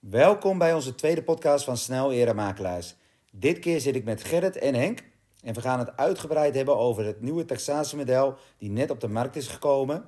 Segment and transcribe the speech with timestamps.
[0.00, 2.94] Welkom bij onze tweede podcast van Snel Era Makelaars.
[3.32, 5.02] Dit keer zit ik met Gerrit en Henk
[5.42, 9.36] en we gaan het uitgebreid hebben over het nieuwe taxatiemodel die net op de markt
[9.36, 10.04] is gekomen.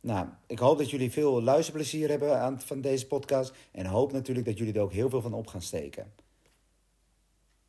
[0.00, 4.46] Nou, ik hoop dat jullie veel luisterplezier hebben aan, van deze podcast en hoop natuurlijk
[4.46, 6.12] dat jullie er ook heel veel van op gaan steken.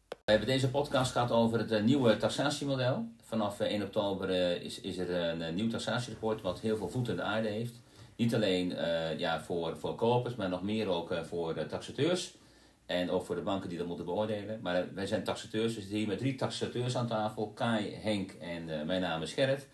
[0.09, 3.05] We hebben deze podcast gaat over het eh, nieuwe taxatiemodel.
[3.23, 7.09] Vanaf eh, 1 oktober eh, is, is er een nieuw taxatierapport wat heel veel voet
[7.09, 7.81] in de aarde heeft.
[8.15, 12.37] Niet alleen eh, ja, voor, voor kopers, maar nog meer ook eh, voor de taxateurs.
[12.85, 14.59] En ook voor de banken die dat moeten beoordelen.
[14.61, 17.51] Maar eh, wij zijn taxateurs, we zitten hier met drie taxateurs aan tafel.
[17.51, 19.67] Kai, Henk en eh, mijn naam is Gerrit.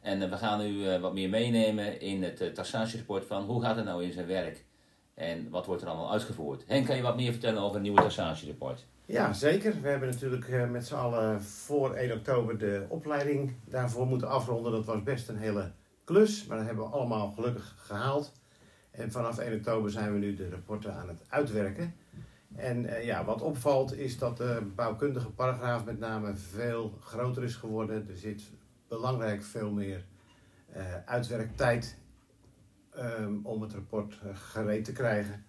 [0.00, 3.76] En eh, we gaan u eh, wat meer meenemen in het taxatierapport van hoe gaat
[3.76, 4.64] het nou in zijn werk.
[5.14, 6.64] En wat wordt er allemaal uitgevoerd.
[6.66, 8.86] Henk, kan je wat meer vertellen over het nieuwe taxatierapport?
[9.06, 9.80] Ja, zeker.
[9.82, 14.72] We hebben natuurlijk eh, met z'n allen voor 1 oktober de opleiding daarvoor moeten afronden.
[14.72, 15.70] Dat was best een hele
[16.10, 18.32] maar dat hebben we allemaal gelukkig gehaald.
[18.90, 21.94] En vanaf 1 oktober zijn we nu de rapporten aan het uitwerken.
[22.54, 27.54] En eh, ja, wat opvalt is dat de bouwkundige paragraaf met name veel groter is
[27.54, 28.08] geworden.
[28.08, 28.42] Er zit
[28.88, 30.04] belangrijk veel meer
[30.72, 31.98] eh, uitwerktijd
[32.90, 35.44] ehm, om het rapport eh, gereed te krijgen.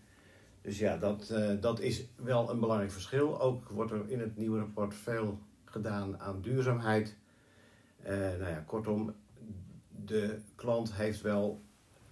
[0.61, 3.41] Dus ja, dat, dat is wel een belangrijk verschil.
[3.41, 7.17] Ook wordt er in het nieuwe rapport veel gedaan aan duurzaamheid.
[8.03, 9.13] Nou ja, kortom,
[10.05, 11.61] de klant heeft wel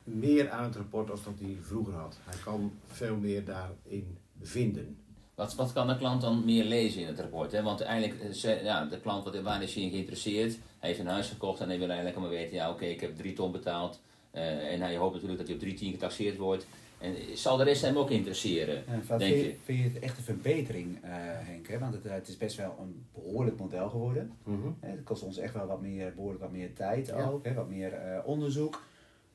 [0.04, 2.18] meer aan het rapport als dat hij vroeger had.
[2.24, 4.98] Hij kan veel meer daarin vinden.
[5.36, 7.52] Wat, wat kan de klant dan meer lezen in het rapport?
[7.52, 7.64] Hè?
[7.64, 10.58] Want eigenlijk, eh, ja, de klant, wat, waar is hij geïnteresseerd?
[10.80, 13.18] Hij heeft een huis gekocht en hij wil eigenlijk allemaal weten, ja oké, ik heb
[13.18, 14.02] drie ton betaald.
[14.32, 16.68] Eh, en hij hoopt natuurlijk dat hij op drie tien getaxeerd wordt.
[17.00, 18.84] En zal de rest hem ook interesseren?
[18.90, 19.56] Denk vind, je?
[19.64, 21.68] vind je het echt een verbetering, eh, Henk?
[21.68, 21.80] Hè?
[21.80, 24.32] Want het, eh, het is best wel een behoorlijk model geworden.
[24.80, 27.24] Hè, Het kost ons echt wel wat meer, behoorlijk wat meer tijd Ja.
[27.30, 28.84] ook, hè, wat meer eh, onderzoek.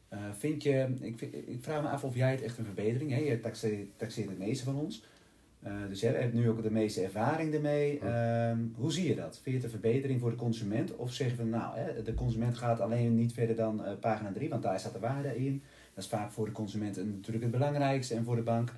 [0.08, 3.10] Eh, vind je, ik, vind- ik vraag me af of jij het echt een verbetering,
[3.10, 3.18] hè?
[3.18, 5.04] je taxeert, taxeert het meeste van ons.
[5.62, 7.98] Eh, dus jij hebt nu ook de meeste ervaring ermee.
[8.02, 8.50] Ja.
[8.50, 9.32] Ehm, hoe zie je dat?
[9.42, 10.96] Vind je het een verbetering voor de consument?
[10.96, 14.62] Of zeggen we nou, hè, de consument gaat alleen niet verder dan pagina 3, want
[14.62, 15.62] daar staat de waarde in.
[15.94, 18.72] Dat is vaak voor de consument natuurlijk het belangrijkste en voor de bank.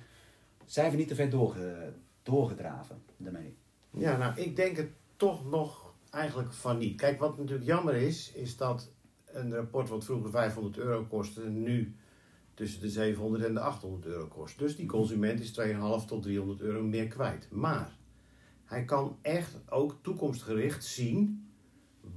[0.65, 3.55] Zijn we niet te ver doorge, doorgedraven daarmee?
[3.91, 6.97] Ja, nou, ik denk het toch nog eigenlijk van niet.
[6.97, 8.91] Kijk, wat natuurlijk jammer is, is dat
[9.25, 11.95] een rapport wat vroeger 500 euro kostte, nu
[12.53, 14.59] tussen de 700 en de 800 euro kost.
[14.59, 17.47] Dus die consument is 2,5 tot 300 euro meer kwijt.
[17.51, 17.97] Maar
[18.65, 21.49] hij kan echt ook toekomstgericht zien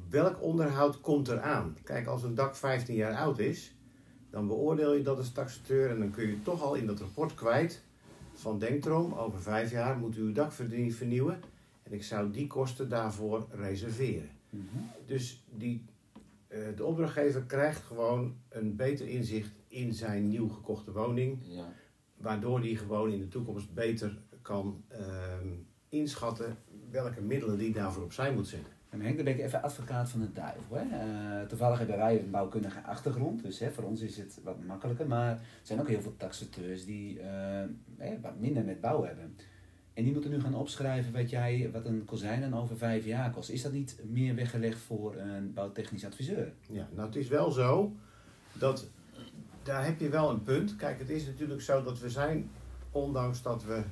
[0.09, 1.77] welk onderhoud komt eraan.
[1.83, 3.75] Kijk, als een dak 15 jaar oud is,
[4.31, 7.35] dan beoordeel je dat als taxateur en dan kun je toch al in dat rapport
[7.35, 7.83] kwijt
[8.35, 11.41] van denk erom, over vijf jaar moet u uw dak vernie- vernieuwen
[11.83, 14.31] en ik zou die kosten daarvoor reserveren.
[15.07, 15.85] Dus die,
[16.49, 21.73] eh, de opdrachtgever krijgt gewoon een beter inzicht in zijn nieuw gekochte woning, Ja.
[22.17, 25.49] waardoor hij gewoon in de toekomst beter kan ehm,
[25.89, 26.57] inschatten
[26.91, 28.73] welke middelen die daarvoor opzij moet zetten.
[28.91, 30.77] En Henk, dan ben ik even advocaat van de duivel.
[30.77, 30.83] Hè?
[30.83, 35.07] Eh, toevallig hebben wij een bouwkundige achtergrond, dus hè, voor ons is het wat makkelijker.
[35.07, 39.37] Maar er zijn ook heel veel taxateurs die eh, wat minder met bouw hebben.
[39.95, 43.31] En die moeten nu gaan opschrijven wat, jij, wat een kozijn dan over vijf jaar
[43.31, 43.51] kost.
[43.51, 46.53] Is dat niet meer weggelegd voor een bouwtechnisch adviseur?
[46.67, 47.97] Ja, nou het is wel zo
[48.53, 48.91] dat
[49.63, 50.77] daar heb je wel een punt.
[50.77, 52.51] Kijk, het is natuurlijk zo dat we zijn,
[52.91, 53.83] ondanks dat we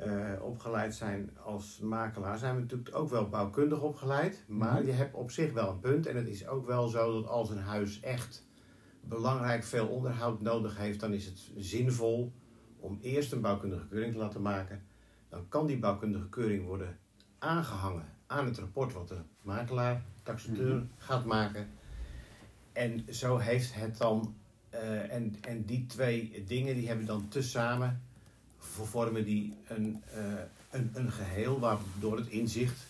[0.00, 4.44] eh, opgeleid zijn als makelaar, zijn we natuurlijk ook wel bouwkundig opgeleid.
[4.48, 4.86] Maar Mhm.
[4.86, 6.06] je hebt op zich wel een punt.
[6.06, 8.46] En het is ook wel zo dat als een huis echt
[9.00, 12.32] belangrijk veel onderhoud nodig heeft, dan is het zinvol
[12.78, 14.82] om eerst een bouwkundige keuring te laten maken.
[15.28, 16.98] Dan kan die bouwkundige keuring worden
[17.38, 20.84] aangehangen aan het rapport wat de makelaar, taxateur Mhm.
[20.96, 21.68] gaat maken.
[22.72, 24.34] En zo heeft het dan,
[24.70, 28.02] eh, en, en die twee dingen die hebben dan tezamen,
[28.60, 30.22] vormen die een, eh,
[30.70, 32.86] een, een geheel waardoor het inzicht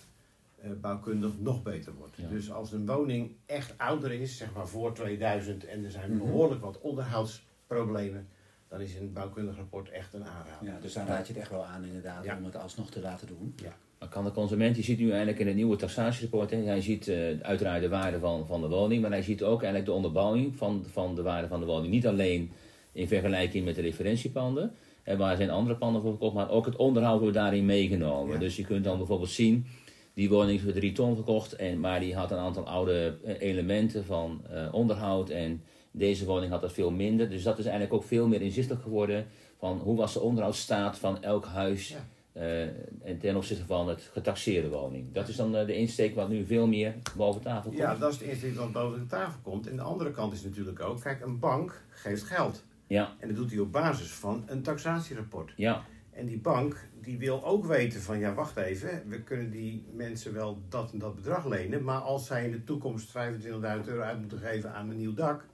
[0.62, 2.16] eh, bouwkundig nog beter wordt.
[2.16, 2.28] Ja.
[2.28, 6.19] Dus als een woning echt ouder is, zeg maar voor 2000, en er zijn Mhm.
[6.19, 8.28] behoorlijk wat onderhoudsproblemen,
[8.69, 10.69] dan is een bouwkundig rapport echt een aanrader.
[10.69, 12.36] Ja, dus dan raad je het echt wel aan inderdaad Ja.
[12.36, 13.54] om het alsnog te laten doen.
[13.98, 17.41] Maar kan de consument, je ziet nu eigenlijk in het nieuwe taxatierapport, hij ziet eh,
[17.41, 20.84] uiteraard de waarde van, van de woning, maar hij ziet ook eigenlijk de onderbouwing van,
[20.91, 21.92] van de waarde van de woning.
[21.92, 22.53] Niet alleen
[22.92, 24.72] in vergelijking met de referentiepanden,
[25.16, 28.33] waar zijn andere panden voor verkocht, maar ook het onderhoud wordt daarin meegenomen.
[28.33, 28.39] Ja.
[28.39, 29.66] Dus je kunt dan bijvoorbeeld zien,
[30.15, 33.41] die woning is voor drie ton verkocht, en, maar die had een aantal oude eh,
[33.41, 37.30] elementen van eh, onderhoud en deze woning had dat veel minder.
[37.30, 39.27] Dus dat is eigenlijk ook veel meer inzichtelijk geworden
[39.59, 41.89] van hoe was de onderhoudsstaat van elk huis.
[41.89, 42.09] Ja.
[42.33, 42.63] Eh,
[43.03, 45.13] en ten opzichte van het getaxeerde woning.
[45.13, 47.83] Dat is dan de insteek wat nu veel meer boven tafel komt.
[47.83, 49.66] Ja, dat is het eerste wat boven de tafel komt.
[49.66, 52.63] En de andere kant is natuurlijk ook, kijk, een bank geeft geld.
[52.91, 55.53] Ja, En dat doet hij op basis van een taxatierapport.
[55.57, 59.87] ja, En die bank die wil ook weten van ja, wacht even, we kunnen die
[59.92, 63.15] mensen wel dat en dat bedrag lenen, maar als zij in de toekomst 25.000
[63.45, 65.47] euro uit moeten geven aan een nieuw dak,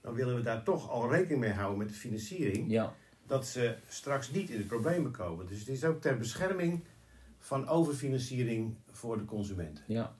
[0.00, 2.94] dan willen we daar toch al rekening mee houden met de financiering, ja.
[3.26, 5.46] dat ze straks niet in de problemen komen.
[5.46, 6.84] Dus het is ook ter bescherming
[7.38, 9.82] van overfinanciering voor de consument.
[9.86, 10.14] Ja,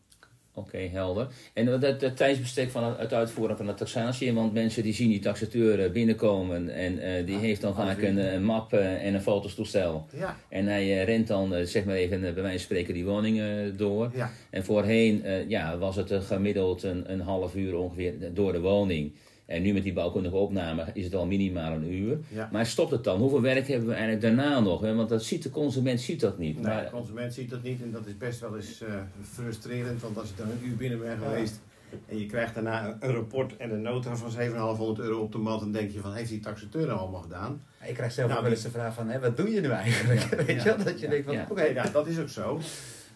[0.54, 1.26] oké, helder.
[1.52, 5.84] En het tijdsbestek van het, uitvoeren van de taxatie, want mensen die zien die taxateur
[5.84, 8.08] eh, binnenkomen en eh, die Ah, heeft dan vaak uur.
[8.08, 10.06] een, een map eh, en een fotostoestel.
[10.16, 12.94] Ja, En hij eh, rent dan, eh, zeg maar even, eh, bij wijze van spreken,
[12.94, 13.46] die woning eh,
[13.76, 14.10] door.
[14.14, 18.52] ja, En voorheen eh, ja, was het eh, gemiddeld een, een half uur ongeveer door
[18.52, 19.12] de woning.
[19.46, 22.18] En nu met die bouwkundige opname is het al minimaal een uur.
[22.28, 22.48] ja.
[22.52, 23.20] Maar stopt het dan?
[23.20, 24.80] Hoeveel werk hebben we eigenlijk daarna nog?
[24.80, 24.94] Hè?
[24.94, 26.54] Want dat ziet de consument ziet dat niet.
[26.56, 28.88] Nee, maar, de consument ziet dat niet en dat is best wel eens eh,
[29.32, 30.00] frustrerend.
[30.02, 31.60] Want als je dan een uur binnen bent geweest
[32.08, 35.60] en je krijgt daarna een, rapport en een nota van 7,500 euro op de mat,
[35.60, 37.62] dan denk je van heeft die taxateur nou allemaal gedaan?
[37.86, 39.68] Ik krijg zelf Nou, ook wel eens de vraag van, hè, wat doe je nu
[39.70, 40.20] eigenlijk?
[40.46, 40.84] Weet je wel?
[40.84, 41.10] Dat je Ja.
[41.10, 41.46] denkt van, Ja.
[41.50, 42.60] oké, dat is ook zo.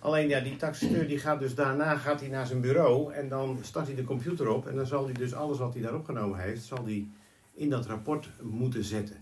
[0.07, 3.59] Alleen ja, die taxateur die gaat dus daarna gaat hij naar zijn bureau en dan
[3.63, 6.39] start hij de computer op en dan zal hij dus alles wat hij daar opgenomen
[6.39, 7.07] heeft, zal hij
[7.55, 9.17] in dat rapport moeten zetten.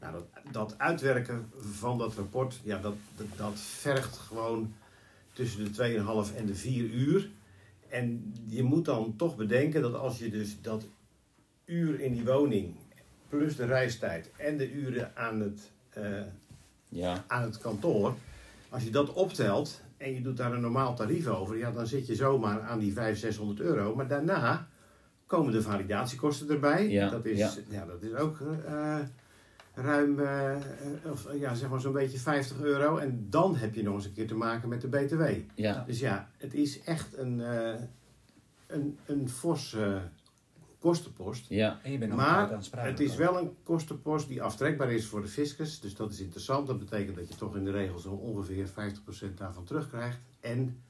[0.00, 4.74] Nou, dat, dat uitwerken van dat rapport, ja, dat, dat, dat vergt gewoon
[5.32, 7.30] tussen de 2,5 en de 4 uur.
[7.88, 10.86] En je moet dan toch bedenken dat als je dus dat
[11.64, 12.74] uur in die woning,
[13.28, 16.20] plus de reistijd en de uren aan het, eh,
[16.88, 18.14] ja, aan het kantoor,
[18.68, 22.06] als je dat optelt en je doet daar een normaal tarief over, ja, dan zit
[22.06, 23.94] je zomaar aan die 500, 600 euro.
[23.94, 24.68] Maar daarna
[25.26, 26.88] komen de validatiekosten erbij.
[26.88, 27.50] Ja, dat, is, ja.
[27.68, 27.84] ja.
[27.84, 28.98] dat is ook eh,
[29.74, 30.56] ruim, eh,
[31.10, 32.96] of, ja, zeg maar zo'n beetje 50 euro.
[32.96, 35.22] En dan heb je nog eens een keer te maken met de BTW.
[35.54, 37.74] ja, Dus ja, het is echt een, eh
[38.66, 40.00] een, een forse
[40.86, 41.46] kostenpost.
[41.48, 42.58] ja, en je bent Maar.
[42.76, 45.80] Het is wel een kostenpost die aftrekbaar is voor de fiscus.
[45.80, 46.66] Dus dat is interessant.
[46.66, 50.18] Dat betekent dat je toch in de regel zo ongeveer 50% daarvan terugkrijgt.
[50.40, 50.82] En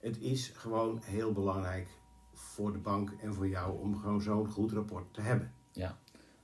[0.00, 1.86] het is gewoon heel belangrijk
[2.32, 5.52] voor de bank en voor jou om gewoon zo'n goed rapport te hebben.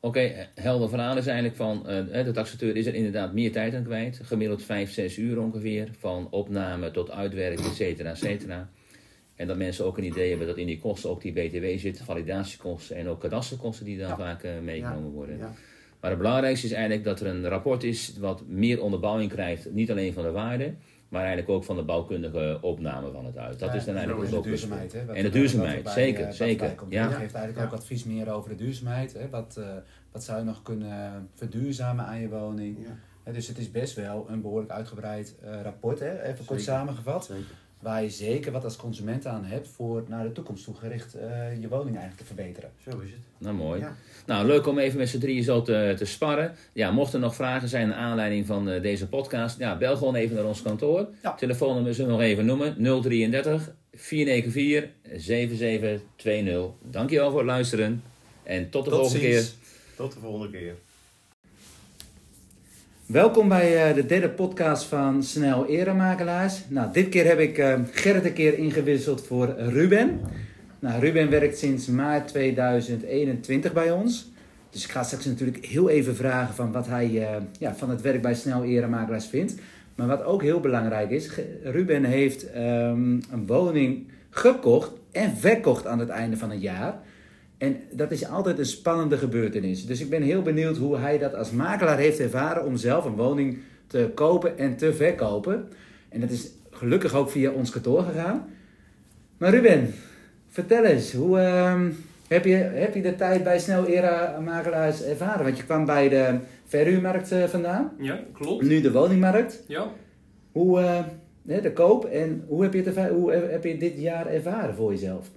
[0.02, 3.74] Oké, eh, helder verhaal is eigenlijk van, eh, de taxateur is er inderdaad meer tijd
[3.74, 4.20] aan kwijt.
[4.22, 5.88] Gemiddeld 5, 6 uur ongeveer.
[5.98, 8.70] Van opname tot uitwerken, et cetera, et cetera.
[9.40, 12.00] En dat mensen ook een idee hebben dat in die kosten ook die BTW zit,
[12.00, 14.16] validatiekosten en ook kadasterkosten die dan Ja.
[14.16, 15.38] vaak eh, meegenomen worden.
[15.38, 15.52] Ja,
[16.00, 19.90] Maar het belangrijkste is eigenlijk dat er een rapport is wat meer onderbouwing krijgt, niet
[19.90, 20.74] alleen van de waarde,
[21.08, 23.58] maar eigenlijk ook van de bouwkundige opname van het uit.
[23.58, 24.92] Dat Ja, is dan eigenlijk is ook de duurzaamheid.
[24.92, 26.92] Hè, En de duurzaamheid, zeker, eh, zeker, komt.
[26.92, 27.08] ja.
[27.08, 29.12] Je geeft eigenlijk ook advies meer over de duurzaamheid.
[29.12, 29.28] Hè?
[29.28, 29.64] Wat, eh,
[30.12, 32.76] wat zou je nog kunnen verduurzamen aan je woning?
[33.26, 36.22] ja, dus het is best wel een behoorlijk uitgebreid rapport, hè?
[36.22, 36.74] even kort Zeker.
[36.74, 37.24] samengevat.
[37.24, 37.54] zeker.
[37.80, 41.60] Waar je zeker wat als consument aan hebt voor naar de toekomst toe gericht eh,
[41.60, 42.70] je woning eigenlijk te verbeteren.
[42.88, 43.20] Zo is het.
[43.38, 43.80] Nou, mooi.
[43.80, 43.96] Ja.
[44.26, 46.54] Nou, leuk om even met z'n drieën zo te, te sparren.
[46.72, 50.14] Ja, mochten er nog vragen zijn naar aanleiding van eh, deze podcast, ja, bel gewoon
[50.14, 51.08] even naar ons kantoor.
[51.22, 51.34] Ja.
[51.34, 56.70] Telefoonnummer zullen we nog even noemen: 033 494 7720.
[56.82, 58.02] Dankjewel voor het luisteren
[58.42, 59.44] en tot de volgende keer.
[59.96, 60.74] Tot de volgende keer.
[63.10, 66.62] Welkom bij eh, de derde podcast van Snel Eremakelaars.
[66.68, 70.20] Nou, dit keer heb ik eh, Gerrit een keer ingewisseld voor Ruben.
[70.78, 74.30] Nou, Ruben werkt sinds maart 2021 bij ons.
[74.70, 78.00] Dus ik ga straks natuurlijk heel even vragen van wat hij eh, ja, van het
[78.00, 79.54] werk bij Snel Eremakelaars vindt.
[79.94, 81.30] Maar wat ook heel belangrijk is,
[81.62, 86.98] Ruben heeft ehm, een woning gekocht en verkocht aan het einde van het jaar.
[87.60, 89.86] En dat is altijd een spannende gebeurtenis.
[89.86, 93.16] Dus ik ben heel benieuwd hoe hij dat als makelaar heeft ervaren om zelf een
[93.16, 95.68] woning te kopen en te verkopen.
[96.08, 98.48] En dat is gelukkig ook via ons kantoor gegaan.
[99.38, 99.94] Maar Ruben,
[100.48, 101.90] vertel eens, hoe ehm,
[102.28, 105.44] heb, je, heb je de tijd bij Snel Era Makelaars ervaren?
[105.44, 108.62] Want je kwam bij de verhuurmarkt eh, vandaan, Ja, klopt.
[108.62, 109.62] nu de woningmarkt.
[109.66, 109.86] Ja.
[110.52, 114.74] Hoe, eh, de koop en hoe heb, je het hoe heb je dit jaar ervaren
[114.74, 115.30] voor jezelf?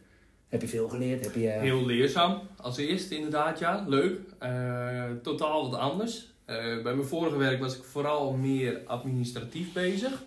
[0.53, 1.24] Heb je veel geleerd?
[1.24, 2.39] Heb je, Heel leerzaam.
[2.62, 3.86] Als eerste inderdaad, ja.
[3.88, 4.19] Leuk.
[4.39, 6.27] Eh, totaal wat anders.
[6.45, 10.24] Eh, bij mijn vorige werk was ik vooral meer administratief bezig.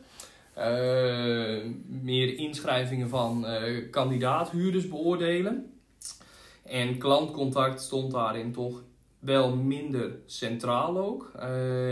[0.54, 1.56] Eh,
[1.86, 3.46] meer inschrijvingen van
[3.90, 5.72] kandidaathuurders beoordelen.
[6.62, 8.82] En klantcontact stond daarin toch
[9.18, 11.32] wel minder centraal ook.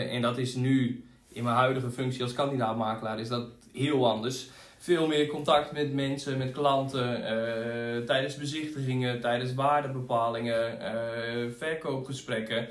[0.08, 4.48] En dat is nu, in mijn huidige functie als kandidaatmakelaar, is dat heel anders.
[4.84, 12.68] Veel meer contact met mensen, met klanten, eh, tijdens bezichtigingen, tijdens waardebepalingen, eh, verkoopgesprekken.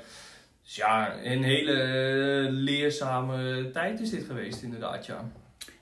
[0.64, 5.30] Dus ja, een hele leerzame tijd is dit geweest inderdaad, ja.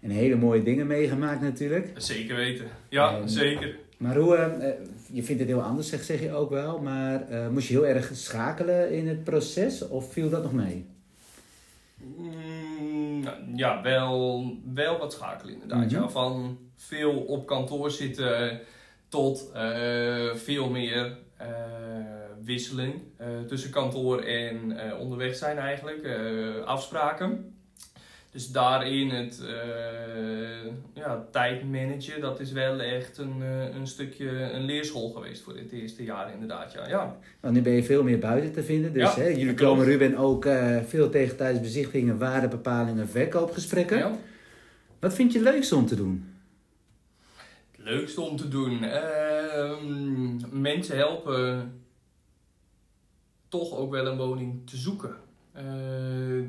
[0.01, 1.91] En hele mooie dingen meegemaakt natuurlijk.
[1.97, 2.67] Zeker weten.
[2.89, 3.77] Ja, En- zeker.
[3.97, 4.71] Maar hoe, eh,
[5.11, 6.79] je vindt het heel anders, zeg, zeg je ook wel.
[6.79, 10.85] Maar moest je heel erg schakelen in het proces of viel dat nog mee?
[11.97, 12.31] Mm,
[13.54, 15.85] ja, wel, wel wat schakelen inderdaad.
[15.85, 15.94] Mhm.
[15.94, 16.09] ja.
[16.09, 18.61] Van veel op kantoor zitten
[19.12, 21.49] tot eh, veel meer eh,
[22.42, 26.06] wisseling eh, tussen kantoor en onderweg zijn eigenlijk.
[26.64, 27.56] afspraken.
[28.33, 34.29] Dus daarin het eh, ja, tijd managen, dat is wel echt een, eh, een stukje
[34.29, 36.73] een leerschool geweest voor dit eerste jaar inderdaad.
[36.73, 37.17] Ja, ja.
[37.41, 38.93] Want nu ben je veel meer buiten te vinden.
[38.93, 43.99] Dus Ja, hè, jullie komen Ruben ook eh, veel tegen tijdens bezichtigingen, waardebepalingen, verkoopgesprekken.
[43.99, 44.19] ja.
[45.01, 46.35] Wat vind je het leukste om te doen?
[47.71, 48.85] Het leukste om te doen.
[48.85, 51.73] Ehm, mensen helpen
[53.49, 55.17] toch ook wel een woning te zoeken.
[55.52, 55.64] Eh,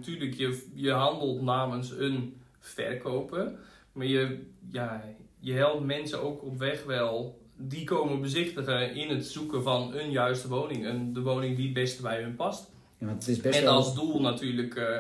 [0.01, 3.51] tuurlijk, je, je handelt namens een verkoper.
[3.91, 4.39] Maar je,
[4.71, 5.03] ja,
[5.39, 7.41] je helpt mensen ook op weg wel.
[7.55, 10.85] Die komen bezichtigen in het zoeken van een juiste woning.
[10.85, 12.71] Een, de woning die het beste bij hun past.
[12.97, 13.73] Ja, want het is best en wel...
[13.73, 14.97] als doel natuurlijk eh,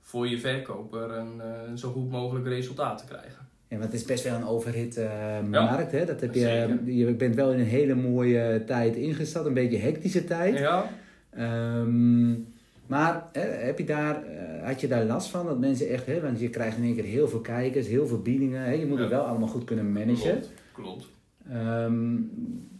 [0.00, 3.48] voor je verkoper een eh, zo goed mogelijk resultaat te krijgen.
[3.68, 5.92] Ja, want het is best wel een overhit eh, markt.
[5.92, 6.04] Hè?
[6.04, 10.24] Dat heb je, je bent wel in een hele mooie tijd ingestapt, een beetje hectische
[10.24, 10.58] tijd.
[10.58, 10.90] Ja.
[11.30, 12.32] Ehm,
[12.90, 15.46] maar hè, heb je daar, eh, had je daar last van?
[15.46, 18.22] Dat mensen echt, hè, want je krijgt in één keer heel veel kijkers, heel veel
[18.22, 18.62] biedingen.
[18.64, 18.72] Hè?
[18.72, 19.02] Je moet Ja.
[19.02, 20.30] het wel allemaal goed kunnen managen.
[20.32, 20.48] Klopt.
[20.72, 21.08] Klopt.
[21.50, 22.16] Ehm,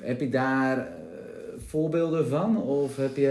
[0.03, 0.85] heb je daar eh,
[1.67, 2.63] voorbeelden van?
[2.63, 3.29] Of heb je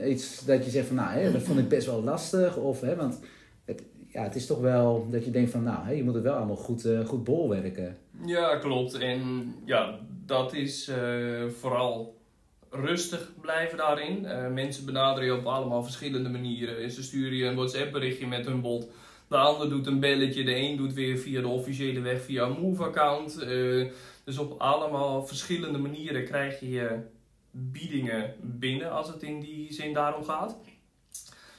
[0.00, 2.56] eh, iets dat je zegt van, nou, hè, dat vond ik best wel lastig?
[2.56, 3.20] Of, hè, want
[3.64, 6.22] het, ja, het is toch wel dat je denkt van, nou, hè, je moet het
[6.22, 7.96] wel allemaal goed, eh, goed bolwerken.
[8.26, 8.94] Ja, klopt.
[8.94, 9.20] En
[9.64, 10.90] ja, dat is
[11.60, 12.20] vooral
[12.72, 14.24] rustig blijven daarin.
[14.24, 16.90] Eh, mensen benaderen je op allemaal verschillende manieren.
[16.90, 18.90] Ze sturen je een WhatsApp berichtje met hun bot.
[19.28, 20.44] De ander doet een belletje.
[20.44, 23.38] De een doet weer via de officiële weg via een Move-account.
[23.38, 23.86] Eh,
[24.24, 26.98] dus op allemaal verschillende manieren krijg je je
[27.50, 30.56] biedingen binnen als het in die zin daarom gaat.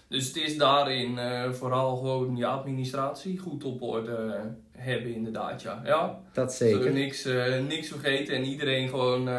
[0.08, 4.40] Dus het is daarin eh, vooral gewoon je administratie goed op orde
[4.72, 5.82] hebben inderdaad, ja.
[5.86, 6.20] ja.
[6.34, 6.92] Dat zeker.
[6.92, 9.30] niks, eh, niks vergeten en iedereen gewoon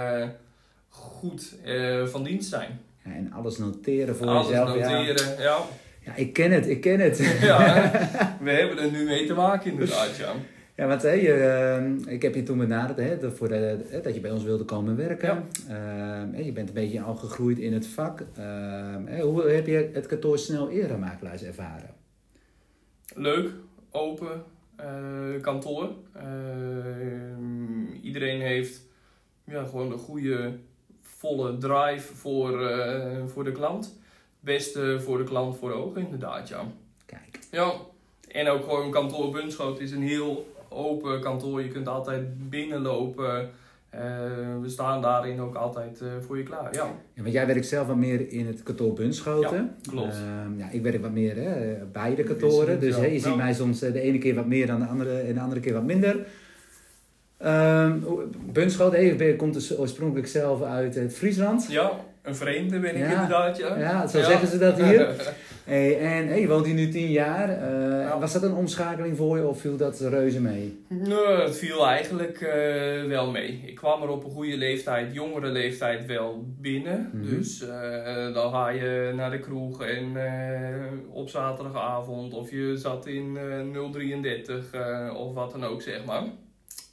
[0.94, 2.80] goed eh, van dienst zijn.
[3.04, 4.76] Ja, en alles noteren voor Alles jezelf.
[4.76, 4.90] Ja.
[4.90, 5.58] noteren, ja.
[6.00, 7.18] ja, ik ken het, ik ken het.
[7.40, 7.90] Ja,
[8.40, 10.32] we hebben er nu mee te maken inderdaad, ja.
[10.76, 14.00] Ja, want hè, je, eh, ik heb je toen benaderd hè, dat, voor de, hè,
[14.00, 15.44] dat je bij ons wilde komen werken.
[15.68, 15.76] Eh,
[16.32, 18.20] hè, je bent een beetje al gegroeid in het vak.
[18.34, 21.90] Eh, hoe heb je het kantoor snel eremakelaars ervaren?
[23.14, 23.50] Leuk,
[23.90, 24.44] open
[24.76, 25.90] eh, kantoor.
[26.12, 26.24] Eh,
[28.02, 28.80] iedereen heeft
[29.44, 30.52] ja, gewoon een goede,
[31.24, 33.98] volle drive voor, eh, voor de klant.
[34.40, 36.64] Beste voor de klant voor de ogen inderdaad, ja.
[37.06, 37.72] Kijk, Ja,
[38.28, 41.62] en ook gewoon kantoor Bunschoot is een heel open kantoor.
[41.62, 43.50] Je kunt altijd binnenlopen.
[43.90, 44.00] Eh,
[44.60, 46.74] we staan daarin ook altijd eh, voor je klaar.
[46.74, 49.74] Ja, ja, want jij werkt zelf wat meer in het kantoor Bunschoten.
[49.82, 50.14] Ja, klopt.
[50.14, 52.80] Ehm, ja, ik werk wat meer hè, bij de kantoren.
[52.80, 53.04] Dus ja.
[53.04, 55.60] je ziet mij soms de ene keer wat meer dan de andere en de andere
[55.60, 56.26] keer wat minder.
[57.44, 57.92] Ehm
[58.92, 61.66] hè, je bent- komt dus oorspronkelijk zelf uit het Friesland.
[61.70, 61.90] ja
[62.22, 63.10] een vreemde ben ik Ja.
[63.12, 63.56] inderdaad.
[63.56, 65.06] Ja, Ja, zo zeggen ze dat hier.
[65.64, 67.48] Hey, en hey, je woont hier nu tien jaar.
[67.48, 68.18] Eh, Ja.
[68.18, 70.84] Was dat een omschakeling voor je of viel dat reuze mee?
[70.88, 73.62] Nee, het viel eigenlijk eh, wel mee.
[73.66, 77.10] Ik kwam er op een goede leeftijd, jongere leeftijd wel binnen.
[77.12, 77.34] Mhm.
[77.34, 83.06] Dus eh, dan ga je naar de kroeg en eh, op zaterdagavond of je zat
[83.06, 86.22] in eh 033 eh, of wat dan ook zeg maar.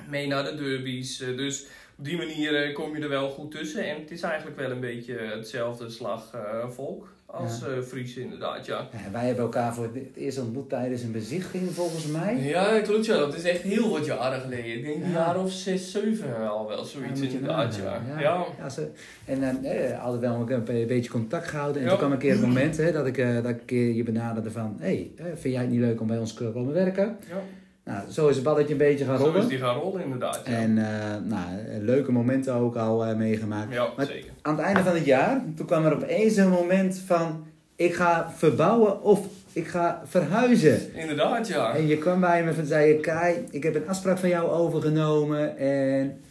[0.10, 1.22] Mee naar de derbies.
[1.22, 1.66] eh, dus
[1.98, 3.86] op die manier eh, kom je er wel goed tussen.
[3.90, 7.82] En het is eigenlijk wel een beetje hetzelfde slag eh, volk als Ja.
[7.82, 8.88] Fries inderdaad, ja.
[8.92, 12.38] Ja, wij hebben elkaar voor het eerst ontmoet tijdens een bezichting volgens mij.
[12.38, 13.18] Ja, klopt ja.
[13.18, 14.66] Dat is echt heel wat jaren geleden.
[14.78, 15.16] Ik denk een Ja.
[15.18, 18.02] jaar of zes, zeven al wel zoiets inderdaad, ja.
[18.20, 18.70] Ja.
[18.70, 18.90] ze,
[19.26, 21.82] en eh, eh, hadden wel een, beetje contact gehouden.
[21.82, 24.52] En toen kwam een keer het moment hè, dat, ik, eh, dat ik je benaderde
[24.52, 24.78] van...
[24.80, 27.18] Hé, hey, vind jij het niet leuk om bij ons te komen werken?
[27.30, 27.42] Ja.
[27.86, 29.48] Nou, zo is het balletje een beetje gaan Zo is rollen.
[29.48, 30.52] die gaan rollen inderdaad, ja.
[30.52, 31.46] En eh, nou,
[31.80, 33.74] leuke momenten ook al eh, meegemaakt.
[33.74, 34.30] ja, Maar- zeker.
[34.42, 37.46] Aan het einde van het jaar, toen kwam er opeens een moment van...
[37.76, 40.96] Ik ga verbouwen of ik ga verhuizen.
[40.96, 41.76] Inderdaad, ja.
[41.76, 44.50] En je kwam bij me en zei je, Kai, ik heb een afspraak van jou
[44.50, 46.22] overgenomen en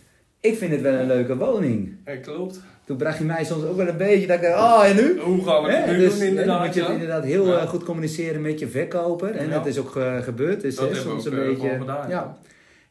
[0.41, 1.97] ik vind het wel een leuke woning.
[2.07, 2.61] Ja, klopt.
[2.85, 5.21] Toen bracht je mij soms ook wel een beetje dat ik dacht, oh en nu?
[5.21, 6.89] Hoe gaan we het nu dus doen hè, dan inderdaad, moet je ja.
[6.89, 7.59] inderdaad heel Ja.
[7.59, 9.31] eh, goed communiceren met je verkoper.
[9.37, 9.53] En Ja.
[9.55, 10.61] dat is ook eh, gebeurd.
[10.61, 11.69] Dus Dat soms ook, een eh, beetje.
[11.79, 12.37] gedaan, ja.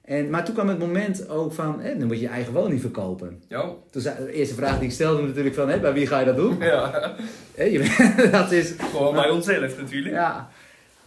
[0.05, 2.81] En, maar toen kwam het moment ook van, hè, dan moet je je eigen woning
[2.81, 3.41] verkopen.
[3.47, 3.65] Ja.
[3.91, 6.25] Toen zei, de eerste vraag die ik stelde natuurlijk van, hè, bij wie ga je
[6.25, 6.55] dat doen?
[6.59, 7.11] ja.
[7.55, 10.15] Je, dat is, Gewoon bij onszelf natuurlijk.
[10.15, 10.49] ja.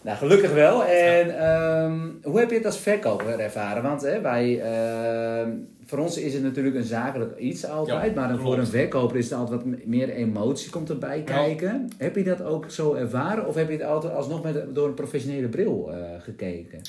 [0.02, 0.84] Nou, gelukkig wel.
[0.84, 3.82] En ehm, hoe heb je het als verkoper ervaren?
[3.82, 5.50] Want hè, wij, ehm,
[5.84, 9.30] voor ons is het natuurlijk een zakelijk iets altijd, Ja, maar voor een verkoper is
[9.30, 11.88] er altijd wat meer emotie komt erbij kijken.
[11.98, 14.94] Heb je dat ook zo ervaren of heb je het altijd alsnog met, door een
[14.94, 16.80] professionele bril eh, gekeken?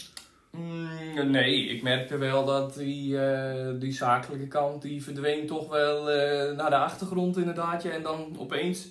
[0.57, 6.11] Mm, nee, ik merkte wel dat die, eh, die zakelijke kant die verdween toch wel
[6.11, 7.85] eh, naar de achtergrond inderdaad.
[7.85, 8.87] En dan opeens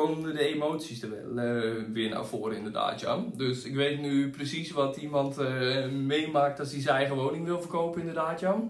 [0.00, 3.00] komen de emoties er wel eh, weer naar voren inderdaad.
[3.00, 3.24] Ja.
[3.34, 7.60] Dus ik weet nu precies wat iemand eh, meemaakt als hij zijn eigen woning wil
[7.60, 8.40] verkopen inderdaad.
[8.40, 8.62] Ja.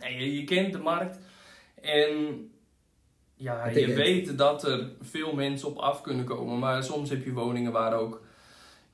[0.00, 1.18] En je, je kent de markt
[1.80, 2.10] en
[3.34, 6.58] ja, je weet dat er veel mensen op af kunnen komen.
[6.58, 8.22] Maar soms heb je woningen waar ook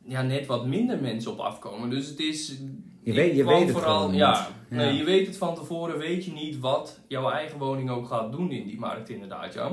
[0.04, 1.90] ja, net wat minder mensen op afkomen.
[1.90, 2.58] Dus het is.
[3.02, 3.84] Je weet- je weet het.
[3.84, 4.76] Ja, Ja.
[4.76, 8.32] Nee, je weet het van tevoren, weet je niet wat jouw eigen woning ook gaat
[8.32, 9.72] doen in die markt, inderdaad, ja.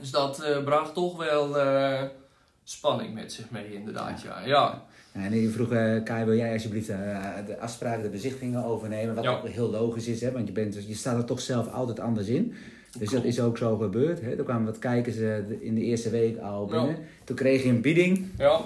[0.00, 2.02] Dus dat eh, bracht toch wel eh,
[2.64, 4.40] spanning met zich mee, inderdaad, ja.
[4.46, 4.82] ja.
[5.12, 6.86] En je vroeg, eh, Kai, wil jij alsjeblieft
[7.46, 9.14] de afspraken, de bezichtigingen overnemen?
[9.14, 9.30] Wat Ja.
[9.30, 10.32] ook heel logisch is, hè?
[10.32, 12.54] want je, bent, je staat er toch zelf altijd anders in.
[12.98, 14.20] Dus dat is ook zo gebeurd.
[14.20, 14.36] Hè?
[14.36, 15.16] Er kwamen wat kijkers
[15.60, 16.70] in de eerste week al Ja.
[16.70, 16.96] binnen.
[17.24, 18.26] Toen kreeg je een bieding.
[18.38, 18.60] Ja,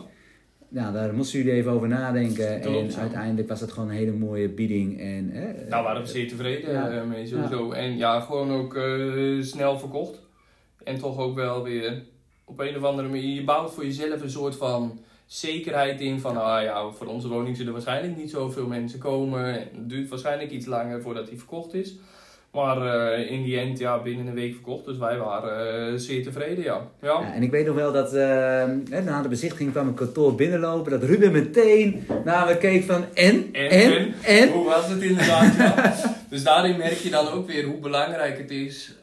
[0.68, 2.60] Nou, daar moesten jullie even over nadenken.
[2.60, 5.00] Klopt, en uiteindelijk was het gewoon een hele mooie bieding.
[5.00, 7.72] En, hè, daar Nou, waren we zeer tevreden mee, sowieso.
[7.72, 8.78] En ja, gewoon ook
[9.44, 10.20] snel verkocht.
[10.84, 12.02] En toch ook wel weer
[12.44, 16.36] op een of andere manier, je bouwt voor jezelf een soort van zekerheid in van,
[16.36, 19.44] ah ja, voor onze woning zullen waarschijnlijk niet zoveel mensen komen.
[19.44, 21.94] En Het duurt waarschijnlijk iets langer voordat die verkocht is.
[22.52, 24.84] Maar eh, in die end, ja, binnen een week verkocht.
[24.84, 26.88] Dus wij waren eh, zeer tevreden, ja.
[27.02, 27.20] ja.
[27.20, 28.64] Ja, en ik weet nog wel dat eh,
[29.04, 30.90] na de bezichtiging kwam een kantoor binnenlopen.
[30.90, 34.14] Dat Ruben meteen naar me keek van en, En, en, en?
[34.22, 34.50] en.
[34.50, 35.92] Hoe was het inderdaad, ja.
[36.30, 38.94] Dus daarin merk je dan ook weer hoe belangrijk het is,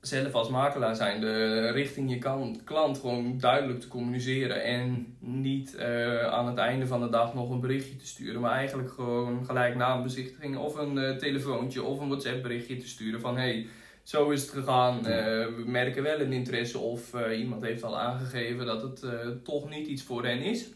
[0.00, 4.62] zelf als makelaar zijn, de richting je kan, klant gewoon duidelijk te communiceren.
[4.62, 8.52] En niet eh, aan het einde van de dag nog een berichtje te sturen, maar
[8.52, 12.88] eigenlijk gewoon gelijk na een bezichtiging of een eh, telefoontje of een WhatsApp berichtje te
[12.88, 13.66] sturen van hey,
[14.02, 15.06] zo is het gegaan.
[15.06, 19.04] Eh, we merken wel een interesse of iemand heeft al aangegeven dat het
[19.44, 20.68] toch niet iets voor hen is.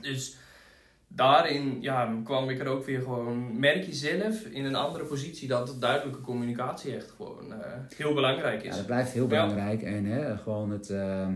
[0.00, 0.36] Dus
[1.14, 5.48] daarin ja, kwam ik er ook weer gewoon, merk je zelf in een andere positie
[5.48, 7.58] dat duidelijke communicatie echt gewoon eh,
[7.96, 8.76] heel belangrijk Ja, is.
[8.76, 9.28] dat blijft heel Ja.
[9.28, 9.82] belangrijk.
[9.82, 11.26] En hè, gewoon het eh,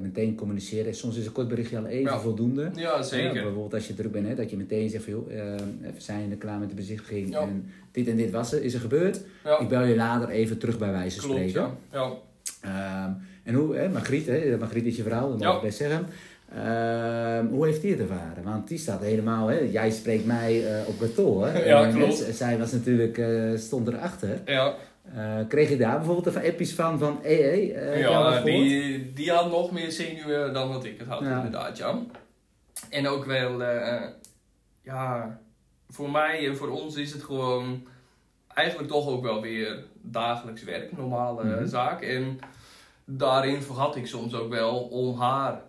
[0.00, 0.94] meteen communiceren.
[0.94, 2.18] Soms is een kort berichtje al even Ja.
[2.18, 2.70] voldoende.
[2.74, 3.32] Ja, Ja, zeker.
[3.32, 6.30] bijvoorbeeld als je druk bent, hè, dat je meteen zegt van joh, eh, we zijn
[6.30, 7.30] er klaar met de bezichtiging.
[7.30, 7.40] Ja.
[7.40, 9.20] En dit en dit was er, is er gebeurd.
[9.44, 11.48] Ja, Ik bel je later even terug bij wijze van klopt.
[11.50, 11.76] spreken.
[11.92, 11.98] Ja.
[12.00, 13.04] Ja.
[13.04, 13.12] Ehm,
[13.44, 15.54] en hoe, hè, Margriet, hè, Margriet is je vrouw, dat mag Ja.
[15.56, 16.06] ik best zeggen.
[16.54, 18.42] Ehm, hoe heeft die het ervaren?
[18.44, 21.48] Want die staat helemaal, hè, jij spreekt mij eh, op kantoor.
[21.48, 22.26] Ja, klopt.
[22.26, 24.40] hè, zij was natuurlijk, eh, stond erachter.
[24.44, 24.74] Ja,
[25.14, 27.90] Eh, kreeg je daar bijvoorbeeld even appjes van, van eh, jij
[28.22, 31.36] wat ja die, die had nog meer zenuwen dan wat ik het had, Ja.
[31.36, 31.76] inderdaad.
[31.78, 31.98] Ja.
[32.90, 34.02] En ook wel, eh,
[34.82, 35.38] ja,
[35.88, 37.86] voor mij en voor ons is het gewoon
[38.54, 41.66] eigenlijk toch ook wel weer dagelijks werk, normale Mhm.
[41.66, 42.02] zaak.
[42.02, 42.38] En
[43.04, 45.60] daarin vergat ik soms ook wel om haar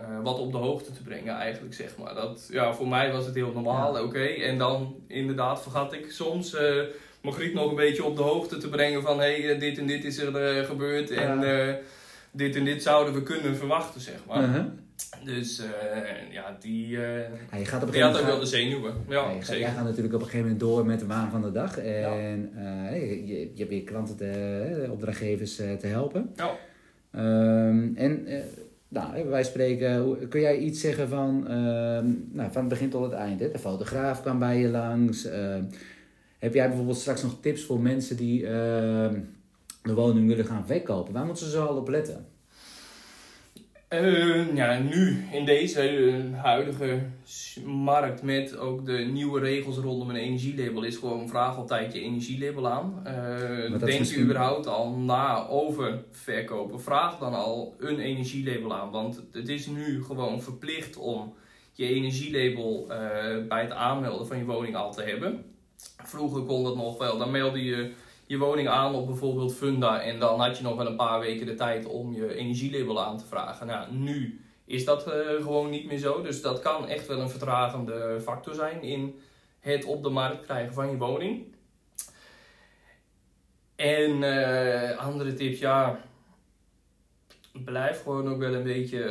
[0.00, 2.14] eh, wat op de hoogte te brengen, eigenlijk zeg maar.
[2.14, 4.02] Dat, ja, voor mij was het heel normaal, Ja.
[4.02, 4.24] oké.
[4.24, 6.82] En dan inderdaad vergat ik soms eh
[7.22, 10.04] Margriet nog een beetje op de hoogte te brengen van hé, hey, dit en dit
[10.04, 11.74] is er eh, gebeurd en eh,
[12.30, 14.42] dit en dit zouden we kunnen verwachten, zeg maar.
[14.42, 14.64] Uh-huh.
[15.24, 17.18] Dus eh, ja, die, eh,
[17.50, 18.94] Ja, je gaat op een die had ook wel de zenuwen.
[19.08, 21.30] Ja, Ja, je gaat- jij gaat natuurlijk op een gegeven moment door met de waan
[21.30, 21.78] van de dag.
[21.78, 24.28] En eh, je, je, je hebt weer klanten, te,
[24.84, 26.32] eh, opdrachtgevers eh, te helpen.
[26.36, 26.50] Ja.
[27.12, 28.38] Ehm, en eh,
[28.88, 33.12] nou, wij spreken, kun jij iets zeggen van, ehm, nou, van het begin tot het
[33.12, 33.38] eind?
[33.38, 35.24] De fotograaf kwam bij je langs.
[35.24, 35.64] ehm,
[36.38, 39.20] heb jij bijvoorbeeld straks nog tips voor mensen die ehm,
[39.82, 41.12] de woning willen gaan verkopen?
[41.12, 42.26] Waar moeten ze zo al op letten?
[43.96, 47.00] Eh, ja, nu in deze eh, huidige
[47.64, 52.68] markt met ook de nieuwe regels rondom een energielabel is gewoon vraag altijd je energielabel
[52.68, 53.00] aan.
[53.04, 56.80] Eh, is denk misschien- je überhaupt al na over verkopen?
[56.80, 61.34] Vraag dan al een energielabel aan, want het is nu gewoon verplicht om
[61.72, 65.44] je energielabel eh, bij het aanmelden van je woning al te hebben.
[66.02, 67.92] Vroeger kon dat nog wel, dan meldde je
[68.26, 71.46] je woning aan op bijvoorbeeld Funda en dan had je nog wel een paar weken
[71.46, 73.66] de tijd om je energielabel aan te vragen.
[73.66, 77.30] Nou, nu is dat eh, gewoon niet meer zo, dus dat kan echt wel een
[77.30, 79.20] vertragende factor zijn in
[79.60, 81.54] het op de markt krijgen van je woning.
[83.76, 86.00] En eh, andere tips, ja,
[87.64, 89.02] blijf gewoon ook wel een beetje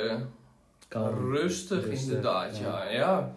[0.89, 2.83] eh, rustig, rustig, inderdaad, ja.
[2.83, 2.91] ja.
[2.91, 3.35] ja.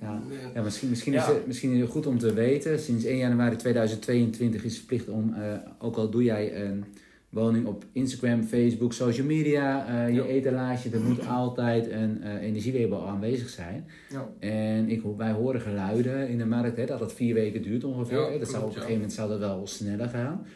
[0.00, 0.22] Ja.
[0.54, 1.20] Ja, misschien, misschien, Ja.
[1.20, 2.78] Is het, misschien is het goed om te weten.
[2.80, 6.84] Sinds 1 januari 2022 is het verplicht om, eh, ook al doe jij een
[7.28, 10.24] woning op Instagram, Facebook, social media, eh, je Ja.
[10.24, 10.90] etalage.
[10.90, 13.86] Er moet altijd een eh, energielabel aanwezig zijn.
[14.10, 14.28] Ja.
[14.48, 18.30] En ik, wij horen geluiden in de markt hè, dat het vier weken duurt ongeveer.
[18.30, 18.38] Hè.
[18.38, 20.46] dat zou, op een gegeven moment zou dat wel sneller gaan.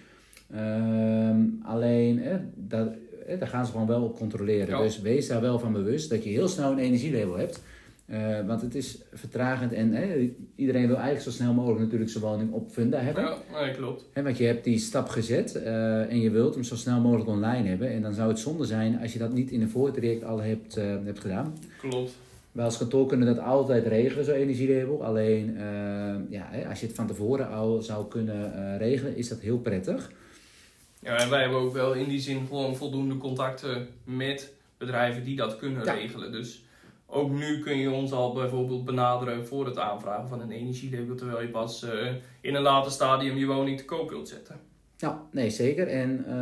[0.54, 2.88] Ehm, alleen, hè, dat,
[3.26, 4.78] hè, daar gaan ze gewoon wel op controleren.
[4.82, 7.62] Dus wees daar wel van bewust dat je heel snel een energielabel hebt.
[8.06, 12.24] Eh, want het is vertragend en hè, iedereen wil eigenlijk zo snel mogelijk natuurlijk zijn
[12.24, 13.24] woning op funda hebben.
[13.52, 14.04] Ja, klopt.
[14.12, 17.28] Hè, want je hebt die stap gezet eh, en je wilt hem zo snel mogelijk
[17.28, 17.90] online hebben.
[17.90, 20.76] En dan zou het zonde zijn als je dat niet in een voortraject al hebt,
[20.76, 21.58] eh, hebt gedaan.
[21.78, 22.12] Klopt.
[22.52, 25.04] Wij als kantoor kunnen dat altijd regelen, zo'n energielabel.
[25.04, 25.56] Alleen
[26.28, 30.10] ja, hè, als je het van tevoren al zou kunnen regelen, is dat heel prettig.
[30.98, 35.36] Ja, en wij hebben ook wel in die zin gewoon voldoende contacten met bedrijven die
[35.36, 35.92] dat kunnen Ja.
[35.92, 36.32] regelen.
[36.32, 36.64] Dus
[37.12, 41.40] ook nu kun je ons al bijvoorbeeld benaderen voor het aanvragen van een energielabel, terwijl
[41.40, 44.71] je pas eh, in een later stadium je woning te koop wilt zetten.
[45.02, 45.88] Ja, nee, zeker.
[45.88, 46.34] En eh,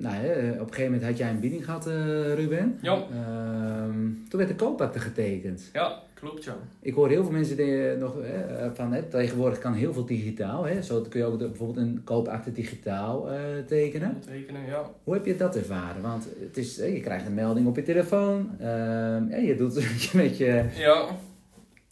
[0.00, 2.78] nou, hè, op een gegeven moment had jij een bieding gehad, eh, Ruben.
[2.82, 5.70] Ja, Ehm, toen werd de koopakte getekend.
[5.72, 6.56] ja klopt ja.
[6.80, 10.04] Ik hoor heel veel mensen die, eh, nog hè, van hè, tegenwoordig kan heel veel
[10.04, 10.64] digitaal.
[10.66, 10.82] Hè.
[10.82, 14.20] Zo kun je ook bijvoorbeeld een koopakte digitaal eh, tekenen.
[14.26, 14.90] Tekenen, ja.
[15.04, 16.02] Hoe heb je dat ervaren?
[16.02, 18.50] Want het is, je krijgt een melding op je telefoon.
[18.60, 20.64] ehm, en je doet het met je...
[20.76, 21.06] Ja,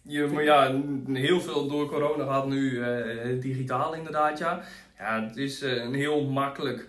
[0.02, 0.80] je, maar ja,
[1.12, 4.60] heel veel door corona gaat nu eh, digitaal inderdaad, ja.
[4.98, 6.88] Ja, het is eh, een heel makkelijk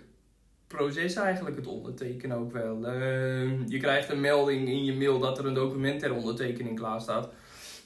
[0.66, 2.86] proces eigenlijk, het ondertekenen ook wel.
[2.86, 7.00] Eh, je krijgt een melding in je mail dat er een document ter ondertekening klaar
[7.00, 7.28] staat.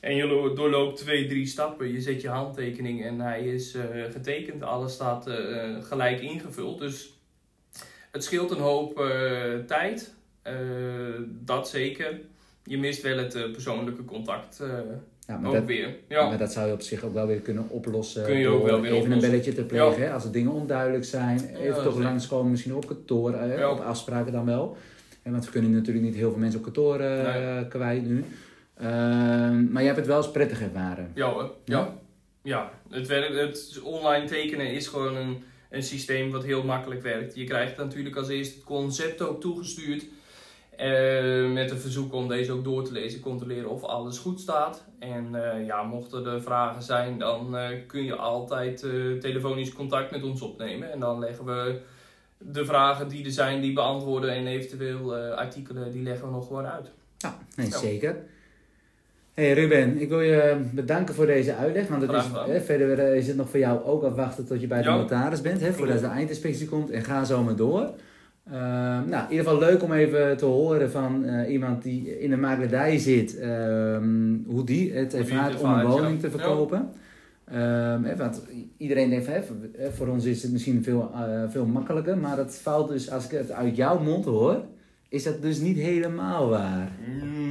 [0.00, 1.92] En je lo- doorloopt twee, drie stappen.
[1.92, 4.62] Je zet je handtekening en hij is eh, getekend.
[4.62, 6.78] Alles staat eh, gelijk ingevuld.
[6.78, 7.12] Dus
[8.10, 8.96] het scheelt een hoop
[9.66, 10.14] tijd.
[11.26, 12.20] Dat zeker.
[12.64, 14.62] Je mist wel het persoonlijke contact
[15.26, 15.96] Ja, maar, ook dat, weer.
[16.08, 16.28] Ja.
[16.28, 18.24] maar dat zou je op zich ook wel weer kunnen oplossen.
[18.24, 20.00] Kun je ook wel weer even een belletje te plegen.
[20.00, 20.06] Ja.
[20.06, 21.56] Hè, als er dingen onduidelijk zijn.
[21.56, 23.32] Even toch langskomen, misschien op kantoor.
[23.32, 23.70] eh.
[23.70, 24.76] Op afspraken dan wel.
[25.22, 27.68] En want we kunnen natuurlijk niet heel veel mensen op kantoor Nee.
[27.68, 28.24] kwijt nu.
[28.76, 31.10] Ehm, maar je hebt het wel eens prettig ervaren.
[31.14, 31.50] Ja hoor.
[31.64, 31.94] Ja.
[32.42, 32.70] Ja.
[32.90, 37.34] Het, werkt, het online tekenen is gewoon een, een systeem wat heel makkelijk werkt.
[37.34, 40.04] Je krijgt natuurlijk als eerste het concept ook toegestuurd.
[40.76, 44.84] Eh, met een verzoek om deze ook door te lezen, controleren of alles goed staat.
[44.98, 48.80] En eh, ja, mochten er vragen zijn, dan eh, kun je altijd
[49.20, 50.92] telefonisch contact met ons opnemen.
[50.92, 51.80] En dan leggen we
[52.38, 54.30] de vragen die er zijn, die beantwoorden.
[54.30, 56.90] En eventueel artikelen, die leggen we nog gewoon uit.
[57.18, 57.78] Ja, nee, Ja.
[57.78, 58.16] zeker.
[59.34, 61.88] Hey Ruben, ik wil je bedanken voor deze uitleg.
[61.88, 64.82] Want het is, hè, verder is het nog voor jou ook afwachten tot je bij
[64.82, 64.96] de Ja.
[64.96, 65.60] notaris bent.
[65.60, 66.90] Hè, voordat de eindinspectie komt.
[66.90, 67.90] En ga zo maar door.
[68.50, 72.30] Ehm, nou, in ieder geval leuk om even te horen van eh, iemand die in
[72.30, 73.38] de makelaardij zit.
[73.38, 76.20] ehm, hoe die het het ervaart om een woning ja.
[76.20, 76.90] te verkopen.
[77.44, 78.42] Ehm, hè, want
[78.76, 79.36] iedereen denkt, van,
[79.76, 82.18] hè, voor- ons is het misschien veel, eh, veel makkelijker.
[82.18, 84.64] Maar dat valt dus, als ik het uit jouw mond hoor,
[85.08, 86.90] is dat dus niet helemaal waar.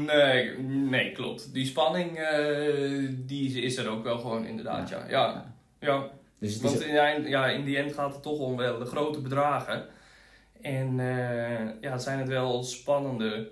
[0.06, 0.51] Nee,
[0.89, 1.53] nee, klopt.
[1.53, 5.06] Die spanning, eh, die is er ook wel gewoon inderdaad, ja.
[5.10, 6.03] Ja, ja.
[6.39, 8.86] Dus want in, de eind- ja, in die end gaat het toch om wel de
[8.86, 9.86] grote bedragen.
[10.63, 13.52] En eh, ja, zijn het wel spannende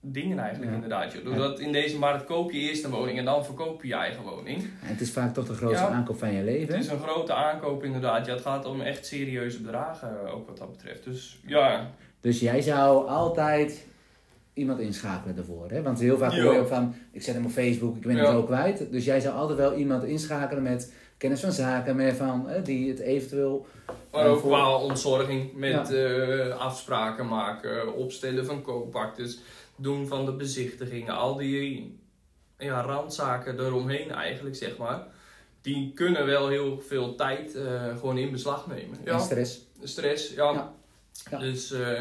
[0.00, 0.74] dingen eigenlijk Ja.
[0.76, 1.12] inderdaad.
[1.12, 1.24] joh.
[1.24, 4.22] Doordat in deze markt koop je eerst een woning en dan verkoop je je eigen
[4.22, 4.58] woning.
[4.62, 5.90] En het is vaak toch de grootste Ja.
[5.90, 6.74] aankoop van je leven.
[6.74, 8.26] Het is een grote aankoop inderdaad.
[8.26, 11.04] Ja, het gaat om echt serieuze bedragen eh, ook wat dat betreft.
[11.04, 11.90] Dus ja,
[12.20, 13.86] Dus jij zou altijd
[14.58, 15.70] iemand inschakelen daarvoor.
[15.70, 15.82] Hè?
[15.82, 18.28] Want heel vaak hoor je ook van, ik zet hem op Facebook, ik ben het
[18.34, 18.90] ook kwijt.
[18.90, 22.88] Dus jij zou altijd wel iemand inschakelen met kennis van zaken, met van, hè, die
[22.90, 23.66] het eventueel...
[24.12, 25.94] Maar En ook voor- qua ontzorging met Ja.
[25.94, 29.40] eh, afspraken maken, opstellen van koopaktes,
[29.76, 31.98] doen van de bezichtigingen, al die
[32.58, 35.06] ja, randzaken eromheen eigenlijk, zeg maar.
[35.60, 38.96] Die kunnen wel heel veel tijd eh, gewoon in beslag nemen.
[39.04, 39.66] En Ja, stress.
[39.82, 40.52] stress, ja.
[40.52, 40.72] Ja.
[41.30, 41.38] Ja.
[41.38, 42.00] Dus eh,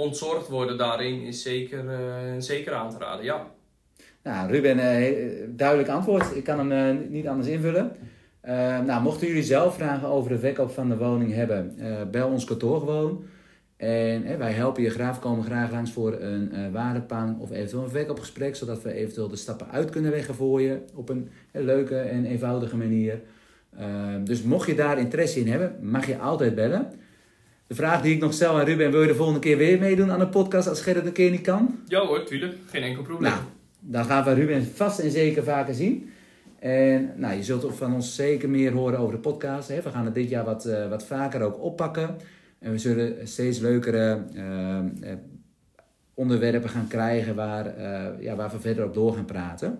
[0.00, 3.50] ontzorgd worden daarin is zeker, eh, zeker aan te raden, ja.
[4.22, 5.14] Nou, Ruben, eh,
[5.48, 6.36] duidelijk antwoord.
[6.36, 7.92] Ik kan hem eh, niet anders invullen.
[8.40, 11.76] Eh, nou, mochten jullie zelf vragen over de verkoop van de woning hebben,
[12.10, 13.24] bel ons kantoor gewoon.
[13.76, 18.56] En wij helpen je graag, komen graag langs voor een waardepang of eventueel een verkoopgesprek,
[18.56, 22.76] zodat we eventueel de stappen uit kunnen leggen voor je op een leuke en eenvoudige
[22.76, 23.20] manier.
[24.24, 26.92] Dus mocht je daar interesse in hebben, mag je altijd bellen.
[27.70, 30.10] De vraag die ik nog stel aan Ruben, wil je de volgende keer weer meedoen
[30.10, 31.78] aan de podcast als Gerrit een keer niet kan?
[31.86, 32.54] Ja hoor, tuurlijk.
[32.66, 33.30] Geen enkel probleem.
[33.30, 33.42] Nou,
[33.80, 36.10] dan gaan we Ruben vast en zeker vaker zien.
[36.58, 39.68] En nou, je zult van ons zeker meer horen over de podcast.
[39.68, 39.82] Hè.
[39.82, 42.16] We gaan het dit jaar wat, eh, wat vaker ook oppakken.
[42.58, 44.84] En we zullen steeds leukere eh, eh,
[46.14, 47.80] onderwerpen gaan krijgen waar,
[48.20, 49.78] ja, waar we verder op door gaan praten.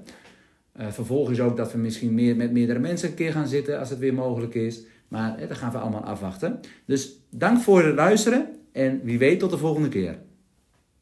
[0.77, 3.99] Vervolgens ook dat we misschien meer met meerdere mensen een keer gaan zitten als het
[3.99, 4.83] weer mogelijk is.
[5.09, 6.61] Maar hè, dat gaan we allemaal afwachten.
[6.85, 10.19] Dus dank voor het luisteren en wie weet tot de volgende keer.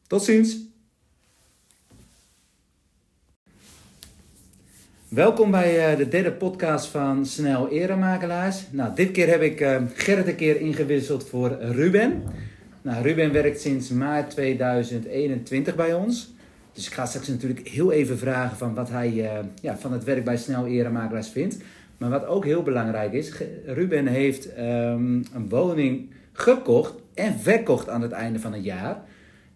[0.07, 0.67] Tot ziens!
[5.07, 8.63] Welkom bij uh, de derde podcast van Snel Eremakelaars.
[8.71, 12.23] Nou, dit keer heb ik uh, Gerrit een keer ingewisseld voor Ruben.
[12.81, 16.33] Nou, Ruben werkt sinds maart 2021 bij ons.
[16.73, 20.03] Dus ik ga straks natuurlijk heel even vragen van wat hij uh, ja, van het
[20.03, 21.57] werk bij Snel Eremakelaars vindt.
[21.97, 23.33] Maar wat ook heel belangrijk is,
[23.65, 29.01] Ruben heeft um, een woning gekocht en verkocht aan het einde van het jaar.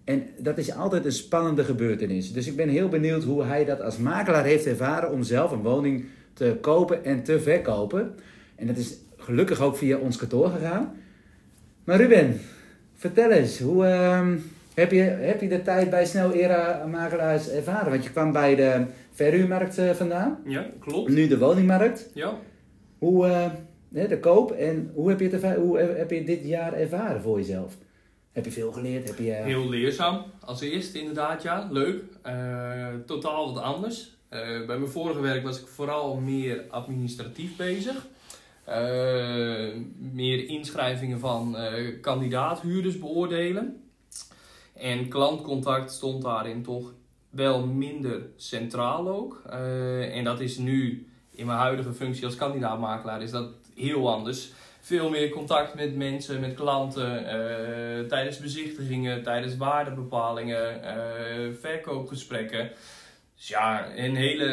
[0.03, 2.33] En dat is altijd een spannende gebeurtenis.
[2.33, 5.61] Dus ik ben heel benieuwd hoe hij dat als makelaar heeft ervaren om zelf een
[5.61, 8.15] woning te kopen en te verkopen.
[8.55, 10.95] En dat is gelukkig ook via ons kantoor gegaan.
[11.83, 12.39] Maar Ruben,
[12.95, 14.27] vertel eens, hoe uh,
[14.73, 17.91] heb, je, heb je de tijd bij Snel Era Makelaars ervaren?
[17.91, 20.37] Want je kwam bij de verhuurmarkt uh, vandaan.
[20.45, 21.09] Ja, klopt.
[21.09, 22.09] Nu de woningmarkt.
[22.13, 22.37] Ja.
[22.97, 23.45] Hoe, uh,
[23.93, 27.77] de koop en hoe heb, je het, hoe heb je dit jaar ervaren voor jezelf?
[28.31, 29.07] Heb je veel geleerd?
[29.07, 29.31] Heb je.
[29.31, 30.25] Heel leerzaam.
[30.39, 31.67] Als eerste inderdaad, ja.
[31.71, 32.03] Leuk.
[32.25, 34.11] Uh, totaal wat anders.
[34.29, 38.07] Uh, bij mijn vorige werk was ik vooral meer administratief bezig.
[40.13, 41.55] meer inschrijvingen van
[42.01, 43.83] kandidaathuurders beoordelen.
[44.73, 46.93] En klantcontact stond daarin toch
[47.29, 49.41] wel minder centraal ook.
[50.11, 54.51] en dat is nu in mijn huidige functie als kandidaatmakelaar is dat heel anders
[54.83, 62.71] veel meer contact met mensen, met klanten, uh, tijdens bezichtigingen, tijdens waardebepalingen, uh, verkoopgesprekken.
[63.35, 64.45] Dus ja, een hele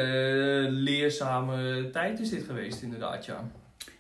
[0.71, 3.51] leerzame tijd is dit geweest inderdaad, ja.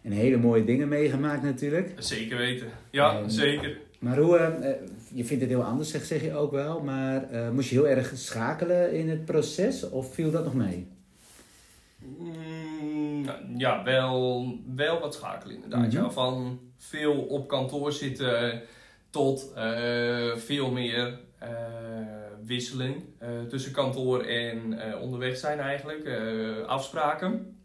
[0.02, 1.92] En hele mooie dingen meegemaakt natuurlijk.
[1.98, 3.78] Zeker weten, ja, en, zeker.
[3.98, 4.68] Maar hoe, uh,
[5.14, 8.12] je vindt het heel anders, zeg, zeg je ook wel, maar moest je heel erg
[8.14, 10.86] schakelen in het proces of viel dat nog mee?
[11.98, 12.32] Mm,
[13.56, 15.92] ja, wel, wel wat schakelen inderdaad.
[15.92, 16.10] ja.
[16.10, 18.62] Van veel op kantoor zitten
[19.10, 21.48] tot uh, veel meer uh,
[22.44, 26.08] wisseling uh, tussen kantoor en onderweg zijn eigenlijk.
[26.66, 27.59] afspraken.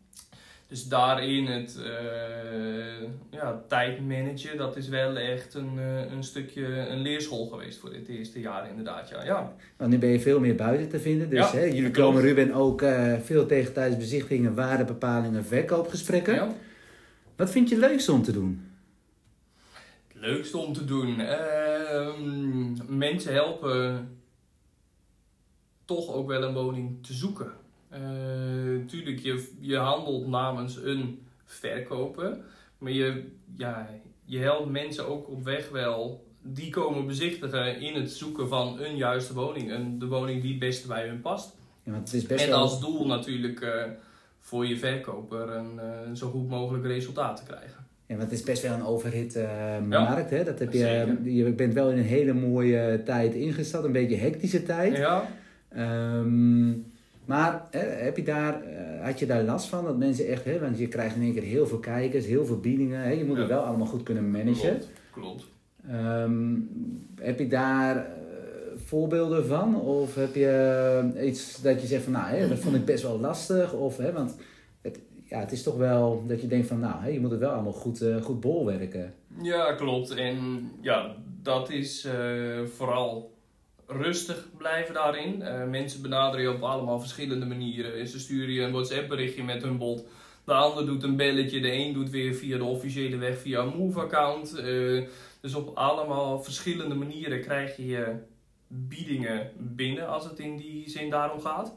[0.76, 6.66] Dus daarin het uh, ja, tijd managen, dat is wel echt een, uh, een stukje
[6.66, 9.10] een leerschool geweest voor dit eerste jaar inderdaad.
[9.10, 9.24] Ja.
[9.24, 9.54] ja.
[9.78, 11.30] Want nu ben je veel meer buiten te vinden.
[11.30, 16.34] Dus ja, hè, jullie komen Ruben ook uh, veel tegen tijdens bezichtigingen, waardebepalingen, verkoopgesprekken.
[16.34, 16.54] Ja.
[17.36, 18.72] Wat vind je leukste om te doen?
[20.08, 21.20] Het leukste om te doen?
[21.20, 24.10] Ehm, mensen helpen
[25.86, 27.52] toch ook wel een woning te zoeken.
[27.96, 32.38] Uh, tuurlijk, je, je handelt namens een verkoper.
[32.78, 33.24] Maar je,
[33.58, 33.90] ja,
[34.26, 36.26] je helpt mensen ook op weg wel.
[36.42, 39.72] Die komen bezichtigen in het zoeken van een juiste woning.
[39.72, 41.56] Een, de woning die het beste bij hun past.
[41.84, 42.60] Ja, het is best en wel...
[42.60, 43.70] als doel natuurlijk uh,
[44.40, 47.86] voor je verkoper een, uh, een zo goed mogelijk resultaat te krijgen.
[48.06, 49.40] Ja, want het is best wel een overhit
[49.88, 50.30] markt.
[50.30, 50.44] Hè?
[50.44, 53.84] Dat heb je, je bent wel in een hele mooie tijd ingesteld.
[53.86, 54.98] Een beetje hectische tijd.
[54.98, 55.30] Ja.
[55.78, 56.86] Um,
[57.26, 59.84] maar heb je daar, uh, had je daar last van?
[59.84, 62.60] Dat mensen echt, hè, want je krijgt in één keer heel veel kijkers, heel veel
[62.60, 63.02] biedingen.
[63.02, 63.42] Hè, je moet ja.
[63.42, 64.78] het wel allemaal goed kunnen managen.
[64.78, 65.46] Klopt, klopt.
[65.92, 66.70] Um,
[67.22, 68.04] heb je daar uh,
[68.76, 69.82] voorbeelden van?
[69.82, 73.20] Of heb je iets dat je zegt van, nou, hè, dat vond ik best wel
[73.20, 73.74] lastig?
[73.74, 74.36] Of, hè, want
[74.82, 77.40] het, ja, het is toch wel dat je denkt van, nou, hè, je moet het
[77.40, 79.14] wel allemaal goed, uh, goed bolwerken.
[79.42, 80.10] Ja, klopt.
[80.10, 82.08] En ja, dat is
[82.76, 83.35] vooral
[83.88, 85.42] rustig blijven daarin.
[85.42, 88.08] Uh, mensen benaderen je op allemaal verschillende manieren.
[88.08, 90.06] Ze sturen je een WhatsApp berichtje met hun bod.
[90.44, 91.60] De ander doet een belletje.
[91.60, 94.60] De een doet weer via de officiële weg via een Move-account.
[94.60, 95.04] Uh,
[95.42, 98.16] dus op allemaal verschillende manieren krijg je je
[98.68, 101.74] biedingen binnen als het in die zin daarom gaat.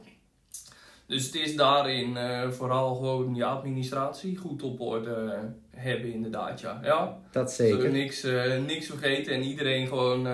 [1.07, 5.41] Dus het is daarin uh, vooral gewoon je administratie goed op orde
[5.71, 6.61] hebben inderdaad.
[6.61, 7.19] Ja, ja.
[7.31, 7.91] Dat zeker.
[7.91, 8.23] Niks,
[8.67, 10.27] niks vergeten en iedereen gewoon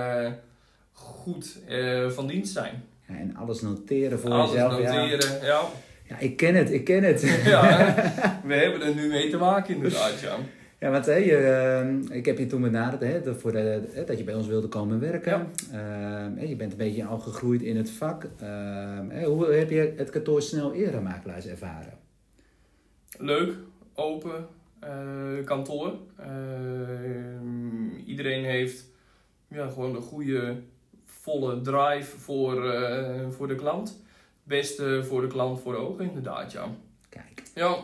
[0.95, 2.85] goed uh, van dienst zijn.
[3.09, 4.73] Ja, en alles noteren voor alles jezelf.
[4.73, 5.47] noteren, ja.
[5.47, 5.63] ja.
[6.09, 7.21] Ja, ik ken het, ik ken het.
[7.45, 7.95] ja,
[8.47, 10.37] we hebben er nu mee te maken inderdaad, ja.
[10.79, 14.19] Ja, want hè, je, uh, ik heb je toen benaderd hè, dat, voor de, dat
[14.19, 15.47] je bij ons wilde komen werken.
[15.71, 16.31] Ja.
[16.37, 18.29] Uh, je bent een beetje al gegroeid in het vak.
[19.25, 21.99] hoe heb je het kantoor snel eerder makelaars ervaren?
[23.19, 23.55] Leuk,
[23.95, 24.47] open
[25.45, 25.93] kantoor.
[28.07, 28.85] iedereen heeft
[29.49, 30.57] ja, gewoon een goede
[31.25, 34.03] volle drive voor, uh, voor de klant.
[34.43, 36.65] Beste voor de klant voor de ogen, inderdaad, ja.
[37.09, 37.43] Kijk.
[37.55, 37.77] Ja,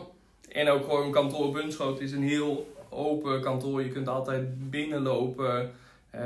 [0.49, 3.81] en ook gewoon kantoor Bunschoot is een heel open kantoor.
[3.83, 5.69] Je kunt altijd binnenlopen.
[6.09, 6.21] Eh,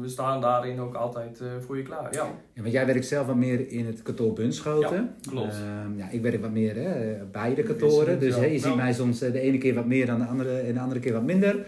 [0.00, 2.14] we staan daarin ook altijd eh, voor je klaar.
[2.14, 5.14] Ja, Ja, want jij werkt zelf wat meer in het kantoor Bunschoten.
[5.20, 5.54] Ja, klopt.
[5.54, 8.18] Ehm, ja, ik werk wat meer hè, bij de kantoren.
[8.20, 8.42] Dus Ja.
[8.44, 10.80] je ziet mij soms eh, de ene keer wat meer dan de andere en de
[10.80, 11.66] andere keer wat minder.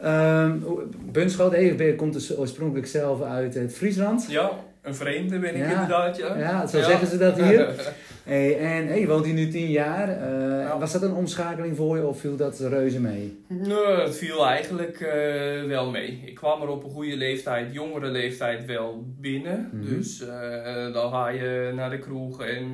[0.00, 0.58] Ehm
[1.12, 4.26] Bunschoten, hey, ben- komt dus oorspronkelijk zelf uit het Friesland.
[4.28, 4.50] ja
[4.82, 5.70] een vreemde ben ik Ja.
[5.70, 6.16] inderdaad.
[6.16, 7.68] Ja, Ja, zo zeggen ze dat hier.
[8.24, 10.08] Hey, en hey, je woont hier nu tien jaar.
[10.08, 10.78] Eh, Ja.
[10.78, 13.44] Was dat een omschakeling voor je of viel dat reuze mee?
[13.48, 16.22] Nee, het viel eigenlijk eh, wel mee.
[16.26, 19.70] Ik kwam er op een goede leeftijd, jongere leeftijd wel binnen.
[19.72, 19.84] Mhm.
[19.94, 22.64] Dus eh, dan ga je naar de kroeg en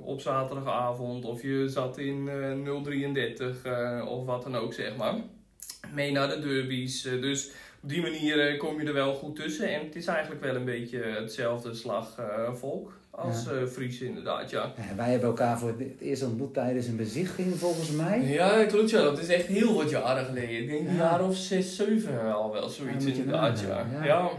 [0.00, 5.14] op zaterdagavond of je zat in eh 033 eh, of wat dan ook zeg maar.
[5.94, 7.04] Mee naar de derbies.
[7.06, 7.50] eh, dus
[7.82, 9.68] op die manier eh, kom je er wel goed tussen.
[9.74, 13.50] En het is eigenlijk wel een beetje hetzelfde slagvolk als Ja.
[13.50, 14.72] eh Fries inderdaad, ja.
[14.76, 18.20] Ja, wij hebben elkaar voor het eerst ontmoet tijdens een bezichting volgens mij.
[18.26, 19.02] Ja, klopt ja.
[19.02, 20.58] Dat is echt heel wat jaren geleden.
[20.62, 21.00] Ik denk een Ja.
[21.00, 23.86] jaar of zes, zeven al wel zoiets inderdaad, ja.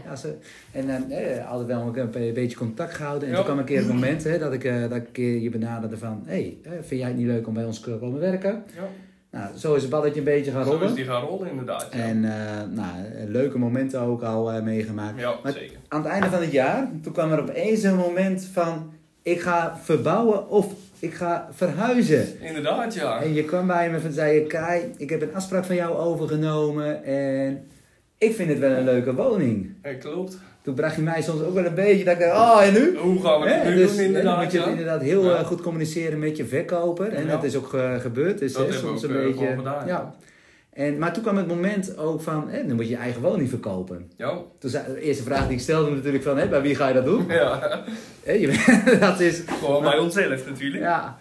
[0.06, 0.16] Ja.
[0.16, 0.36] Ze,
[0.72, 3.28] en eh, eh, altijd wel een, be- beetje contact gehouden.
[3.28, 5.96] En toen kwam een keer het moment hè, dat, ik, eh, dat ik je benaderde
[5.98, 6.22] van...
[6.26, 8.64] Hé, hey, vind jij het niet leuk om bij ons te komen werken?
[8.74, 8.88] Ja.
[9.34, 10.88] Nou, zo is het balletje een beetje gaan Zo rollen.
[10.88, 11.98] is die gaan rollen inderdaad, ja.
[11.98, 12.92] En eh, nou,
[13.26, 15.20] leuke momenten ook al eh, meegemaakt.
[15.20, 15.76] ja, Maar- zeker.
[15.88, 18.92] Aan het einde van het jaar, toen kwam er opeens een moment van...
[19.22, 22.40] Ik ga verbouwen of ik ga verhuizen.
[22.40, 23.22] Inderdaad, ja.
[23.22, 24.46] En je kwam bij me en zei je...
[24.46, 27.66] Kai, ik heb een afspraak van jou overgenomen en...
[28.18, 29.74] Ik vind het wel een leuke woning.
[29.82, 30.38] Ja, klopt.
[30.64, 32.96] Toen bracht je mij soms ook wel een beetje dat ik dacht, oh en nu?
[32.98, 34.66] Hoe gaan we het nu dus, doen hè, dan inderdaad, moet je ja.
[34.66, 35.36] inderdaad heel Ja.
[35.36, 37.12] eh, goed communiceren met je verkoper.
[37.12, 38.38] En dat is ook eh, gebeurd.
[38.38, 39.46] Dus Dat soms ook, een eh, beetje.
[39.46, 40.14] gedaan, ja.
[40.72, 43.48] En, maar toen kwam het moment ook van, hè, dan moet je je eigen woning
[43.48, 44.10] verkopen.
[44.16, 44.38] Ja.
[44.58, 46.94] Toen zei, de eerste vraag die ik stelde natuurlijk van, hè, bij wie ga je
[46.94, 47.24] dat doen?
[47.28, 47.82] ja.
[48.22, 48.64] Hè, je,
[49.00, 50.82] dat is, Gewoon bij onszelf natuurlijk.
[50.82, 51.16] ja.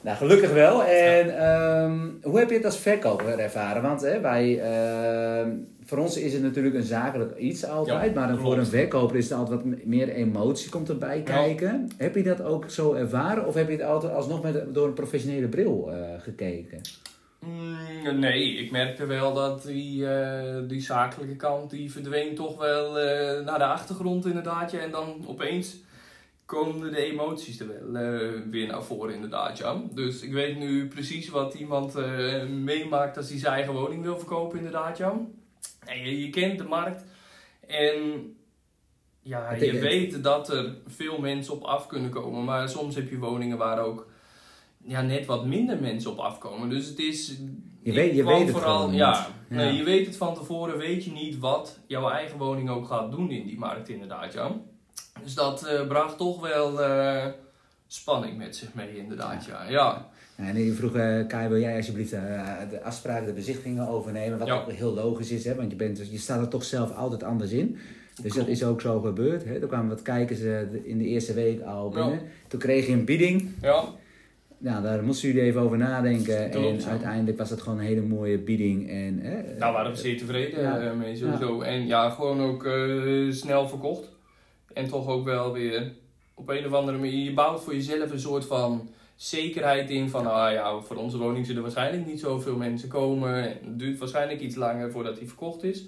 [0.00, 0.84] Nou, gelukkig wel.
[0.84, 3.82] En ehm, hoe heb je het als verkoper ervaren?
[3.82, 5.50] Want hè, wij, ehm,
[5.88, 8.14] voor ons is het natuurlijk een zakelijk iets altijd.
[8.14, 8.58] Ja, maar voor klopt.
[8.58, 11.90] een verkoper is er altijd wat meer emotie komt erbij kijken.
[11.96, 13.46] Heb je dat ook zo ervaren?
[13.46, 16.80] Of heb je het altijd alsnog met, door een professionele bril eh, gekeken?
[17.38, 22.98] Mm, nee, ik merkte wel dat die, eh, die zakelijke kant die verdween toch wel
[22.98, 24.70] eh, naar de achtergrond inderdaad.
[24.70, 24.78] Ja.
[24.78, 25.76] En dan opeens
[26.44, 29.58] komen de emoties er wel weer naar voren inderdaad.
[29.58, 29.82] Ja.
[29.94, 31.94] Dus ik weet nu precies wat iemand
[32.48, 34.98] meemaakt als hij zijn eigen woning wil verkopen inderdaad.
[34.98, 35.20] Ja.
[35.94, 37.04] Je, je kent de markt
[37.66, 37.96] en
[39.20, 42.44] ja, je weet dat er veel mensen op af kunnen komen.
[42.44, 44.06] Maar soms heb je woningen waar ook
[44.84, 46.68] ja, net wat minder mensen op afkomen.
[46.68, 47.28] Dus het is.
[47.82, 48.54] Je weet- je weet het.
[48.94, 49.56] Ja, Ja.
[49.56, 53.10] Nee, je weet het van tevoren, weet je niet wat jouw eigen woning ook gaat
[53.10, 54.32] doen in die markt, inderdaad.
[54.32, 54.50] Ja.
[55.22, 57.26] Dus dat eh, bracht toch wel eh,
[57.86, 59.44] spanning met zich mee, inderdaad.
[59.44, 59.68] Ja.
[59.68, 60.08] Ja.
[60.38, 62.20] En je vroeg, eh Kai, wil jij alsjeblieft eh,
[62.70, 64.38] de afspraken, de bezichtigingen overnemen?
[64.38, 64.54] Wat Ja.
[64.54, 65.54] ook heel logisch is, hè?
[65.54, 67.76] want je, bent, je staat er toch zelf altijd anders in.
[68.22, 69.44] Dus dat is ook zo gebeurd.
[69.44, 69.60] Hè?
[69.60, 72.00] Er kwamen wat kijkers eh, in de eerste week al Ja.
[72.08, 72.20] binnen.
[72.48, 73.48] Toen kreeg je een bieding.
[73.62, 73.84] ja.
[74.60, 76.50] Nou, daar moesten jullie even over nadenken.
[76.50, 76.86] Klopt, en ja.
[76.90, 78.90] uiteindelijk was het gewoon een hele mooie bieding.
[78.90, 80.80] En, hè, Daar waren we zeer tevreden Ja.
[80.80, 81.60] eh, mee sowieso.
[81.60, 84.08] En ja, gewoon ook eh, snel verkocht.
[84.72, 85.92] En toch ook wel weer
[86.34, 87.24] op een of andere manier.
[87.24, 91.46] Je bouwt voor jezelf een soort van zekerheid in van, ah ja, voor onze woning
[91.46, 93.34] zullen waarschijnlijk niet zoveel mensen komen.
[93.34, 95.84] En het duurt waarschijnlijk iets langer voordat die verkocht is.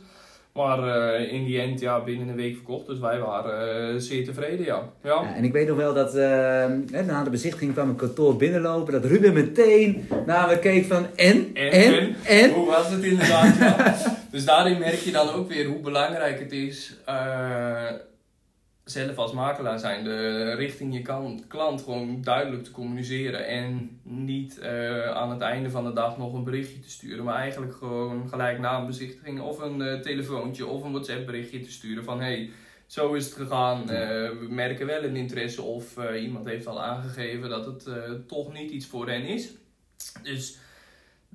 [0.53, 2.87] Maar eh, in die end, ja, binnen een week verkocht.
[2.87, 4.83] Dus wij waren eh, zeer tevreden, ja.
[5.03, 5.23] ja.
[5.23, 8.93] Ja, en ik weet nog wel dat eh, na de bezichtiging kwam een kantoor binnenlopen.
[8.93, 12.17] Dat Ruben meteen naar me keek van en, En, en, en?
[12.25, 12.51] en.
[12.53, 13.97] Hoe was het inderdaad, ja.
[14.31, 16.97] Dus daarin merk je dan ook weer hoe belangrijk het is,
[18.91, 23.47] zelf als makelaar zijn, de richting je kan, klant gewoon duidelijk te communiceren.
[23.47, 27.37] En niet eh, aan het einde van de dag nog een berichtje te sturen, maar
[27.37, 31.71] eigenlijk gewoon gelijk na een bezichtiging of een eh, telefoontje of een WhatsApp berichtje te
[31.71, 32.51] sturen van hey,
[32.87, 33.91] zo is het gegaan.
[33.91, 33.99] Eh,
[34.29, 37.89] we merken wel een interesse of iemand heeft al aangegeven dat het
[38.29, 39.51] toch niet iets voor hen is.
[40.23, 40.59] Dus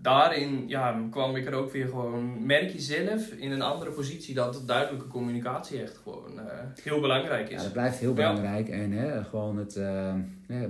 [0.01, 4.33] daarin ja, kwam ik er ook weer gewoon, merk je zelf in een andere positie
[4.35, 6.43] dat duidelijke communicatie echt gewoon eh,
[6.83, 7.63] heel belangrijk Ja, is.
[7.63, 8.15] dat blijft heel Ja.
[8.15, 8.69] belangrijk.
[8.69, 10.13] En hè, gewoon het eh,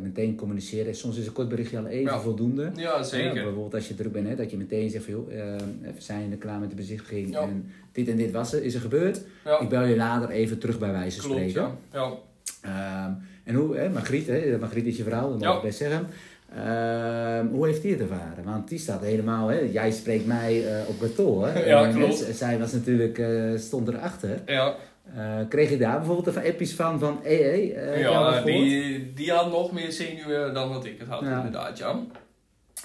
[0.02, 0.96] meteen communiceren.
[0.96, 2.20] Soms is een kort berichtje al even Ja.
[2.20, 2.72] voldoende.
[2.76, 3.34] Ja, Ja, zeker.
[3.34, 6.32] bijvoorbeeld als je druk bent, hè, dat je meteen zegt van, joh, eh, we zijn
[6.32, 7.30] er klaar met de bezichtiging.
[7.34, 7.40] Ja.
[7.42, 9.22] En dit en dit was er, is er gebeurd.
[9.46, 11.62] Ja, Ik bel je later even terug bij wijze van spreken.
[11.62, 11.72] Ja.
[11.94, 12.14] Ja.
[12.62, 13.12] Ehm,
[13.44, 15.56] en hoe, hè, Margriet, hè, Margriet is je vrouw, dat mag Ja.
[15.56, 16.08] ik best zeggen.
[16.54, 18.44] Ehm, hoe heeft die het ervaren?
[18.44, 21.48] Want die staat helemaal, hè, jij spreekt mij eh, op kantoor.
[21.54, 21.66] hè.
[21.66, 22.18] Ja, klopt.
[22.34, 24.42] zij was natuurlijk, eh, stond erachter.
[24.46, 24.76] Ja,
[25.16, 29.92] Eh, kreeg je daar bijvoorbeeld even appjes van, van ja die, die had nog meer
[29.92, 31.36] zenuwen dan wat ik het had, Ja.
[31.38, 32.00] inderdaad, ja.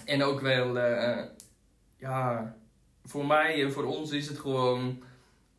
[0.05, 0.79] En ook wel,
[1.97, 2.55] ja,
[3.05, 5.03] voor mij en voor ons is het gewoon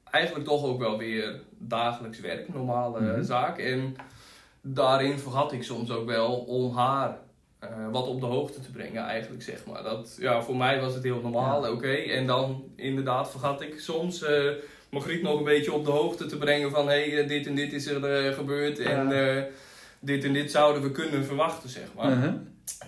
[0.04, 3.24] eigenlijk toch ook wel weer dagelijks werk, normale Mhm.
[3.24, 3.58] zaak.
[3.58, 3.95] En
[4.62, 7.18] daarin vergat ik soms ook wel om haar
[7.62, 9.84] eh, wat op de hoogte te brengen, eigenlijk zeg maar.
[9.84, 11.91] Dat, ja, voor mij was het heel normaal, oké.
[11.93, 14.45] En dan inderdaad vergat ik soms eh
[14.89, 17.74] Margriet nog een beetje op de hoogte te brengen van hé, hey, dit en dit
[17.74, 19.36] is er eh, gebeurd en Ja.
[19.38, 19.43] eh,
[19.99, 22.12] dit en dit zouden we kunnen verwachten, zeg maar.
[22.12, 22.34] Uh-huh.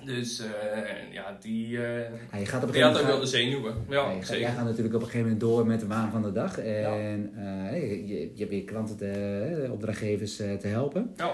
[0.05, 1.99] Dus eh, ja, die, eh,
[2.31, 3.75] Ja, je gaat op een die had ook wel de zenuwen.
[3.89, 6.11] Ja, Ja, je gaat- jij gaat natuurlijk op een gegeven moment door met de waan
[6.11, 6.57] van de dag.
[6.57, 11.13] En eh, je, je, je hebt weer klanten, te, opdrachtgevers eh, te helpen.
[11.17, 11.31] Ja.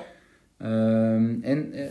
[0.57, 1.85] Ehm, en eh,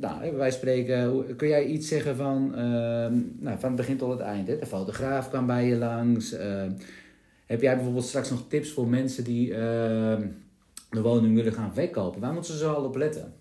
[0.00, 4.20] nou, wij spreken, kun jij iets zeggen van, ehm, nou, van het begin tot het
[4.20, 4.48] eind?
[4.48, 4.58] Hè?
[4.58, 6.32] De fotograaf kwam bij je langs.
[6.32, 6.72] ehm,
[7.46, 10.26] heb jij bijvoorbeeld straks nog tips voor mensen die ehm,
[10.90, 12.20] de woning willen gaan verkopen?
[12.20, 13.32] Waar moeten ze zo al op letten?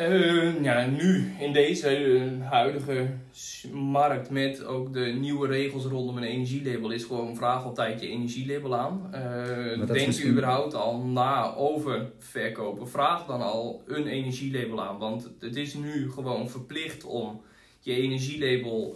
[0.00, 3.08] Eh, ja, nu in deze eh, huidige
[3.72, 8.76] markt met ook de nieuwe regels rondom een energielabel is gewoon vraag altijd je energielabel
[8.76, 9.10] aan.
[9.78, 12.88] Dat denk je überhaupt al na over verkopen?
[12.88, 17.42] Vraag dan al een energielabel aan, want het is nu gewoon verplicht om
[17.80, 18.94] je energielabel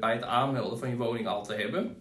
[0.00, 1.96] bij het aanmelden van je woning al te hebben.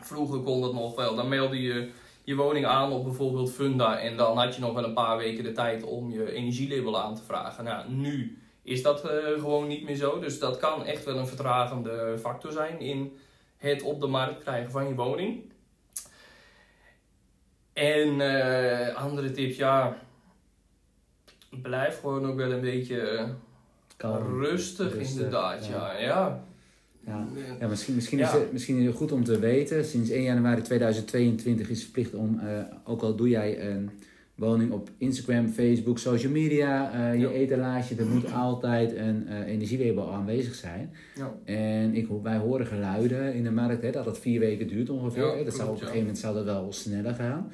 [0.00, 1.90] Vroeger kon dat nog wel, dan meldde je
[2.30, 5.44] je woning aan op bijvoorbeeld Funda en dan had je nog wel een paar weken
[5.44, 7.64] de tijd om je energielabel aan te vragen.
[7.64, 11.26] Nou, nu is dat eh, gewoon niet meer zo, dus dat kan echt wel een
[11.26, 13.18] vertragende factor zijn in
[13.56, 15.52] het op de markt krijgen van je woning.
[17.72, 19.96] En eh, andere tips, ja,
[21.62, 23.28] blijf gewoon ook wel een beetje eh,
[23.96, 25.66] Kalm, rustig, rustig, inderdaad.
[25.66, 25.92] ja.
[25.92, 26.44] Ja, ja.
[27.06, 27.26] Ja.
[27.60, 28.26] Ja, misschien, misschien, Ja.
[28.26, 29.84] Is het, misschien is het goed om te weten.
[29.84, 32.48] Sinds 1 januari 2022 is het verplicht om, eh,
[32.84, 33.90] ook al doe jij een
[34.34, 37.28] woning op Instagram, Facebook, social media, eh, je Ja.
[37.28, 40.90] etalage, er moet altijd een eh, energielabel aanwezig zijn.
[41.14, 41.34] Ja.
[41.44, 45.36] En ik, wij horen geluiden in de markt hè, dat het vier weken duurt ongeveer.
[45.36, 45.44] Hè.
[45.44, 47.52] dat zou, op een gegeven moment zou dat wel sneller gaan.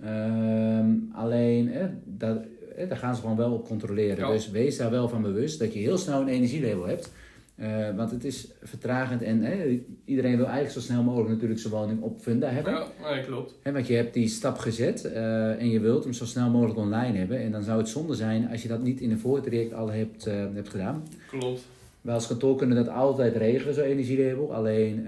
[0.00, 2.38] Ehm, alleen, hè, dat,
[2.74, 4.16] hè, daar gaan ze gewoon wel op controleren.
[4.26, 4.30] Ja.
[4.32, 7.12] Dus wees daar wel van bewust dat je heel snel een energielabel hebt.
[7.58, 11.72] Eh, want het is vertragend en hè, iedereen wil eigenlijk zo snel mogelijk natuurlijk zijn
[11.72, 12.72] woning op funda hebben.
[12.72, 13.54] Ja, nee, klopt.
[13.62, 16.78] Hè, want je hebt die stap gezet eh, en je wilt hem zo snel mogelijk
[16.78, 17.38] online hebben.
[17.40, 20.26] En dan zou het zonde zijn als je dat niet in een voortraject al hebt,
[20.26, 21.02] eh, hebt gedaan.
[21.30, 21.60] Klopt.
[22.00, 24.54] Wij als kantoor kunnen dat altijd regelen, zo'n energielabel.
[24.54, 25.04] Alleen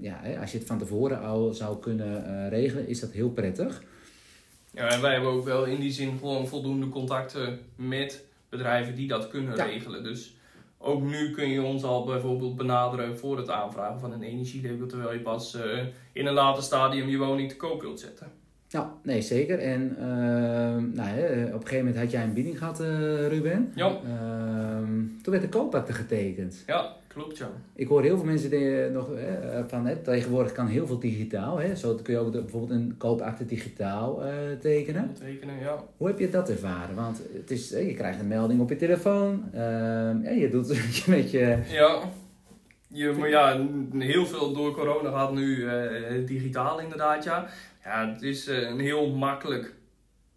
[0.00, 3.82] ja, hè, als je het van tevoren al zou kunnen regelen, is dat heel prettig.
[4.70, 9.08] Ja, en wij hebben ook wel in die zin gewoon voldoende contacten met bedrijven die
[9.08, 9.64] dat kunnen Ja.
[9.64, 10.04] regelen.
[10.04, 10.34] Dus
[10.82, 15.12] ook nu kun je ons al bijvoorbeeld benaderen voor het aanvragen van een energielabel, terwijl
[15.12, 15.78] je pas eh,
[16.12, 18.26] in een later stadium je woning te koop wilt zetten.
[18.70, 19.58] Nou, nee, zeker.
[19.58, 20.04] En eh,
[20.96, 23.72] nou, hè, op een gegeven moment had jij een bieding gehad, eh, Ruben.
[23.74, 26.62] Ja, Ehm, toen werd de koopakte getekend.
[26.66, 27.50] ja klopt ja.
[27.74, 29.24] Ik hoor heel veel mensen die, eh, nog eh,
[29.66, 31.58] van hè, tegenwoordig kan heel veel digitaal.
[31.58, 31.76] Hè?
[31.76, 35.14] Zo kun je ook de- bijvoorbeeld een koopakte digitaal eh, tekenen.
[35.20, 35.84] Tekenen, ja.
[35.96, 36.94] Hoe heb je dat ervaren?
[36.94, 39.44] Want het is, je krijgt een melding op je telefoon.
[39.52, 41.58] ehm, en je doet het met je.
[41.68, 42.00] Ja,
[42.88, 43.66] je, maar ja,
[43.98, 45.66] heel veel door corona gaat nu
[46.24, 47.46] digitaal inderdaad, ja.
[47.84, 49.74] Ja, het is een heel makkelijk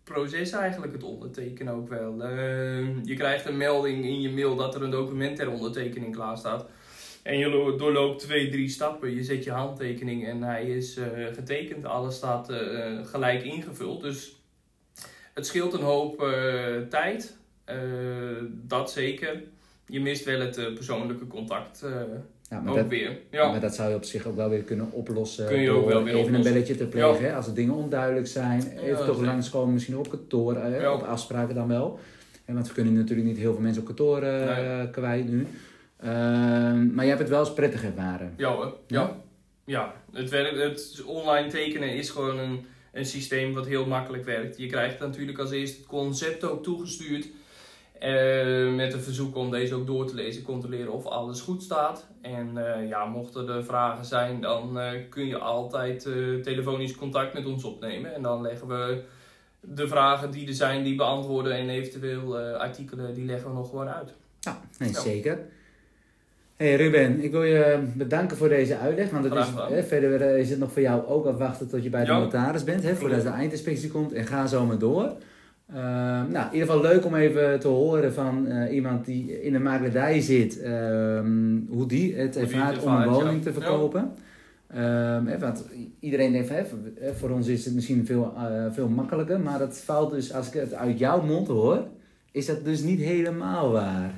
[0.03, 2.23] proces eigenlijk, het ondertekenen ook wel.
[2.23, 6.37] Eh, je krijgt een melding in je mail dat er een document ter ondertekening klaar
[6.37, 6.65] staat.
[7.23, 9.15] En je lo- doorloopt twee, drie stappen.
[9.15, 11.85] Je zet je handtekening en hij is eh, getekend.
[11.85, 14.01] Alles staat eh, gelijk ingevuld.
[14.01, 14.35] Dus
[15.33, 17.37] het scheelt een hoop eh, tijd.
[18.51, 19.43] Dat zeker.
[19.87, 21.85] Je mist wel het persoonlijke contact
[22.53, 23.17] Ja, maar, ook dat, weer.
[23.31, 23.51] Ja.
[23.51, 25.47] maar dat zou je op zich ook wel weer kunnen oplossen.
[25.47, 26.35] Kun je ook wel weer even oplossen.
[26.35, 27.35] een belletje te plegen.
[27.35, 28.61] Als er dingen onduidelijk zijn.
[28.77, 29.23] Even toch zeker.
[29.23, 30.55] langskomen, misschien op kantoor.
[30.55, 30.91] eh.
[30.91, 31.99] Op afspraken dan wel.
[32.45, 34.89] En want we kunnen natuurlijk niet heel veel mensen op kantoor eh, Nee.
[34.89, 35.47] kwijt nu.
[35.99, 38.33] Ehm, maar je hebt het wel eens prettig ervaren.
[38.37, 38.73] Ja hoor.
[38.87, 39.15] Ja.
[39.65, 39.93] Ja.
[40.13, 44.57] Het, werkt, het online tekenen is gewoon een, een systeem wat heel makkelijk werkt.
[44.57, 47.27] Je krijgt natuurlijk als eerste het concept ook toegestuurd.
[47.99, 52.07] Eh, met een verzoek om deze ook door te lezen, controleren of alles goed staat.
[52.21, 56.13] En eh, ja, mochten er vragen zijn, dan eh, kun je altijd eh,
[56.43, 58.15] telefonisch contact met ons opnemen.
[58.15, 59.01] En dan leggen we
[59.59, 61.53] de vragen die er zijn, die beantwoorden.
[61.57, 64.13] En eventueel eh, artikelen, die leggen we nog gewoon uit.
[64.39, 64.99] Ja, nee, Ja.
[64.99, 65.39] zeker.
[66.55, 69.09] Hey Ruben, ik wil je bedanken voor deze uitleg.
[69.09, 72.05] Want het is, hè, verder is het nog voor jou ook afwachten tot je bij
[72.05, 72.19] de Ja.
[72.19, 72.83] notaris bent.
[72.83, 74.13] Hè, voordat de eindinspectie komt.
[74.13, 75.11] En ga zo maar door.
[75.73, 79.53] Ehm, nou, in ieder geval leuk om even te horen van eh, iemand die in
[79.53, 80.61] de makelaardij zit.
[80.61, 83.43] ehm, hoe die het ervaart om een woning ja.
[83.43, 84.13] te verkopen.
[84.67, 85.65] Ehm, hè, want
[85.99, 86.57] iedereen denkt van,
[86.99, 89.39] hè, voor, ons is het misschien veel, eh, veel makkelijker.
[89.39, 91.87] Maar dat valt dus, als ik het uit jouw mond hoor,
[92.31, 94.11] is dat dus niet helemaal waar.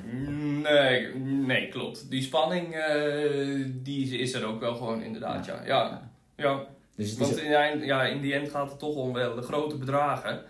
[0.62, 1.14] Nee,
[1.46, 2.10] nee, klopt.
[2.10, 5.62] Die spanning, eh, die is er ook wel gewoon inderdaad, ja.
[5.64, 6.64] Ja, ja.
[6.94, 9.76] Dus het Want in, ja, in die end gaat het toch om wel de grote
[9.76, 10.40] bedragen.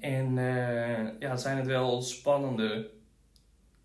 [0.00, 2.90] En eh, ja, zijn het wel spannende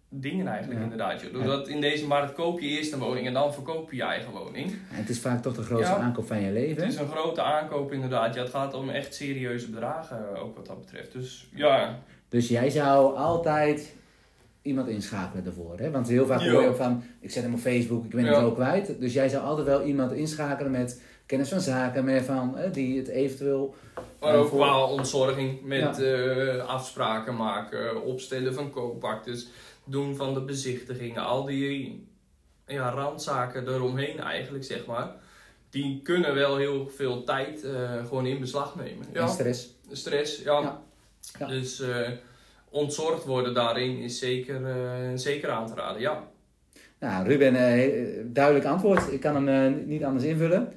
[0.10, 0.84] dingen eigenlijk Ja.
[0.84, 1.22] inderdaad.
[1.22, 1.34] joh.
[1.34, 4.32] Doordat in deze markt koop je eerst een woning en dan verkoop je je eigen
[4.32, 4.72] woning.
[4.88, 6.00] het is vaak toch de grootste Ja.
[6.00, 6.84] aankoop van je leven.
[6.84, 8.34] Het is een grote aankoop inderdaad.
[8.36, 11.12] Ja, het gaat om echt serieuze bedragen ook wat dat betreft.
[11.12, 12.00] Dus ja,
[12.30, 13.96] Dus jij zou altijd
[14.62, 15.78] iemand inschakelen daarvoor.
[15.80, 15.92] Hè?
[15.92, 18.36] Want heel vaak hoor je ook van, ik zet hem op Facebook, ik ben het
[18.36, 19.00] zo kwijt.
[19.00, 22.98] Dus jij zou altijd wel iemand inschakelen met kennis van zaken, met van, hè, die
[22.98, 23.76] het eventueel...
[24.24, 26.04] maar eh, ook qua ontzorging met Ja.
[26.04, 29.48] eh, afspraken maken, opstellen van koopaktes,
[29.86, 32.08] doen van de bezichtigingen, al die
[32.68, 35.12] ja, randzaken eromheen eigenlijk zeg maar.
[35.70, 39.06] Die kunnen wel heel veel tijd eh, gewoon in beslag nemen.
[39.06, 39.70] En Ja, stress.
[39.92, 40.62] stress, ja.
[40.62, 40.82] Ja.
[41.40, 41.48] Ja.
[41.48, 42.10] Dus eh,
[42.70, 46.24] ontzorgd worden daarin is zeker, eh, zeker aan te raden, ja.
[47.00, 49.12] Nou, Ruben, eh, duidelijk antwoord.
[49.14, 50.74] Ik kan hem eh, niet anders invullen.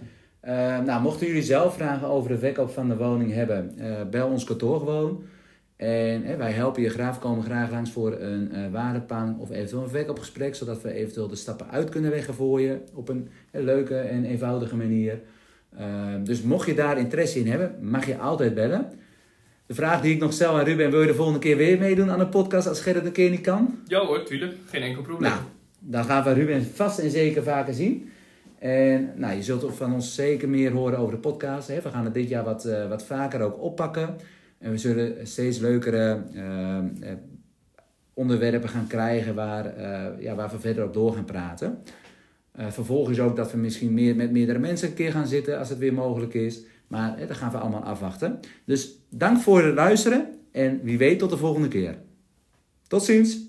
[0.47, 4.29] Eh, nou, mochten jullie zelf vragen over de verkoop van de woning hebben, eh, bel
[4.29, 5.23] ons kantoor gewoon.
[5.77, 9.89] En eh, wij helpen je graag, komen graag langs voor een waardepaling of eventueel een
[9.89, 14.25] verkoopgesprek, zodat we eventueel de stappen uit kunnen leggen voor je op een leuke en
[14.25, 15.21] eenvoudige manier.
[16.23, 18.93] Dus mocht je daar interesse in hebben, mag je altijd bellen.
[19.67, 22.11] De vraag die ik nog stel aan Ruben, wil je de volgende keer weer meedoen
[22.11, 23.79] aan de podcast als Gerrit een keer niet kan?
[23.87, 24.55] Ja hoor, tuurlijk.
[24.67, 25.31] Geen enkel probleem.
[25.31, 25.43] Nou,
[25.79, 28.11] dan gaan we Ruben vast en zeker vaker zien.
[28.67, 31.69] En nou, je zult van ons zeker meer horen over de podcast.
[31.69, 31.81] Hè.
[31.81, 34.17] We gaan het dit jaar wat, eh, wat vaker ook oppakken.
[34.59, 36.85] En we zullen steeds leukere eh, eh,
[38.15, 39.81] onderwerpen gaan krijgen waar,
[40.21, 41.79] ja, waar we verder op door gaan praten.
[42.69, 45.79] Vervolgens ook dat we misschien meer met meerdere mensen een keer gaan zitten als het
[45.79, 46.65] weer mogelijk is.
[46.87, 48.41] Maar eh, dat gaan we allemaal afwachten.
[48.65, 51.99] Dus dank voor het luisteren en wie weet tot de volgende keer.
[52.87, 53.46] Tot ziens!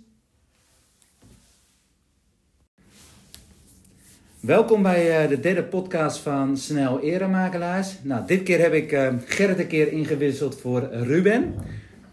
[4.48, 7.96] Welkom bij eh, de derde podcast van Snel Eremakelaars.
[8.02, 11.54] Nou, dit keer heb ik eh, Gerrit een keer ingewisseld voor Ruben.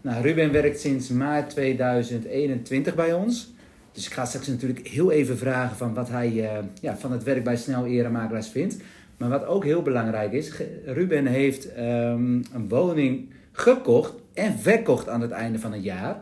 [0.01, 3.53] Nou, Ruben werkt sinds maart 2021 bij ons.
[3.91, 7.23] Dus ik ga straks natuurlijk heel even vragen van wat hij eh, ja, van het
[7.23, 8.77] werk bij Snel Eremakelaars vindt.
[9.17, 10.51] Maar wat ook heel belangrijk is,
[10.85, 16.21] Ruben heeft ehm, een woning gekocht en verkocht aan het einde van het jaar.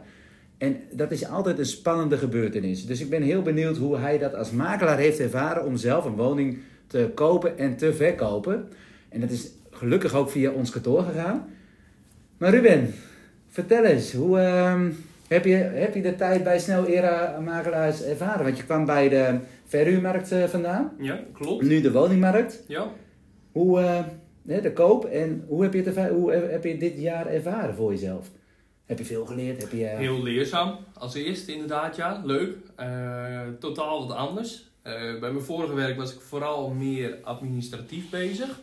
[0.63, 2.85] En dat is altijd een spannende gebeurtenis.
[2.85, 6.15] Dus ik ben heel benieuwd hoe hij dat als makelaar heeft ervaren om zelf een
[6.15, 6.57] woning
[6.87, 8.67] te kopen en te verkopen.
[9.09, 11.49] En dat is gelukkig ook via ons kantoor gegaan.
[12.37, 12.93] Maar Ruben,
[13.49, 14.89] vertel eens, hoe ehm,
[15.27, 18.43] heb, je, heb je de tijd bij Snel Era Makelaars ervaren?
[18.43, 21.63] Want je kwam bij de verhuurmarkt eh, vandaan, Ja, klopt.
[21.63, 22.63] nu de woningmarkt.
[22.67, 22.91] Ja.
[23.51, 23.79] Hoe,
[24.47, 27.91] hè, de koop en hoe heb, je het hoe heb je dit jaar ervaren voor
[27.91, 28.29] jezelf?
[28.85, 29.61] Heb je veel geleerd?
[29.61, 30.77] Heb je, Heel leerzaam.
[30.93, 32.21] Als eerste inderdaad, ja.
[32.25, 32.57] Leuk.
[32.75, 34.63] Eh, totaal wat anders.
[34.81, 38.59] Eh, bij mijn vorige werk was ik vooral meer administratief bezig.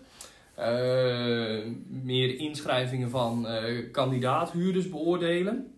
[0.55, 1.59] Eh,
[1.89, 3.47] meer inschrijvingen van
[3.93, 5.75] kandidaathuurders beoordelen.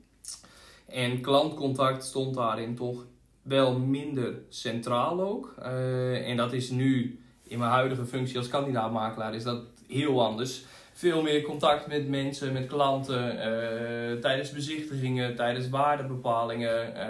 [0.86, 3.06] En klantcontact stond daarin toch
[3.42, 5.54] wel minder centraal ook.
[6.24, 10.64] En dat is nu in mijn huidige functie als kandidaatmakelaar is dat heel anders.
[11.02, 17.08] Veel meer contact met mensen, met klanten, eh, tijdens bezichtigingen, tijdens waardebepalingen, eh,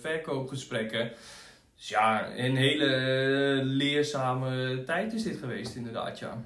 [0.00, 1.10] verkoopgesprekken.
[1.76, 2.90] Dus ja, een hele
[3.64, 6.44] leerzame tijd is dit geweest inderdaad, ja.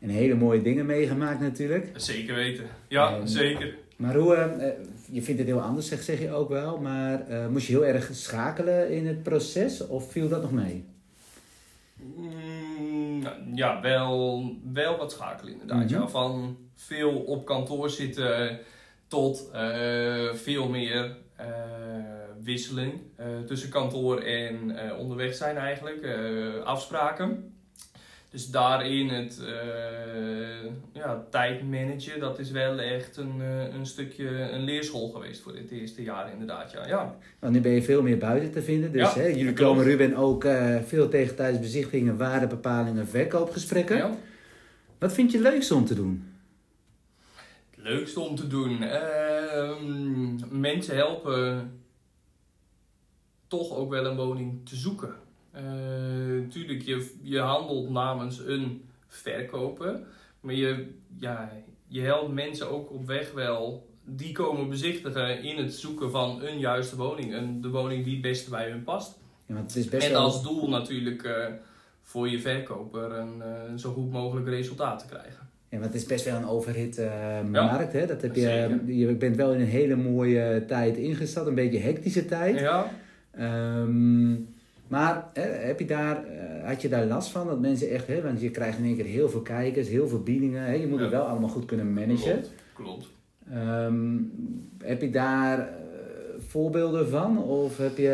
[0.00, 1.90] en hele mooie dingen meegemaakt natuurlijk.
[1.96, 2.64] Zeker weten.
[2.88, 3.74] Ja, En- zeker.
[3.96, 4.74] Maar hoe, eh, eh,
[5.10, 6.78] je vindt het heel anders, zeg, zeg je ook wel.
[6.78, 10.84] Maar moest je heel erg schakelen in het proces of viel dat nog mee?
[13.54, 15.84] Ja, wel, wel wat schakelen inderdaad.
[15.84, 16.00] Mhm.
[16.00, 16.08] ja.
[16.08, 18.60] Van veel op kantoor zitten
[19.08, 21.46] tot eh, veel meer eh,
[22.42, 26.06] wisseling eh, tussen kantoor en onderweg zijn eigenlijk.
[26.64, 27.53] afspraken.
[28.34, 34.28] Dus daarin het eh, ja, tijd managen, dat is wel echt een, eh, een stukje
[34.28, 36.72] een leerschool geweest voor dit eerste jaar inderdaad.
[36.72, 37.16] Ja, ja.
[37.38, 38.92] Want nu ben je veel meer buiten te vinden.
[38.92, 43.96] Dus Ja, hè, jullie komen Ruben ook eh, veel tegen tijdens bezichtigingen, waardebepalingen, verkoopgesprekken.
[43.96, 44.16] ja.
[44.98, 46.32] Wat vind je het leukste om te doen?
[47.70, 48.82] Het leukste om te doen.
[48.82, 51.72] Ehm, mensen helpen
[53.48, 55.14] toch ook wel een woning te zoeken.
[55.54, 60.00] Eh, tuurlijk, je, je handelt namens een verkoper.
[60.40, 60.86] Maar je,
[61.18, 61.50] ja,
[61.86, 63.86] je helpt mensen ook op weg wel.
[64.04, 67.34] Die komen bezichtigen in het zoeken van een juiste woning.
[67.34, 69.18] Een, de woning die het beste bij hun past.
[69.46, 70.20] Ja, het is best En wel...
[70.20, 71.46] als doel natuurlijk eh,
[72.02, 75.48] voor je verkoper een, eh, zo goed mogelijk resultaat te krijgen.
[75.68, 77.92] Ja, want het is best wel een overhit eh, markt.
[77.92, 78.06] Hè?
[78.06, 81.46] Dat heb je, je bent wel in een hele mooie tijd ingestapt.
[81.46, 82.58] Een beetje hectische tijd.
[82.60, 82.90] Ja,
[83.36, 84.32] Ehm,
[84.94, 87.46] Maar hè, heb je daar, eh, had je daar last van?
[87.46, 90.22] Dat mensen echt, hè, want je krijgt in één keer heel veel kijkers, heel veel
[90.22, 90.62] biedingen.
[90.64, 91.04] Hè, je moet Ja.
[91.04, 92.32] het wel allemaal goed kunnen managen.
[92.32, 93.08] Klopt, klopt.
[93.50, 94.16] Ehm,
[94.82, 95.64] heb je daar eh,
[96.48, 97.38] voorbeelden van?
[97.42, 98.10] Of heb je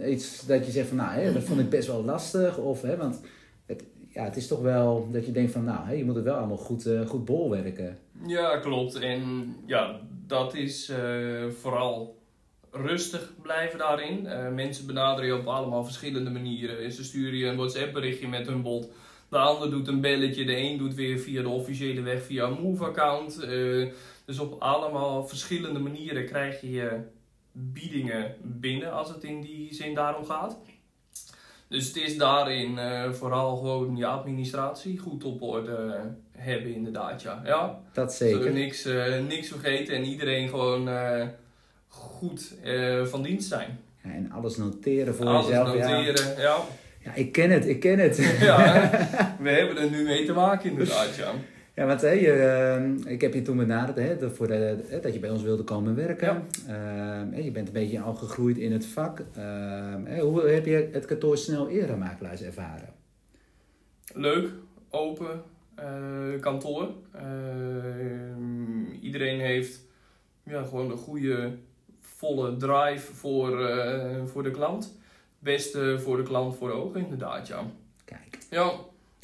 [0.00, 2.58] eh, iets dat je zegt van, nou, hè, dat vond ik best wel lastig?
[2.58, 3.20] Of, hè, want
[3.66, 6.24] het, ja, het is toch wel dat je denkt van, nou, hè, je moet het
[6.24, 7.98] wel allemaal goed, goed bolwerken.
[8.26, 8.94] Ja, klopt.
[8.98, 9.20] En
[9.66, 10.92] ja, dat is
[11.60, 12.15] vooral
[12.80, 14.26] rustig blijven daarin.
[14.26, 16.92] Eh, mensen benaderen je op allemaal verschillende manieren.
[16.92, 18.88] Ze sturen je een WhatsApp berichtje met hun bot.
[19.28, 20.44] De ander doet een belletje.
[20.44, 23.40] De een doet weer via de officiële weg via een Move-account.
[23.40, 23.86] Eh,
[24.24, 27.00] dus op allemaal verschillende manieren krijg je je
[27.52, 30.58] biedingen binnen als het in die zin daarom gaat.
[31.68, 36.00] Dus het is daarin eh, vooral gewoon je administratie goed op orde
[36.32, 37.42] hebben inderdaad, ja.
[37.44, 38.52] ja Dat zeker.
[38.52, 40.88] niks, eh, niks vergeten en iedereen gewoon
[41.96, 43.78] goed eh, van dienst zijn.
[44.04, 45.74] Ja, en alles noteren voor Alles jezelf.
[45.74, 45.88] Ja.
[45.90, 46.56] noteren, ja.
[47.00, 48.16] ja, ik ken het, ik ken het.
[48.40, 48.90] Ja,
[49.42, 51.32] we hebben er nu mee te maken inderdaad, ja.
[51.74, 55.12] Ja, want je, eh, ik heb je toen benaderd hè, dat- voor de, hè, dat
[55.12, 56.42] je bij ons wilde komen werken.
[57.30, 59.22] Hè, je bent een beetje al gegroeid in het vak.
[60.04, 62.88] Hè, hoe heb je het kantoor snel eerder makelaars ervaren?
[64.14, 64.48] Leuk,
[64.90, 65.42] open
[65.74, 66.88] eh, kantoor.
[67.12, 67.24] Eh,
[69.00, 69.80] iedereen heeft
[70.42, 71.50] ja, gewoon een goede,
[72.16, 74.98] volle drive voor, eh, voor de klant.
[75.38, 77.62] Beste voor de klant voor de ogen inderdaad, ja.
[78.04, 78.72] Kijk, Ja,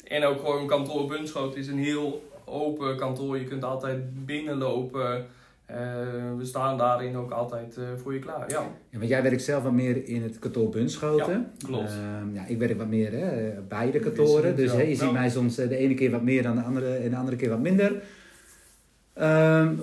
[0.03, 3.37] en ook gewoon kantoor Bunschoot is een heel open kantoor.
[3.37, 5.25] Je kunt altijd binnenlopen.
[5.65, 5.77] Eh,
[6.37, 8.49] we staan daarin ook altijd eh, voor je klaar.
[8.49, 11.51] Ja, ja, want jij werkt zelf wat meer in het kantoor Bunschoten.
[11.57, 11.89] Ja, klopt.
[11.89, 14.55] Ehm, ja, ik werk wat meer hè, bij de kantoren.
[14.55, 17.09] Dus hè, je ziet mij soms de ene keer wat meer dan de andere en
[17.09, 18.03] de andere keer wat minder.
[19.13, 19.75] Ehm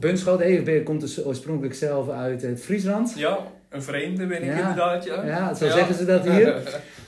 [0.00, 3.14] Bunschoten hè, je komt dus oorspronkelijk zelf uit het Friesland.
[3.16, 4.58] ja een vreemde ben ik Ja.
[4.58, 5.04] inderdaad.
[5.04, 6.54] Ja, Ja, zo zeggen ze dat hier.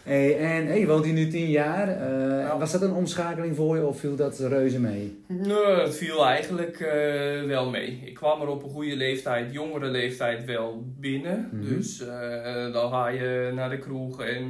[0.06, 1.88] Hey, en hey, je woont hier nu tien jaar.
[1.88, 2.58] Eh, Ja.
[2.58, 5.22] Was dat een omschakeling voor je of viel dat reuze mee?
[5.26, 8.02] Nee, het viel eigenlijk eh, wel mee.
[8.04, 11.48] Ik kwam er op een goede leeftijd, jongere leeftijd wel binnen.
[11.52, 11.74] Mhm.
[11.74, 14.44] Dus eh, dan ga je naar de kroeg en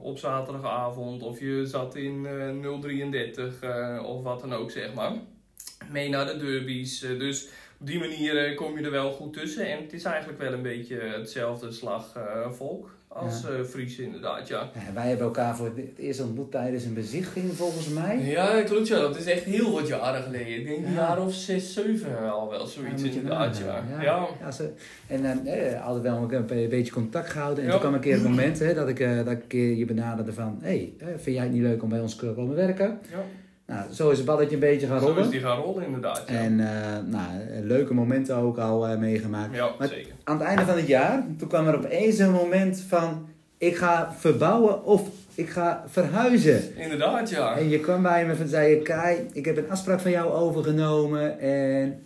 [0.00, 5.12] op zaterdagavond of je zat in eh 033 eh, of wat dan ook zeg maar.
[5.92, 7.02] Mee naar de derbies.
[7.02, 7.48] eh, dus
[7.80, 9.70] op die manier eh, kom je er wel goed tussen.
[9.70, 13.64] En het is eigenlijk wel een beetje hetzelfde slag eh, volk als Ja.
[13.64, 14.70] Fries inderdaad, ja.
[14.74, 18.18] Ja, wij hebben elkaar voor het eerst ontmoet tijdens een bezichtiging volgens mij.
[18.18, 18.98] Ja, klopt ja.
[19.00, 20.54] Dat is echt heel wat jaren geleden.
[20.58, 20.98] Ik denk een Ja.
[20.98, 23.84] jaar of zes, zeven al wel, zoiets inderdaad, ja.
[24.40, 24.50] Ja.
[24.50, 24.70] Ze,
[25.06, 27.64] en eh, eh, altijd wel een, beetje contact gehouden.
[27.64, 29.74] En toen kwam een keer het moment hè, dat, ik, eh, dat ik een keer
[29.76, 30.58] je benaderde van...
[30.62, 32.98] Hé, hey, vind jij het niet leuk om bij ons te komen werken?
[33.10, 33.24] Ja.
[33.66, 35.30] Nou, zo is het balletje een beetje gaan Zo is rollen.
[35.30, 36.34] die gaan rollen inderdaad, ja.
[36.34, 37.26] En eh, nou,
[37.62, 39.54] leuke momenten ook al eh, meegemaakt.
[39.54, 40.12] ja, Maar- zeker.
[40.24, 43.28] aan het einde van het jaar, toen kwam er opeens een moment van...
[43.58, 46.76] Ik ga verbouwen of ik ga verhuizen.
[46.76, 47.56] Inderdaad, ja.
[47.58, 48.82] En je kwam bij me en zei je...
[48.82, 52.02] Kai, ik heb een afspraak van jou overgenomen en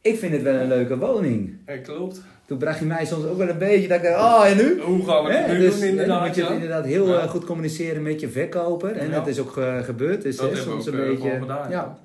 [0.00, 1.56] ik vind het wel een leuke woning.
[1.66, 2.22] Ja, klopt.
[2.46, 4.80] Toen bracht je mij soms ook wel een beetje dat ik dacht, oh en nu?
[4.80, 6.48] Hoe gaan we het nu dus doen hè, dan inderdaad, moet je ja.
[6.50, 7.18] inderdaad heel Ja.
[7.20, 8.96] eh, goed communiceren met je verkoper.
[8.96, 10.22] En dat is ook eh, gebeurd.
[10.22, 11.30] Dus Dat hè, soms ook, een eh, beetje...
[11.40, 11.98] gedaan, ja.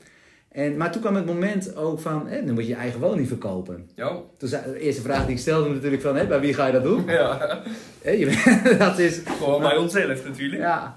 [0.52, 3.28] En, maar toen kwam het moment ook van, hè, dan moet je je eigen woning
[3.28, 3.90] verkopen.
[3.96, 4.12] Ja.
[4.38, 6.72] Toen zei, de eerste vraag die ik stelde natuurlijk van, hè, bij wie ga je
[6.72, 7.04] dat doen?
[7.08, 7.60] ja.
[8.02, 8.44] Hè, je,
[8.80, 10.62] dat is, Gewoon bij onszelf natuurlijk.
[10.62, 10.96] ja,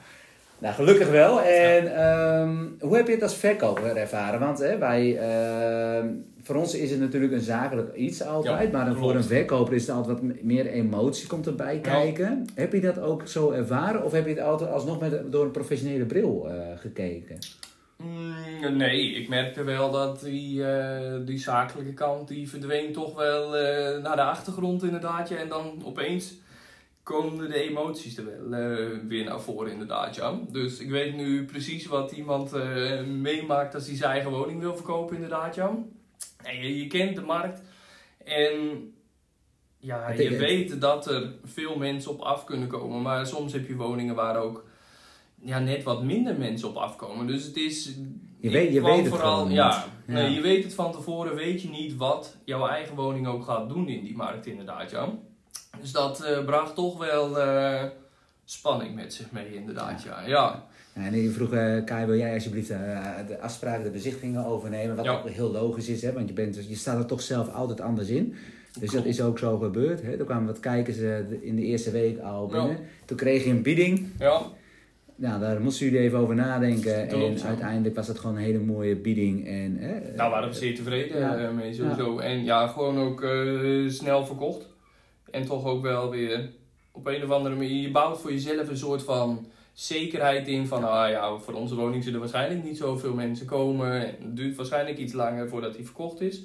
[0.59, 1.40] nou gelukkig wel.
[1.43, 4.40] En ehm, hoe heb je het als verkoper ervaren?
[4.40, 6.07] Want hè, wij, ehm,
[6.43, 9.74] voor ons is het natuurlijk een zakelijk iets altijd, Ja, maar dan voor een verkoper
[9.74, 12.47] is het altijd wat meer emotie komt erbij kijken.
[12.55, 15.51] Heb je dat ook zo ervaren of heb je het altijd alsnog met, door een
[15.51, 17.38] professionele bril eh, gekeken?
[17.97, 23.57] Mm, nee, ik merkte wel dat die, eh, die zakelijke kant die verdween toch wel
[23.57, 25.28] eh, naar de achtergrond inderdaad.
[25.28, 25.36] Ja.
[25.36, 26.34] En dan opeens
[27.03, 28.59] komen de emoties er wel
[29.09, 30.14] weer naar voren inderdaad.
[30.14, 30.38] Ja.
[30.51, 32.53] Dus ik weet nu precies wat iemand
[33.07, 35.55] meemaakt als hij zijn eigen woning wil verkopen inderdaad.
[35.55, 35.78] Ja.
[36.43, 37.62] En je, je kent de markt
[38.24, 38.53] en
[39.78, 43.03] ja, je het- weet dat er veel mensen op af kunnen komen.
[43.03, 44.64] Maar soms heb je woningen waar ook
[45.40, 47.26] ja, net wat minder mensen op afkomen.
[47.26, 47.84] Dus het is.
[48.40, 49.09] Je weet- je weet het.
[49.55, 50.12] Ja, Ja.
[50.12, 53.68] Nee, je weet het van tevoren, weet je niet wat jouw eigen woning ook gaat
[53.68, 55.09] doen in die markt, inderdaad, ja.
[55.80, 57.84] Dus dat eh, bracht toch wel eh,
[58.45, 60.26] spanning met zich mee, inderdaad, ja.
[60.26, 60.64] ja.
[60.95, 62.78] En ik vroeg, eh Kai, wil jij alsjeblieft eh,
[63.26, 64.97] de afspraken, de bezichtigingen overnemen?
[64.97, 65.12] Wat Ja.
[65.12, 66.12] ook heel logisch is, hè?
[66.12, 68.34] want je, bent, je staat er toch zelf altijd anders in.
[68.80, 68.95] Dus Klopt.
[68.95, 70.03] dat is ook zo gebeurd.
[70.03, 70.16] Hè?
[70.18, 72.53] Er kwamen wat kijkers de- in de eerste week al Ja.
[72.61, 72.84] binnen.
[73.05, 74.07] Toen kreeg je een bieding.
[74.18, 74.40] Ja,
[75.16, 77.09] Nou, daar moesten jullie even over nadenken.
[77.09, 77.45] Klopt, en ja.
[77.47, 79.47] uiteindelijk was het gewoon een hele mooie bieding.
[79.47, 81.51] En, hè, daar Nou, waren we zeer tevreden Ja.
[81.51, 82.18] mee, sowieso.
[82.18, 83.26] En ja, gewoon ook
[83.88, 84.68] snel verkocht.
[85.30, 86.51] En toch ook wel weer
[86.93, 90.84] op een of andere manier, je bouwt voor jezelf een soort van zekerheid in van,
[90.84, 93.93] ah ja, voor onze woning zullen waarschijnlijk niet zoveel mensen komen.
[93.93, 96.43] En Het duurt waarschijnlijk iets langer voordat die verkocht is.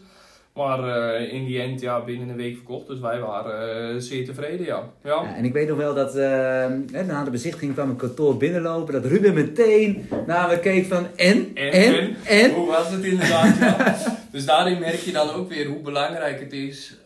[0.53, 0.83] Maar
[1.13, 2.87] eh, in die end, ja, binnen een week verkocht.
[2.87, 4.83] Dus wij waren eh, zeer tevreden, ja.
[5.03, 5.23] ja.
[5.23, 6.67] Ja, en ik weet nog wel dat eh,
[7.05, 8.93] na de bezichtiging kwam een kantoor binnenlopen.
[8.93, 12.15] Dat Ruben meteen naar me keek van en, En, en, en?
[12.25, 12.53] en.
[12.53, 13.57] Hoe was het inderdaad?
[13.57, 13.95] ja.
[14.31, 16.97] Dus daarin merk je dan ook weer hoe belangrijk het is,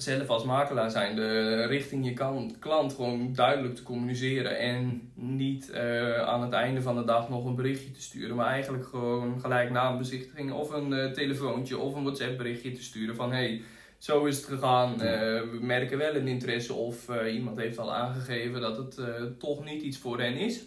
[0.00, 4.58] zelf als makelaar zijn, de richting je kan, klant gewoon duidelijk te communiceren.
[4.58, 8.46] En niet eh, aan het einde van de dag nog een berichtje te sturen, maar
[8.46, 12.82] eigenlijk gewoon gelijk na een bezichtiging of een eh, telefoontje of een WhatsApp berichtje te
[12.82, 13.62] sturen van hey,
[13.98, 14.92] zo is het gegaan.
[14.92, 19.00] Eh, we merken wel een interesse of iemand heeft al aangegeven dat het
[19.38, 20.64] toch niet iets voor hen is.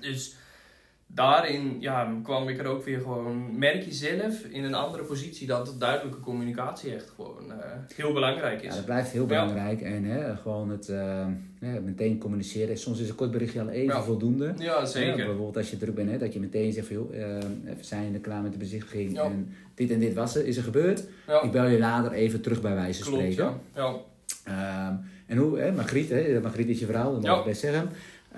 [0.00, 0.36] Dus
[1.14, 5.46] daarin ja, kwam ik er ook weer gewoon, merk je zelf in een andere positie
[5.46, 7.56] dat duidelijke communicatie echt gewoon eh,
[7.96, 8.74] heel belangrijk Ja, is.
[8.74, 9.26] dat blijft heel Ja.
[9.28, 9.80] belangrijk.
[9.80, 11.26] En hè, gewoon het eh,
[11.84, 12.78] meteen communiceren.
[12.78, 14.02] Soms is een kort berichtje al even Ja.
[14.02, 14.52] voldoende.
[14.58, 15.16] Ja, Ja, zeker.
[15.16, 18.14] bijvoorbeeld als je druk bent, hè, dat je meteen zegt van joh, eh, we zijn
[18.14, 19.12] er klaar met de bezichtiging.
[19.12, 19.22] Ja.
[19.24, 21.04] En dit en dit was er, is er gebeurd.
[21.26, 23.32] Ja, Ik bel je later even terug bij wijze van klopt.
[23.32, 23.60] spreken.
[23.74, 23.82] Ja.
[23.82, 24.88] Ja.
[24.88, 24.94] Ehm,
[25.26, 27.38] en hoe, hè, Margriet, hè, Margriet is je vrouw, dat mag Ja.
[27.38, 27.88] ik best zeggen.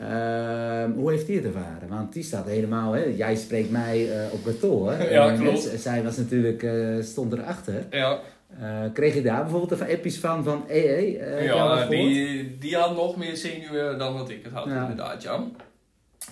[0.00, 1.88] Ehm, hoe heeft die het ervaren?
[1.88, 4.92] Want die staat helemaal, hè, jij spreekt mij eh, op kantoor.
[4.92, 5.08] hè.
[5.10, 5.62] Ja, En, klopt.
[5.76, 7.86] zij was natuurlijk, eh, stond erachter.
[7.90, 8.18] ja.
[8.60, 13.16] Eh, kreeg je daar bijvoorbeeld even appjes van, van eh, ja die, die had nog
[13.16, 14.80] meer zenuwen dan wat ik het had, Ja.
[14.80, 15.44] inderdaad, ja.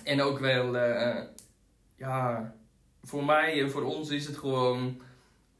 [0.03, 1.15] En ook wel, eh,
[1.95, 2.53] ja,
[3.03, 5.01] voor mij en voor ons is het gewoon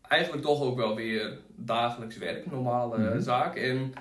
[0.01, 3.21] eigenlijk toch ook wel weer dagelijks werk, normale Mhm.
[3.21, 3.55] zaak.
[3.55, 3.93] En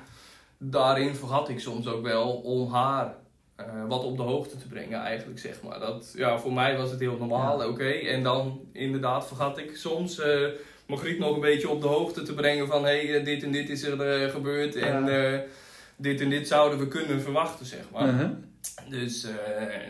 [0.58, 3.14] daarin vergat ik soms ook wel om haar
[3.56, 5.78] eh, wat op de hoogte te brengen, eigenlijk zeg maar.
[5.80, 7.88] Dat, ja, voor mij was het heel normaal, oké.
[7.88, 10.40] En dan inderdaad vergat ik soms eh
[10.86, 13.52] Margriet nog een beetje op de hoogte te brengen van hé, hey, eh, dit en
[13.52, 15.04] dit is er gebeurd en
[15.96, 18.08] dit en dit zouden we kunnen verwachten, zeg maar.
[18.08, 18.30] Uh-huh.
[18.88, 19.26] Dus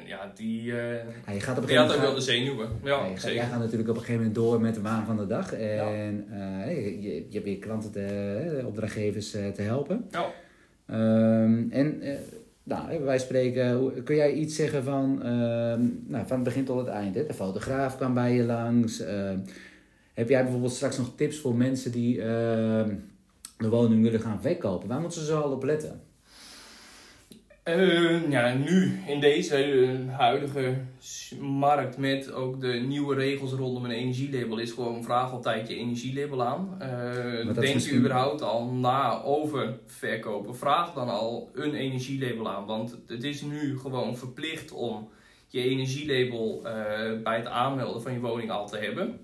[0.07, 2.69] ja, die, Ja, je gaat op een die had gegeven ook wel de zenuwen.
[2.83, 3.37] Ja, Ja, je gaat- zeker.
[3.37, 5.53] jij gaat natuurlijk op een gegeven moment door met de waan van de dag.
[5.53, 6.27] En
[6.69, 10.07] je, je, je hebt weer klanten, te, opdrachtgevers te helpen.
[10.11, 10.31] Ja.
[10.87, 12.03] Ehm, en
[12.65, 16.87] nou, wij spreken, kun jij iets zeggen van, ehm, nou, van het begin tot het
[16.89, 17.15] eind?
[17.15, 19.01] De fotograaf kwam bij je langs.
[19.01, 19.39] ehm,
[20.15, 22.95] heb jij bijvoorbeeld straks nog tips voor mensen die ehm,
[23.57, 24.89] de woning willen gaan verkopen?
[24.89, 26.01] Waar moeten ze zo al op letten?
[27.65, 30.77] Eh, ja, nu in deze eh, huidige
[31.41, 36.45] markt met ook de nieuwe regels rondom een energielabel is gewoon vraag altijd je energielabel
[36.45, 36.77] aan.
[36.79, 40.57] Eh, denk je überhaupt al na over verkopen?
[40.57, 45.09] Vraag dan al een energielabel aan, want het is nu gewoon verplicht om
[45.49, 46.61] je energielabel
[47.23, 49.19] bij het aanmelden van je woning al te hebben.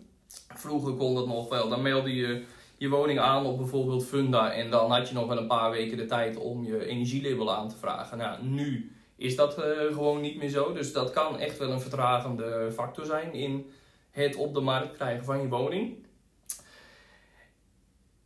[0.54, 2.44] Vroeger kon dat nog wel, dan meldde je
[2.80, 5.96] je woning aan op bijvoorbeeld Funda en dan had je nog wel een paar weken
[5.96, 8.18] de tijd om je energielabel aan te vragen.
[8.18, 11.80] Nou, nu is dat eh, gewoon niet meer zo, dus dat kan echt wel een
[11.80, 13.70] vertragende factor zijn in
[14.10, 16.06] het op de markt krijgen van je woning.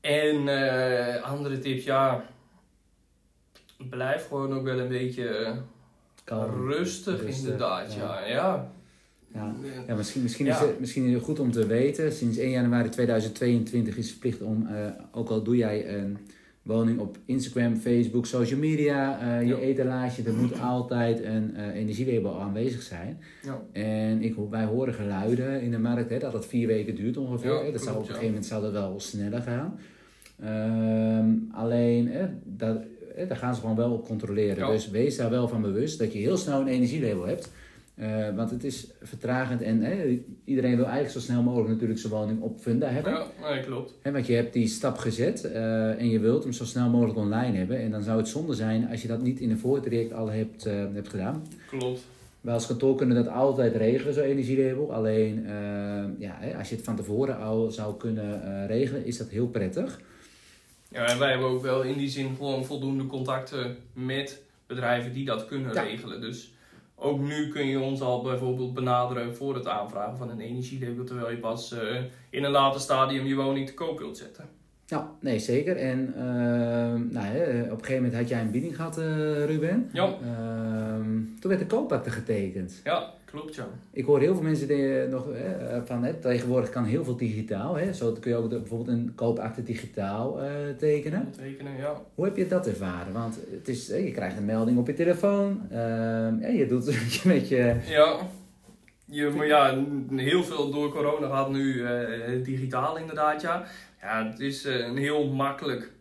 [0.00, 2.24] En eh, andere tips, ja,
[3.76, 5.28] blijf gewoon ook wel een beetje
[6.24, 8.20] eh, rustig, rustig, inderdaad, ja.
[8.20, 8.26] ja.
[8.26, 8.72] ja.
[9.34, 9.54] Ja.
[9.86, 10.54] Ja, misschien, misschien, Ja.
[10.54, 12.12] Is het, misschien is het goed om te weten.
[12.12, 14.74] Sinds 1 januari 2022 is het verplicht om, eh,
[15.12, 16.16] ook al doe jij een
[16.62, 19.56] woning op Instagram, Facebook, social media, eh, je Ja.
[19.56, 23.18] etalage, er moet altijd een eh, energielabel aanwezig zijn.
[23.42, 23.62] Ja.
[23.72, 27.72] En ik, wij horen geluiden in de markt hè, dat het vier weken duurt ongeveer.
[27.72, 29.78] Dat zou, op een gegeven moment zou dat wel sneller gaan.
[30.40, 32.78] Ehm, alleen, hè, dat,
[33.14, 34.56] hè, daar gaan ze gewoon wel op controleren.
[34.56, 34.70] Ja.
[34.70, 37.50] Dus wees daar wel van bewust dat je heel snel een energielabel hebt.
[37.94, 42.12] Eh, want het is vertragend en hè, iedereen wil eigenlijk zo snel mogelijk natuurlijk zijn
[42.12, 43.12] woning op funda hebben.
[43.12, 43.94] Ja, nee, klopt.
[44.02, 47.18] Hè, want je hebt die stap gezet eh, en je wilt hem zo snel mogelijk
[47.18, 47.78] online hebben.
[47.78, 50.66] En dan zou het zonde zijn als je dat niet in een voortraject al hebt,
[50.66, 51.46] eh, hebt gedaan.
[51.68, 52.00] Klopt.
[52.40, 54.92] Wij als kantoor kunnen dat altijd regelen, zo'n energielabel.
[54.92, 55.44] Alleen
[56.18, 60.00] ja, hè, als je het van tevoren al zou kunnen regelen, is dat heel prettig.
[60.88, 65.24] Ja, en wij hebben ook wel in die zin gewoon voldoende contacten met bedrijven die
[65.24, 65.82] dat kunnen Ja.
[65.82, 66.20] regelen.
[66.20, 66.53] Dus
[67.04, 71.30] ook nu kun je ons al bijvoorbeeld benaderen voor het aanvragen van een energielabel, terwijl
[71.30, 74.48] je pas eh, in een later stadium je woning te koop wilt zetten.
[74.86, 75.76] Ja, nee, zeker.
[75.76, 79.90] En ehm, nou, hè, op een gegeven moment had jij een bieding gehad, eh, Ruben.
[79.92, 80.04] Ja.
[80.04, 82.80] Ehm, toen werd de koopakte getekend.
[82.84, 83.66] Ja, klopt ja.
[83.92, 87.16] Ik hoor heel veel mensen die, eh, nog hè, van hè, tegenwoordig kan heel veel
[87.16, 87.74] digitaal.
[87.74, 87.92] Hè?
[87.92, 91.30] Zo kun je ook de- bijvoorbeeld een koopakte digitaal eh, tekenen.
[91.36, 92.02] Tekenen, ja.
[92.14, 93.12] Hoe heb je dat ervaren?
[93.12, 95.60] Want het is, je krijgt een melding op je telefoon.
[95.70, 97.74] ehm, ja, je doet het met je...
[97.88, 98.16] Ja.
[99.06, 99.84] Je, maar ja,
[100.16, 103.64] heel veel door corona gaat nu eh, digitaal inderdaad, ja.
[104.00, 105.92] Ja, het is eh, een heel makkelijk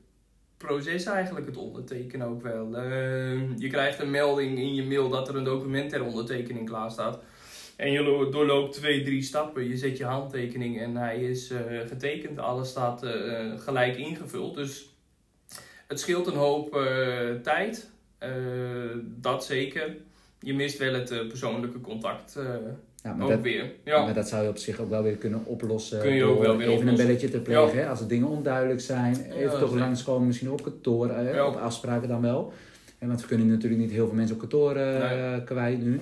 [0.66, 2.76] proces eigenlijk, het ondertekenen ook wel.
[2.78, 6.92] Eh, je krijgt een melding in je mail dat er een document ter ondertekening klaar
[6.92, 7.20] staat.
[7.76, 9.68] En je lo- doorloopt twee, drie stappen.
[9.68, 12.40] Je zet je handtekening en hij is eh, getekend.
[12.40, 14.56] Alles staat eh, gelijk ingevuld.
[14.56, 14.90] Dus
[15.88, 17.92] het scheelt een hoop eh, tijd.
[19.04, 19.96] Dat zeker.
[20.40, 22.40] Je mist wel het persoonlijke contact
[23.04, 23.72] Ja, maar ook dat, weer.
[23.84, 24.04] Ja.
[24.04, 26.00] maar dat zou je op zich ook wel weer kunnen oplossen.
[26.00, 26.88] Kun je ook wel weer even oplossen.
[26.88, 27.78] een belletje te plegen.
[27.78, 27.84] Ja.
[27.84, 27.90] Hè?
[27.90, 29.32] Als er dingen onduidelijk zijn.
[29.32, 31.08] Even toch langskomen, misschien op kantoor.
[31.08, 31.48] Ja.
[31.48, 32.54] Op afspraken dan wel.
[33.00, 35.44] En want we kunnen natuurlijk niet heel veel mensen op kantoor eh, Nee.
[35.44, 36.00] kwijt nu.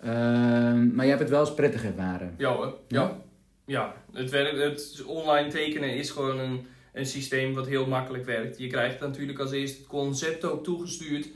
[0.00, 2.34] Ehm, maar je hebt het wel eens prettig ervaren.
[2.36, 2.74] Ja hoor.
[2.88, 3.18] Ja.
[3.66, 3.94] Ja.
[4.12, 6.60] Het, werkt, het online tekenen is gewoon een,
[6.92, 8.58] een systeem wat heel makkelijk werkt.
[8.58, 11.28] Je krijgt natuurlijk als eerste het concept ook toegestuurd.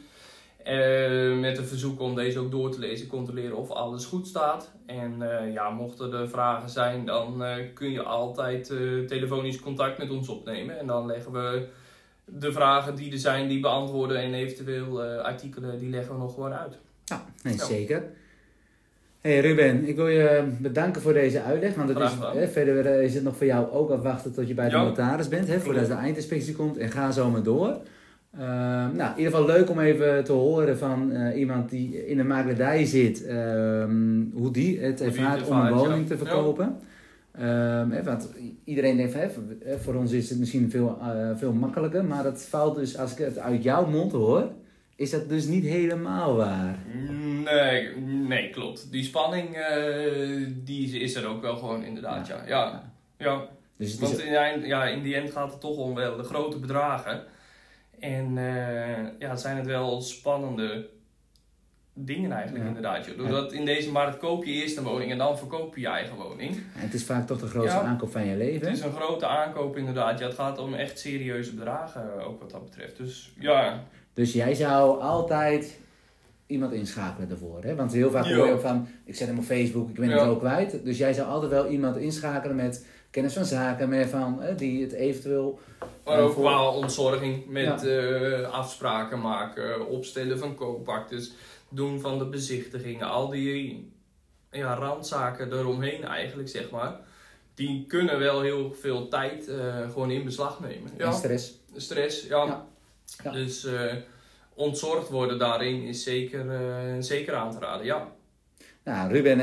[0.64, 4.70] Eh, met een verzoek om deze ook door te lezen, controleren of alles goed staat.
[4.86, 8.66] En eh, ja, mochten er vragen zijn, dan eh, kun je altijd
[9.08, 10.78] telefonisch contact met ons opnemen.
[10.78, 11.66] En dan leggen we
[12.24, 14.16] de vragen die er zijn, die beantwoorden.
[14.16, 16.78] En eventueel artikelen, die leggen we nog gewoon uit.
[17.04, 17.64] Ja, nee, Ja.
[17.64, 18.02] zeker.
[19.20, 21.74] Hey Ruben, ik wil je bedanken voor deze uitleg.
[21.74, 24.68] Want het is, hè, verder is het nog voor jou ook afwachten tot je bij
[24.68, 24.82] de Ja.
[24.82, 25.48] notaris bent.
[25.48, 26.76] Hè, voordat de eindinspectie komt.
[26.76, 27.76] En ga zo maar door.
[28.38, 32.16] Ehm, nou, in ieder geval leuk om even te horen van eh, iemand die in
[32.16, 33.26] de makelaardij zit.
[33.26, 36.16] ehm, hoe die het het ervaart om een woning ja.
[36.16, 36.78] te verkopen.
[37.38, 38.28] Ehm, want
[38.64, 39.28] iedereen denkt hè,
[39.78, 42.04] voor- ons is het misschien veel, eh, veel makkelijker.
[42.04, 44.50] Maar dat valt dus, als ik het uit jouw mond hoor,
[44.96, 46.78] is dat dus niet helemaal waar.
[47.44, 47.96] Nee,
[48.28, 48.88] nee, klopt.
[48.90, 52.42] Die spanning eh, die is er ook wel gewoon inderdaad, ja.
[52.46, 53.46] Ja, ja.
[53.76, 56.22] Dus het want is, in ja, in die end gaat het toch om wel de
[56.22, 57.22] grote bedragen.
[58.00, 60.88] En eh, ja, zijn het wel spannende
[61.96, 62.68] dingen eigenlijk Ja.
[62.68, 63.04] inderdaad.
[63.06, 63.16] joh.
[63.18, 66.16] Doordat in deze markt koop je eerst een woning en dan verkoop je je eigen
[66.16, 66.56] woning.
[66.72, 67.82] het is vaak toch de grootste Ja.
[67.84, 68.66] aankoop van je leven.
[68.68, 70.18] Het is een grote aankoop inderdaad.
[70.18, 72.96] Ja, het gaat om echt serieuze bedragen eh, ook wat dat betreft.
[72.96, 73.82] Dus ja,
[74.14, 75.78] Dus jij zou altijd
[76.46, 77.62] iemand inschakelen daarvoor.
[77.62, 77.74] Hè?
[77.74, 80.20] Want heel vaak hoor je ook van, ik zet hem op Facebook, ik ben het
[80.20, 80.84] ook kwijt.
[80.84, 84.82] Dus jij zou altijd wel iemand inschakelen met kennis van zaken, met van, hè, die
[84.82, 85.60] het eventueel...
[86.04, 91.32] Maar En ook qua ontzorging met eh, afspraken maken, opstellen van koopaktes,
[91.68, 93.92] doen van de bezichtigingen, al die
[94.50, 97.00] ja, randzaken eromheen eigenlijk, zeg maar.
[97.54, 100.90] Die kunnen wel heel veel tijd eh, gewoon in beslag nemen.
[100.90, 101.60] En Ja, stress.
[101.76, 102.44] stress, ja.
[102.44, 102.66] Ja.
[103.24, 103.30] Ja.
[103.30, 103.94] Dus eh,
[104.54, 106.46] ontzorgd worden daarin is zeker,
[106.98, 108.12] zeker aan te raden, ja.
[108.84, 109.38] Nou, Ruben,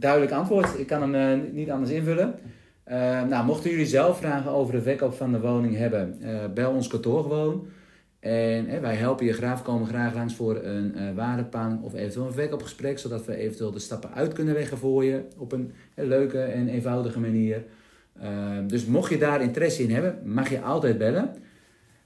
[0.00, 0.78] duidelijk antwoord.
[0.78, 2.38] Ik kan hem niet anders invullen.
[2.86, 6.70] Eh, nou, mochten jullie zelf vragen over de verkoop van de woning hebben, eh, bel
[6.72, 7.68] ons kantoor gewoon.
[8.20, 12.26] En eh, wij helpen je graag, komen graag langs voor een eh waardepaling of eventueel
[12.26, 16.40] een verkoopgesprek, zodat we eventueel de stappen uit kunnen leggen voor je op een leuke
[16.40, 17.64] en eenvoudige manier.
[18.20, 18.28] Eh,
[18.66, 21.34] dus mocht je daar interesse in hebben, mag je altijd bellen.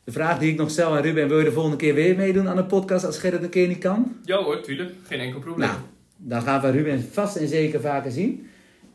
[0.05, 2.49] De vraag die ik nog stel aan Ruben, wil je de volgende keer weer meedoen
[2.49, 4.17] aan de podcast als Gerrit een keer niet kan?
[4.25, 4.93] Ja hoor, tuurlijk.
[5.03, 5.69] Geen enkel probleem.
[5.69, 5.81] Nou,
[6.17, 8.47] dan gaan we Ruben vast en zeker vaker zien.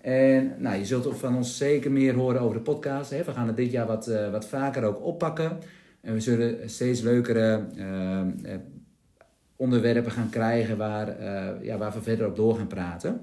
[0.05, 3.09] En nou, je zult van ons zeker meer horen over de podcast.
[3.09, 3.23] Hè.
[3.23, 5.57] We gaan het dit jaar wat, eh, wat vaker ook oppakken.
[6.01, 8.59] En we zullen steeds leukere eh, eh,
[9.55, 11.23] onderwerpen gaan krijgen waar,
[11.63, 13.21] ja, waar we verder op door gaan praten.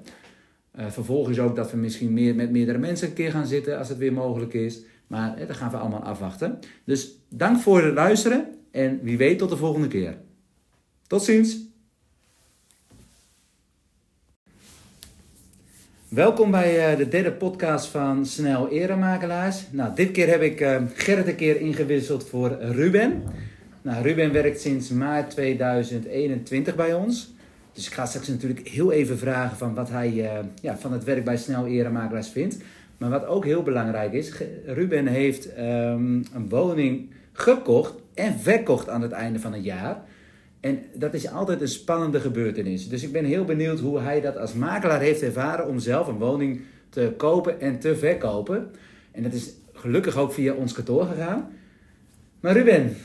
[0.77, 3.99] Vervolgens ook dat we misschien meer met meerdere mensen een keer gaan zitten als het
[3.99, 4.83] weer mogelijk is.
[5.13, 6.59] Maar eh, dat gaan we allemaal afwachten.
[6.85, 10.17] Dus dank voor het luisteren en wie weet tot de volgende keer.
[11.07, 11.72] Tot ziens!
[16.13, 19.65] Welkom bij eh, de derde podcast van Snel Eremakelaars.
[19.71, 23.23] Nou, dit keer heb ik eh, Gerrit een keer ingewisseld voor Ruben.
[23.83, 27.35] Nou, Ruben werkt sinds maart 2021 bij ons.
[27.73, 31.05] Dus ik ga straks natuurlijk heel even vragen van wat hij eh, ja, van het
[31.05, 32.59] werk bij Snel Eremakelaars vindt.
[32.99, 34.33] Maar wat ook heel belangrijk is,
[34.67, 40.03] Ruben heeft ehm, een woning gekocht en verkocht aan het einde van het jaar.
[40.63, 42.89] En dat is altijd een spannende gebeurtenis.
[42.89, 46.19] Dus ik ben heel benieuwd hoe hij dat als makelaar heeft ervaren om zelf een
[46.19, 48.71] woning te kopen en te verkopen.
[49.13, 51.51] En dat is gelukkig ook via ons kantoor gegaan.
[52.41, 52.97] Maar Ruben,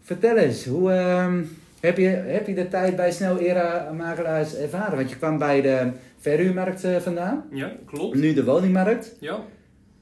[0.00, 1.42] vertel eens, hoe ehm,
[1.80, 4.96] heb, je, heb je de tijd bij Snel Era Makelaars ervaren?
[4.96, 8.16] Want je kwam bij de verhuurmarkt eh, vandaan, Ja, klopt.
[8.16, 9.16] nu de woningmarkt.
[9.20, 9.44] Ja.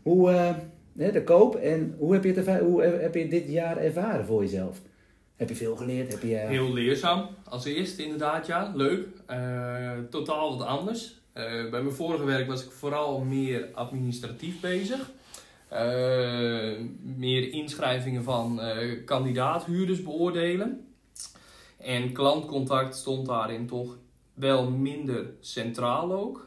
[0.02, 0.30] Hoe,
[0.98, 4.42] hè, de koop en hoe heb, je het hoe heb je dit jaar ervaren voor
[4.42, 4.80] jezelf?
[5.41, 6.12] Heb je veel geleerd?
[6.12, 7.26] Heb je, Heel leerzaam.
[7.49, 8.72] Als eerste inderdaad, ja.
[8.74, 9.07] Leuk.
[9.26, 11.14] Eh, totaal wat anders.
[11.32, 15.11] Eh, bij mijn vorige werk was ik vooral meer administratief bezig.
[15.68, 16.72] Eh,
[17.03, 18.61] meer inschrijvingen van
[19.05, 20.86] kandidaathuurders beoordelen.
[21.76, 23.97] En klantcontact stond daarin toch
[24.34, 26.47] wel minder centraal ook.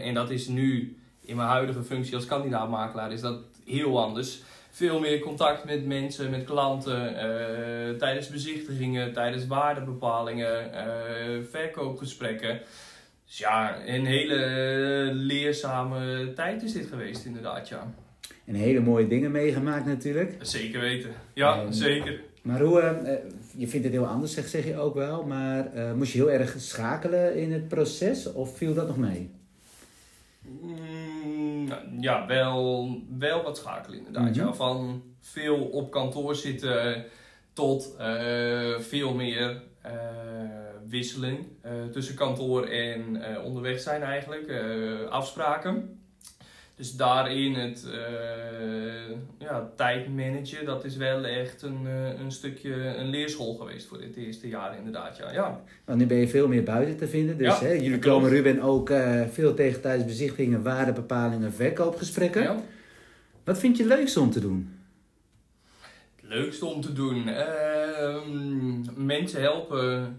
[0.00, 4.42] En dat is nu, in mijn huidige functie als kandidaatmakelaar, is dat heel anders.
[4.76, 12.60] Veel meer contact met mensen, met klanten, eh, tijdens bezichtigingen, tijdens waardebepalingen, eh, verkoopgesprekken.
[13.26, 17.94] Dus ja, een hele leerzame tijd is dit geweest inderdaad, ja.
[18.44, 20.36] En hele mooie dingen meegemaakt natuurlijk.
[20.40, 21.10] Zeker weten.
[21.34, 22.20] Ja, En- zeker.
[22.42, 23.14] Maar hoe, eh,
[23.56, 25.22] je vindt het heel anders, zeg, zeg je ook wel.
[25.22, 29.30] Maar moest je heel erg schakelen in het proces of viel dat nog mee?
[30.40, 31.05] Mm,
[32.00, 34.30] ja, wel, wel wat schakelen inderdaad.
[34.30, 34.46] Mhm.
[34.46, 34.52] ja.
[34.52, 37.04] Van veel op kantoor zitten
[37.56, 39.92] tot eh, veel meer eh,
[40.86, 44.52] wisseling eh, tussen kantoor en onderweg zijn eigenlijk.
[45.10, 46.00] afspraken.
[46.76, 52.74] Dus daarin het eh, ja, tijd managen, dat is wel echt een, eh, een stukje
[52.74, 55.16] een leerschool geweest voor dit eerste jaar inderdaad.
[55.16, 55.60] Ja, ja.
[55.84, 57.38] Want nu ben je veel meer buiten te vinden.
[57.38, 58.30] Dus Ja, hè, jullie komen.
[58.30, 62.42] Ruben ook eh, veel tegen tijdens bezichtigingen, waardebepalingen, verkoopgesprekken.
[62.42, 62.62] ja.
[63.44, 64.78] Wat vind je het leukste om te doen?
[66.16, 67.28] Het leukste om te doen.
[67.28, 70.16] Ehm, mensen helpen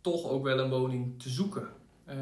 [0.00, 1.68] toch ook wel een woning te zoeken.
[2.04, 2.14] Eh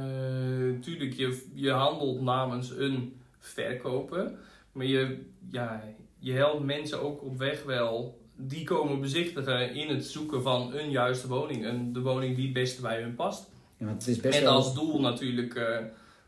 [0.80, 4.32] tuurlijk, je, je handelt namens een verkoper.
[4.72, 5.18] Maar je,
[5.50, 5.82] ja,
[6.18, 8.20] je helpt mensen ook op weg wel.
[8.36, 11.64] Die komen bezichtigen in het zoeken van een juiste woning.
[11.66, 13.50] Een, de woning die het beste bij hun past.
[13.76, 14.52] Ja, het is best en wel...
[14.52, 15.76] als doel natuurlijk eh,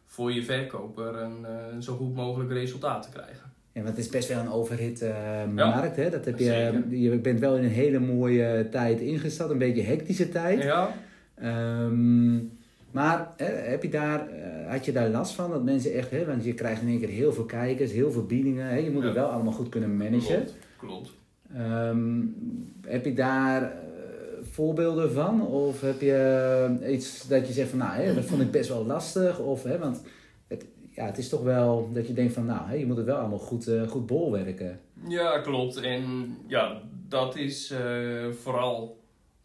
[0.07, 3.52] voor je verkoper een eh, zo goed mogelijk resultaat te krijgen.
[3.72, 5.96] Ja, want het is best wel een overhit eh, markt.
[5.96, 6.11] Hè?
[6.11, 9.50] Dat heb je, je bent wel in een hele mooie tijd ingestapt.
[9.50, 10.62] Een beetje hectische tijd.
[10.62, 10.94] Ja.
[11.34, 12.38] Ehm,
[12.95, 15.51] maar hè, heb je daar, eh, had je daar last van?
[15.51, 18.26] Dat mensen echt, hè, want je krijgt in één keer heel veel kijkers, heel veel
[18.26, 18.66] biedingen.
[18.66, 18.76] Hè?
[18.76, 19.07] Je moet Ja.
[19.09, 20.36] het wel allemaal goed kunnen managen.
[20.36, 20.55] Klopt.
[20.76, 21.12] Klopt.
[21.55, 22.20] Ehm,
[22.86, 23.68] heb je daar eh,
[24.51, 25.47] voorbeelden van?
[25.47, 26.12] Of heb je
[26.82, 29.38] eh, iets dat je zegt van, nou, hè, dat vond ik best wel lastig?
[29.38, 30.03] Of, hè, want
[30.49, 33.07] het, ja, het is toch wel dat je denkt van, nou, hè, je moet het
[33.07, 34.80] wel allemaal goed, eh, goed bolwerken.
[35.09, 35.76] Ja, klopt.
[35.76, 36.03] En
[36.47, 37.74] ja, dat is
[38.42, 39.03] vooral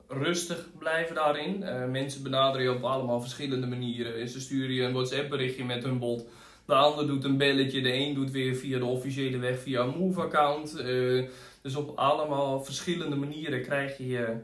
[0.10, 1.64] rustig blijven daarin.
[1.64, 4.30] Eh, mensen benaderen je op allemaal verschillende manieren.
[4.30, 6.26] Ze sturen je een WhatsApp berichtje met hun bod.
[6.66, 7.82] De ander doet een belletje.
[7.82, 10.76] De een doet weer via de officiële weg via een Move-account.
[10.80, 11.24] Eh,
[11.62, 14.36] dus op allemaal verschillende manieren krijg je je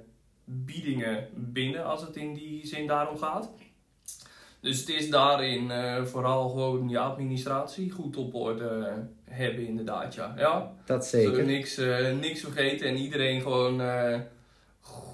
[0.45, 3.49] biedingen binnen als het in die zin daarom gaat.
[4.65, 8.93] Dus het is daarin eh, vooral gewoon je administratie goed op orde
[9.23, 10.33] hebben inderdaad, ja.
[10.37, 10.71] ja.
[10.85, 11.45] Dat zeker.
[11.45, 13.81] niks, eh, niks vergeten en iedereen gewoon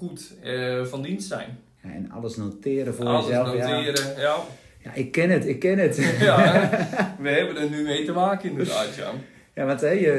[0.02, 1.58] goed eh, van dienst zijn.
[1.82, 3.56] Ja, en alles noteren voor Alles jezelf.
[3.56, 3.68] Ja.
[3.68, 4.36] noteren, ja.
[4.78, 5.96] ja, ik ken het, ik ken het.
[6.20, 6.68] Ja,
[7.22, 9.10] we hebben er nu mee te maken inderdaad, ja.
[9.54, 10.12] Ja, want je,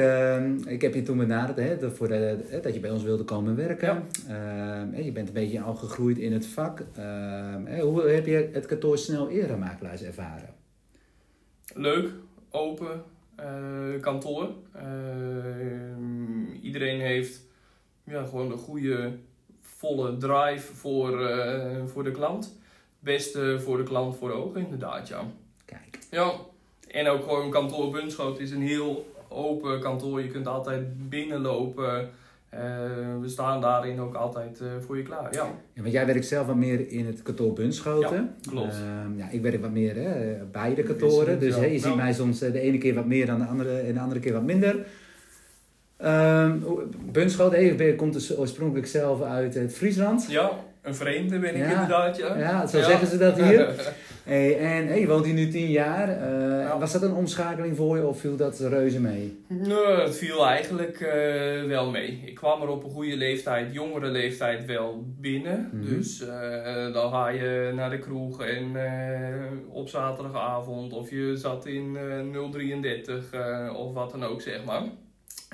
[0.65, 3.03] eh, ik heb je toen benaderd hè, dat, voor de, hè, dat je bij ons
[3.03, 4.03] wilde komen werken.
[4.27, 4.36] Eh,
[4.91, 6.84] hè, je bent een beetje al gegroeid in het vak.
[6.95, 10.49] Eh, hoe heb je het kantoor snel eerder makelaars ervaren?
[11.73, 12.09] Leuk,
[12.49, 13.03] open
[13.36, 14.49] eh, kantoor.
[14.71, 14.84] Eh,
[16.61, 17.41] iedereen heeft
[18.03, 19.11] ja, gewoon een goede,
[19.84, 22.57] volle drive voor, eh, voor de klant.
[22.99, 25.21] Beste voor de klant voor de ogen inderdaad, ja.
[25.65, 26.31] Kijk, Ja,
[26.88, 30.21] en ook gewoon kantoor Bunschoot is een heel open kantoor.
[30.21, 32.09] Je kunt altijd binnenlopen.
[32.49, 32.59] Eh,
[33.21, 35.34] we staan daarin ook altijd eh, voor je klaar.
[35.34, 38.36] Ja, ja, want jij werkt zelf wat meer in het kantoor Bunschoten.
[38.41, 38.73] Ja, klopt.
[38.73, 41.39] Ehm, ja, ik werk wat meer hè, bij de kantoren.
[41.39, 43.93] Dus hè, je ziet mij soms de ene keer wat meer dan de andere en
[43.93, 44.86] de andere keer wat minder.
[46.03, 46.57] Ehm
[47.51, 50.25] hè, je bent- komt dus oorspronkelijk zelf uit het Friesland.
[50.29, 50.51] ja
[50.81, 51.71] een vreemde ben ik Ja.
[51.71, 52.17] inderdaad.
[52.17, 53.67] Ja, Ja, zo zeggen ze dat hier.
[54.23, 56.09] Hey, en hey, je woont hier nu tien jaar.
[56.09, 56.79] Eh, Ja.
[56.79, 59.43] Was dat een omschakeling voor je of viel dat reuze mee?
[59.47, 62.21] Nee, het viel eigenlijk eh, wel mee.
[62.25, 65.69] Ik kwam er op een goede leeftijd, jongere leeftijd wel binnen.
[65.73, 65.95] Mhm.
[65.95, 71.65] Dus eh, dan ga je naar de kroeg en eh, op zaterdagavond of je zat
[71.65, 74.81] in eh 033 eh, of wat dan ook zeg maar.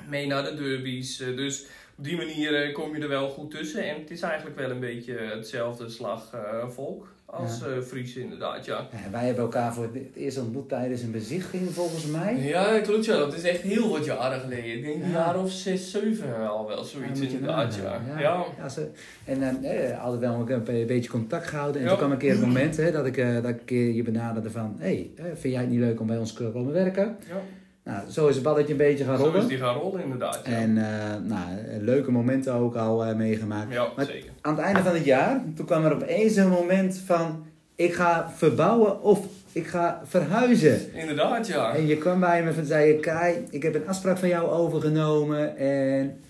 [0.08, 1.20] Mee naar de derbies.
[1.20, 1.64] eh, dus
[1.98, 3.84] op die manier eh, kom je er wel goed tussen.
[3.88, 7.82] En het is eigenlijk wel een beetje hetzelfde slag eh, volk als Ja.
[7.82, 8.88] Fries inderdaad, ja.
[8.92, 12.36] Ja, wij hebben elkaar voor het eerst ontmoet tijdens een bezichtiging volgens mij.
[12.36, 13.16] Ja, klopt ja.
[13.16, 14.76] Dat is echt heel wat jaren geleden.
[14.76, 15.16] Ik denk een Ja.
[15.16, 18.00] jaar of zes, zeven al wel, zoiets inderdaad, ja.
[18.18, 18.68] Ja.
[18.68, 18.88] Ze,
[19.24, 21.82] en eh, eh, altijd wel een, beetje contact gehouden.
[21.82, 24.76] En toen kwam een keer het moment hè, dat, ik, dat ik je benaderde van...
[24.78, 27.16] Hé, hey, vind jij het niet leuk om bij ons te komen werken?
[27.28, 27.40] Ja.
[27.84, 29.48] Nou, zo is het balletje een beetje gaan Zo is rollen.
[29.48, 30.50] die gaan rollen inderdaad, ja.
[30.52, 31.44] En eh, nou,
[31.80, 33.72] leuke momenten ook al eh, meegemaakt.
[33.72, 34.30] ja, Maar- zeker.
[34.40, 37.44] Aan het einde van het jaar, toen kwam er opeens een moment van...
[37.74, 40.94] Ik ga verbouwen of ik ga verhuizen.
[40.94, 41.74] Inderdaad, ja.
[41.74, 43.00] En je kwam bij me en zei je...
[43.00, 46.20] Kai, ik heb een afspraak van jou overgenomen en...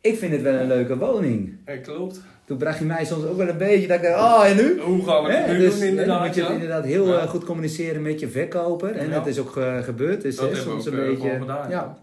[0.00, 1.56] Ik vind het wel een leuke woning.
[1.66, 2.20] Ja, klopt.
[2.50, 4.80] Toen bracht je mij soms ook wel een beetje dat ik dacht, oh en nu?
[4.80, 6.50] Hoe gaan we het nu dus, doen hè, dan inderdaad, moet je ja.
[6.50, 7.18] inderdaad heel Ja.
[7.18, 8.96] eh, goed communiceren met je verkoper.
[8.96, 10.22] En dat is ook eh, gebeurd.
[10.22, 11.30] Dus Dat hè, soms ook, een eh, beetje.
[11.38, 11.98] gedaan, ja.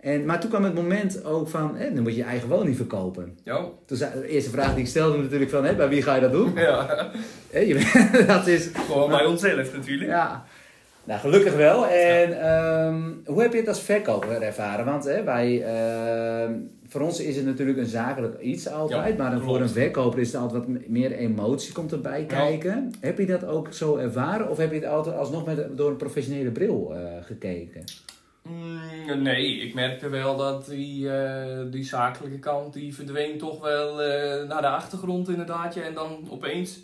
[0.00, 2.76] En, maar toen kwam het moment ook van, hè, dan moet je je eigen woning
[2.76, 3.38] verkopen.
[3.42, 3.64] Ja.
[3.86, 6.20] Toen zei, de eerste vraag die ik stelde natuurlijk van, hè, bij wie ga je
[6.20, 6.52] dat doen?
[6.54, 7.10] Ja.
[7.50, 7.90] Hè, je,
[8.26, 10.10] dat is, Gewoon bij onszelf natuurlijk.
[10.10, 10.44] ja,
[11.04, 11.86] nou gelukkig wel.
[11.86, 14.84] En ehm, hoe heb je het als verkoper ervaren?
[14.84, 16.52] Want hè, wij, ehm,
[16.94, 20.34] voor ons is het natuurlijk een zakelijk iets altijd, Ja, maar voor een verkoper is
[20.34, 22.92] er altijd wat meer emotie komt erbij kijken.
[23.00, 25.96] Heb je dat ook zo ervaren of heb je het altijd alsnog met, door een
[25.96, 27.84] professionele bril eh, gekeken?
[28.42, 34.02] Mm, nee, ik merkte wel dat die, eh, die zakelijke kant die verdween toch wel
[34.02, 35.74] eh, naar de achtergrond inderdaad.
[35.74, 35.82] Ja.
[35.82, 36.80] En dan opeens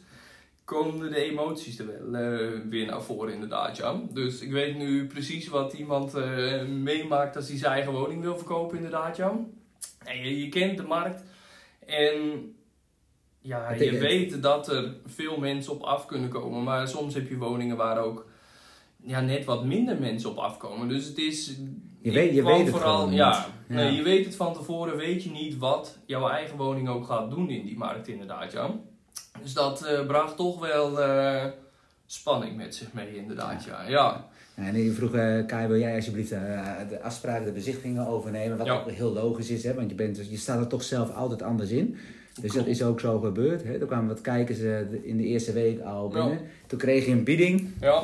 [0.64, 2.20] komen de emoties er wel
[2.68, 3.76] weer naar voren inderdaad.
[3.76, 4.00] Ja.
[4.12, 6.12] Dus ik weet nu precies wat iemand
[6.68, 9.16] meemaakt als hij zijn eigen woning wil verkopen inderdaad.
[9.16, 9.32] Ja.
[10.04, 11.24] Je, je kent de markt
[11.86, 12.14] en
[13.40, 16.62] ja, je weet dat er veel mensen op af kunnen komen.
[16.62, 18.26] Maar soms heb je woningen waar ook
[19.02, 20.88] ja, net wat minder mensen op afkomen.
[20.88, 21.56] Dus het is.
[22.02, 23.76] Je weet- je weet het vooral, ja, niet.
[23.76, 23.96] Nee, Ja.
[23.96, 27.50] je weet het van tevoren, weet je niet wat jouw eigen woning ook gaat doen
[27.50, 28.70] in die markt, inderdaad, ja.
[29.42, 31.44] Dus dat eh, bracht toch wel eh,
[32.06, 33.88] spanning met zich mee, inderdaad, ja.
[33.88, 34.28] ja.
[34.66, 36.40] En ik vroeg, eh Kai, wil jij alsjeblieft eh,
[36.88, 38.56] de afspraken, de bezichtingen overnemen?
[38.58, 38.72] Wat Ja.
[38.80, 39.74] ook heel logisch is, hè?
[39.74, 41.96] want je, bent, dus- je staat er toch zelf altijd anders in.
[42.40, 43.64] Dus dat is ook zo gebeurd.
[43.64, 43.78] Hè?
[43.78, 46.38] Er kwamen wat kijkers de- in de eerste week al binnen.
[46.66, 47.68] Toen kreeg je een bieding.
[47.80, 48.02] Ja,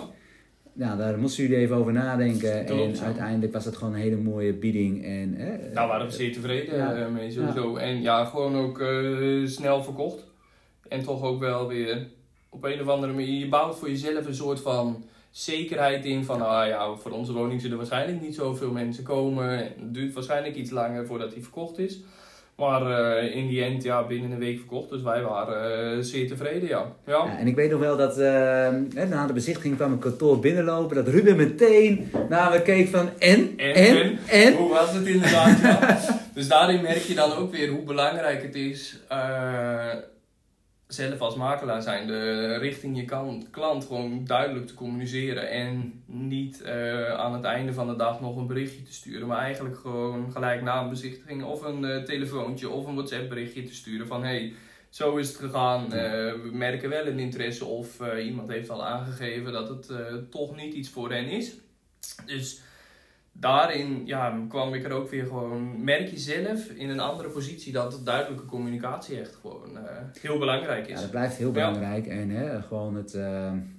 [0.73, 2.65] Nou, daar moesten jullie even over nadenken.
[2.65, 5.05] Klopt, en uiteindelijk was het gewoon een hele mooie bieding.
[5.05, 7.09] En, hè, daar waren we zeer tevreden Ja.
[7.09, 7.77] mee, sowieso.
[7.77, 8.85] En ja, gewoon ook
[9.49, 10.25] snel verkocht.
[10.89, 12.07] En toch ook wel weer
[12.49, 15.05] op een of andere manier, je bouwt voor jezelf een soort van
[15.37, 19.51] zekerheid in van, ah ja, voor onze woning zullen waarschijnlijk niet zoveel mensen komen.
[19.51, 22.01] En Het duurt waarschijnlijk iets langer voordat die verkocht is.
[22.57, 24.91] Maar eh, in die end, ja, binnen een week verkocht.
[24.91, 26.93] Dus wij waren eh, zeer tevreden, ja.
[27.07, 27.25] ja.
[27.25, 28.69] Ja, en ik weet nog wel dat eh,
[29.09, 30.97] na de bezichtiging kwam een kantoor binnenlopen.
[30.97, 34.19] Dat Ruben meteen naar me keek van en, En, en, en?
[34.29, 34.55] en.
[34.55, 35.99] Hoe was het inderdaad, ja.
[36.35, 39.01] Dus daarin merk je dan ook weer hoe belangrijk het is,
[40.87, 45.51] zelf als makelaar zijn, de richting je kan, klant gewoon duidelijk te communiceren.
[45.51, 49.39] En niet eh, aan het einde van de dag nog een berichtje te sturen, maar
[49.39, 53.75] eigenlijk gewoon gelijk na een bezichtiging of een eh, telefoontje of een WhatsApp berichtje te
[53.75, 54.53] sturen van hey,
[54.89, 55.93] zo is het gegaan.
[55.93, 59.91] Eh, we merken wel een interesse of iemand heeft al aangegeven dat het
[60.31, 61.55] toch niet iets voor hen is.
[62.27, 62.61] Dus
[63.41, 67.73] daarin ja, kwam ik er ook weer gewoon, merk je zelf in een andere positie
[67.73, 69.83] dat duidelijke communicatie echt gewoon eh,
[70.21, 71.01] heel belangrijk Ja, is.
[71.01, 71.53] dat blijft heel Ja.
[71.53, 72.07] belangrijk.
[72.07, 73.23] En hè, gewoon het eh,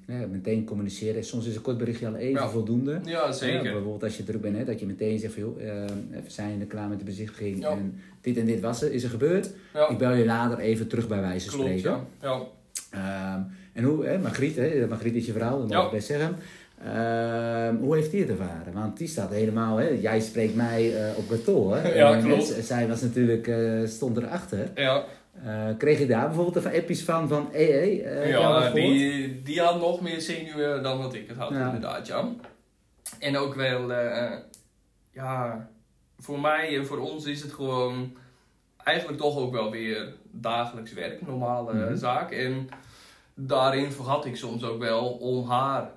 [0.07, 1.23] ja, meteen communiceren.
[1.23, 2.49] Soms is een kort berichtje al even Ja.
[2.49, 2.99] voldoende.
[3.03, 3.61] Ja, Ja, zeker.
[3.61, 6.59] bijvoorbeeld als je druk bent, hè, dat je meteen zegt van joh, eh, we zijn
[6.59, 7.59] er klaar met de bezichtiging.
[7.61, 7.69] Ja.
[7.69, 9.49] En dit en dit was er, is er gebeurd.
[9.73, 11.79] Ja, Ik bel je later even terug bij wijze van klopt.
[11.79, 12.07] spreken.
[12.21, 12.29] Ja.
[12.29, 12.45] Ja.
[12.91, 13.41] Ehm,
[13.73, 15.85] en hoe, hè, Margriet, hè, Margriet is je vrouw, dat mag Ja.
[15.85, 16.35] ik best zeggen.
[16.84, 18.73] Ehm, hoe heeft die het ervaren?
[18.73, 21.78] Want die staat helemaal, hè, jij spreekt mij eh, op kantoor.
[21.88, 22.45] Ja, klopt.
[22.61, 24.71] zij was natuurlijk, eh, stond erachter.
[24.75, 25.03] Ja,
[25.45, 29.80] Eh, kreeg je daar bijvoorbeeld even appjes van, van al wat ja die, die had
[29.80, 31.65] nog meer zenuwen dan wat ik het had, Ja.
[31.65, 32.07] inderdaad.
[32.07, 32.28] Ja.
[33.19, 33.91] En ook wel,
[35.11, 35.69] ja,
[36.19, 38.17] voor mij en voor ons is het gewoon
[38.84, 41.95] eigenlijk toch ook wel weer dagelijks werk, normale Mhm.
[41.95, 42.32] zaak.
[42.32, 42.67] En
[43.34, 45.89] daarin vergat ik soms ook wel om haar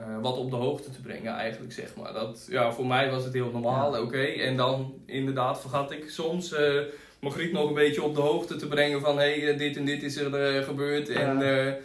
[0.00, 2.12] eh, wat op de hoogte te brengen, eigenlijk zeg maar.
[2.12, 4.02] Dat, ja, voor mij was het heel normaal, Ja.
[4.02, 4.22] oké.
[4.22, 6.80] En dan inderdaad vergat ik soms eh
[7.20, 9.84] Margriet nog een beetje op de hoogte te brengen van hé, hey, eh, dit en
[9.84, 11.76] dit is er gebeurd en Ja.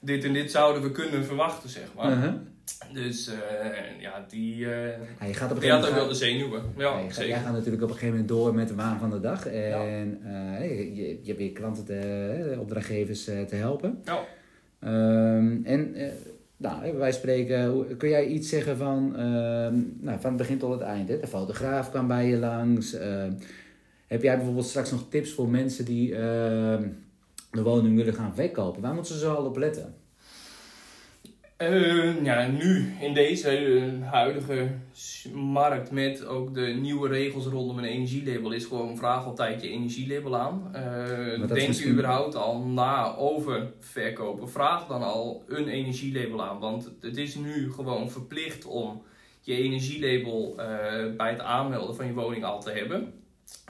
[0.00, 2.10] dit en dit zouden we kunnen verwachten, zeg maar.
[2.12, 2.32] Uh-huh.
[2.92, 3.30] Dus
[4.00, 4.96] ja, die, Ja,
[5.26, 6.62] je gaat op een die had ook wel de zenuwen.
[6.76, 7.30] Ja, je gaat- zeker.
[7.30, 9.46] jij gaat natuurlijk op een gegeven moment door met de waan van de dag.
[9.46, 10.20] En
[10.62, 14.02] je, je, je hebt weer klanten, te, opdrachtgevers te helpen.
[14.04, 14.24] Ja.
[14.80, 15.94] Ehm, en
[16.56, 20.80] nou, wij spreken, kun jij iets zeggen van, ehm, nou, van het begin tot het
[20.80, 21.08] eind?
[21.08, 21.20] Hè?
[21.20, 22.92] De fotograaf kwam bij je langs.
[22.92, 23.32] ehm,
[24.06, 26.88] heb jij bijvoorbeeld straks nog tips voor mensen die ehm,
[27.50, 28.82] de woning willen gaan verkopen?
[28.82, 29.94] Waar moeten ze zo al op letten?
[31.64, 34.68] Eh, ja, nu in deze eh, huidige
[35.32, 40.36] markt met ook de nieuwe regels rondom een energielabel is gewoon vraag altijd je energielabel
[40.36, 40.70] aan.
[40.74, 44.50] Is denk misschien- je überhaupt al na over verkopen?
[44.50, 49.02] Vraag dan al een energielabel aan, want het is nu gewoon verplicht om
[49.40, 53.12] je energielabel eh, bij het aanmelden van je woning al te hebben.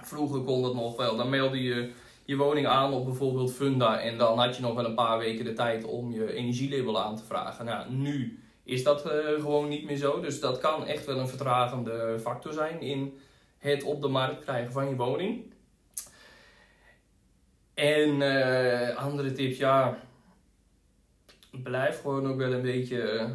[0.03, 1.91] Vroeger kon dat nog wel, dan meldde je
[2.25, 5.45] je woning aan op bijvoorbeeld Funda en dan had je nog wel een paar weken
[5.45, 7.65] de tijd om je energielabel aan te vragen.
[7.65, 11.29] Nou, nu is dat eh, gewoon niet meer zo, dus dat kan echt wel een
[11.29, 13.19] vertragende factor zijn in
[13.59, 15.53] het op de markt krijgen van je woning.
[17.75, 19.99] En eh, andere tips, ja,
[21.63, 23.29] blijf gewoon ook wel een beetje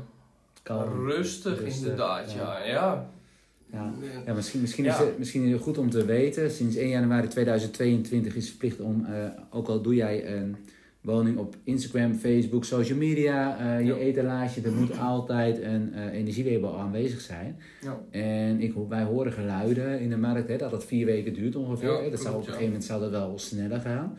[0.64, 2.60] Kalm, rustig, rustig, inderdaad, ja.
[2.60, 2.66] ja.
[2.66, 3.10] ja.
[3.72, 3.94] Ja.
[4.26, 4.94] Ja, misschien, misschien, Ja.
[4.94, 6.52] Is het, misschien is het goed om te weten.
[6.52, 9.14] Sinds 1 januari 2022 is het verplicht om, eh,
[9.50, 10.56] ook al doe jij een
[11.02, 13.96] woning op Instagram, Facebook, social media, eh, je Ja.
[13.96, 17.58] etalage, er moet altijd een eh, energielabel aanwezig zijn.
[17.82, 18.00] ja.
[18.20, 22.04] En ik, wij horen geluiden in de markt hè, dat het vier weken duurt ongeveer.
[22.04, 22.10] Hè.
[22.10, 24.18] dat zou, op klopt, een gegeven moment zou dat wel sneller gaan.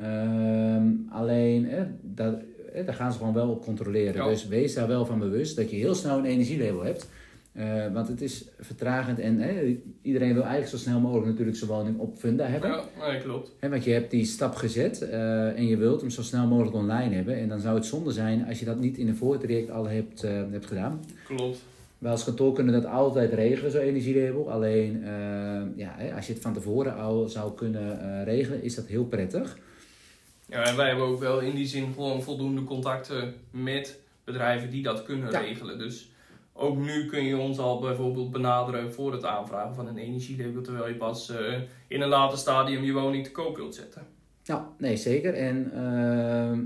[0.00, 2.34] Ehm, alleen, hè, dat,
[2.72, 4.24] hè, daar gaan ze gewoon wel op controleren.
[4.28, 7.08] Dus wees daar wel van bewust dat je heel snel een energielabel hebt.
[7.52, 11.70] Eh, want het is vertragend en hè, iedereen wil eigenlijk zo snel mogelijk natuurlijk zijn
[11.70, 12.70] woning op funda hebben.
[12.70, 13.52] Ja, nee, klopt.
[13.58, 16.74] Hè, want je hebt die stap gezet eh, en je wilt hem zo snel mogelijk
[16.76, 17.36] online hebben.
[17.36, 20.22] En dan zou het zonde zijn als je dat niet in een voortraject al hebt,
[20.24, 21.00] eh, hebt gedaan.
[21.26, 21.58] Klopt.
[21.98, 24.50] Wij als kantoor kunnen dat altijd regelen, zo'n energielabel.
[24.50, 25.02] Alleen
[25.76, 29.58] ja, hè, als je het van tevoren al zou kunnen regelen, is dat heel prettig.
[30.46, 34.82] Ja, en wij hebben ook wel in die zin gewoon voldoende contacten met bedrijven die
[34.82, 35.38] dat kunnen Ja.
[35.38, 35.78] regelen.
[35.78, 36.10] Dus
[36.58, 40.88] ook nu kun je ons al bijvoorbeeld benaderen voor het aanvragen van een energielabel, terwijl
[40.88, 44.02] je pas eh, in een later stadium je woning te koop wilt zetten.
[44.44, 45.34] Nou, nee, zeker.
[45.34, 45.80] En eh,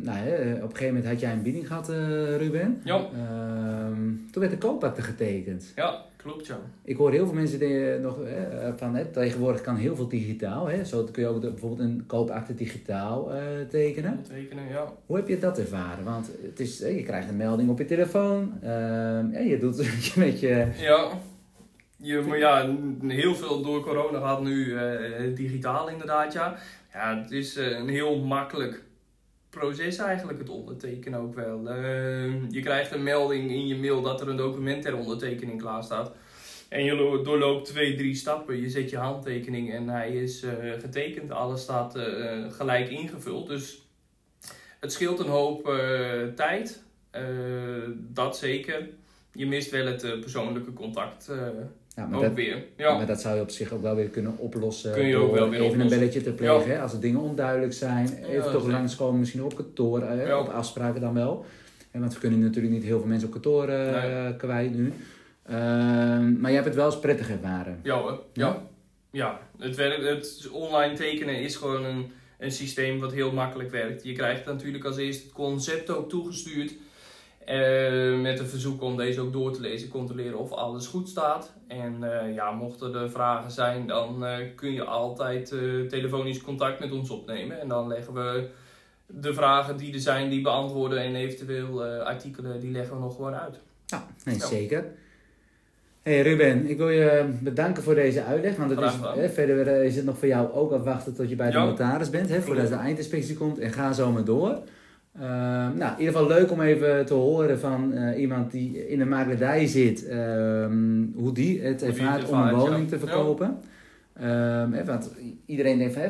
[0.05, 2.81] nou, hè, op een gegeven moment had jij een bieding gehad, eh, Ruben.
[2.85, 5.73] Ja, Ehm, toen werd de koopakte getekend.
[5.77, 6.59] ja klopt ja.
[6.85, 10.09] Ik hoor heel veel mensen die, eh, nog hè, van hè, tegenwoordig kan heel veel
[10.09, 10.67] digitaal.
[10.69, 10.85] Hè?
[10.85, 14.23] Zo kun je ook de- bijvoorbeeld een koopakte digitaal eh, tekenen.
[14.29, 14.93] Tekenen, ja.
[15.07, 16.05] Hoe heb je dat ervaren?
[16.05, 18.53] Want het is, je krijgt een melding op je telefoon.
[18.63, 20.67] ehm, en je doet het met je...
[20.77, 21.09] Ja,
[21.97, 22.77] je, maar ja,
[23.07, 26.57] heel veel door corona gaat nu eh, digitaal inderdaad, ja.
[26.93, 28.83] Ja, het is eh, een heel makkelijk
[29.61, 31.69] proces eigenlijk, het ondertekenen ook wel.
[31.69, 35.83] Eh, je krijgt een melding in je mail dat er een document ter ondertekening klaar
[35.83, 36.13] staat.
[36.69, 38.61] En je lo- doorloopt twee, drie stappen.
[38.61, 41.31] Je zet je handtekening en hij is eh, getekend.
[41.31, 43.49] Alles staat eh, gelijk ingevuld.
[43.49, 43.83] Dus
[44.81, 46.83] het scheelt een hoop eh, tijd.
[47.97, 48.89] Dat zeker.
[49.33, 51.31] Je mist wel het persoonlijke contact
[51.97, 52.65] Ja, maar, ook dat, weer.
[52.77, 52.97] Ja.
[52.97, 54.93] maar dat zou je op zich ook wel weer kunnen oplossen.
[54.93, 55.81] Kun je door ook wel weer even oplossen.
[55.93, 56.71] een belletje te plegen.
[56.71, 56.81] Hè?
[56.81, 58.07] Als er dingen onduidelijk zijn.
[58.25, 58.71] Even toch zeker.
[58.71, 60.03] langskomen, misschien op kantoor.
[60.03, 60.39] eh.
[60.39, 61.45] Op afspraken dan wel.
[61.91, 64.37] En want we kunnen natuurlijk niet heel veel mensen op kantoor Nee.
[64.37, 64.93] kwijt nu.
[65.47, 67.79] Ehm, maar je hebt het wel eens prettig ervaren.
[67.83, 68.23] Ja hoor.
[68.33, 68.63] Ja.
[69.11, 74.05] Ja, het, werkt, het online tekenen is gewoon een, een systeem wat heel makkelijk werkt.
[74.05, 76.75] Je krijgt natuurlijk als eerste het concept ook toegestuurd.
[77.45, 81.53] Eh, met een verzoek om deze ook door te lezen, controleren of alles goed staat.
[81.67, 85.49] En eh, ja, mochten er vragen zijn, dan eh, kun je altijd
[85.89, 87.61] telefonisch contact met ons opnemen.
[87.61, 88.49] En dan leggen we
[89.07, 90.99] de vragen die er zijn, die beantwoorden.
[91.03, 93.59] En eventueel artikelen, die leggen we nog gewoon uit.
[93.87, 94.07] Ja,
[94.39, 94.85] zeker.
[96.03, 98.57] Hey Ruben, ik wil je bedanken voor deze uitleg.
[98.57, 101.51] Want het is, hè, verder is het nog voor jou ook afwachten tot je bij
[101.51, 101.65] de Ja.
[101.65, 102.29] notaris bent.
[102.29, 103.59] Hè, voordat de eindinspectie komt.
[103.59, 104.59] En ga zo maar door.
[105.21, 108.99] Ehm, nou, in ieder geval leuk om even te horen van eh, iemand die in
[108.99, 110.07] de makelaardij zit.
[110.09, 113.59] ehm, hoe die het ervaart om een woning te verkopen.
[114.13, 115.15] Ehm, hè, want
[115.47, 116.09] iedereen denkt, hè,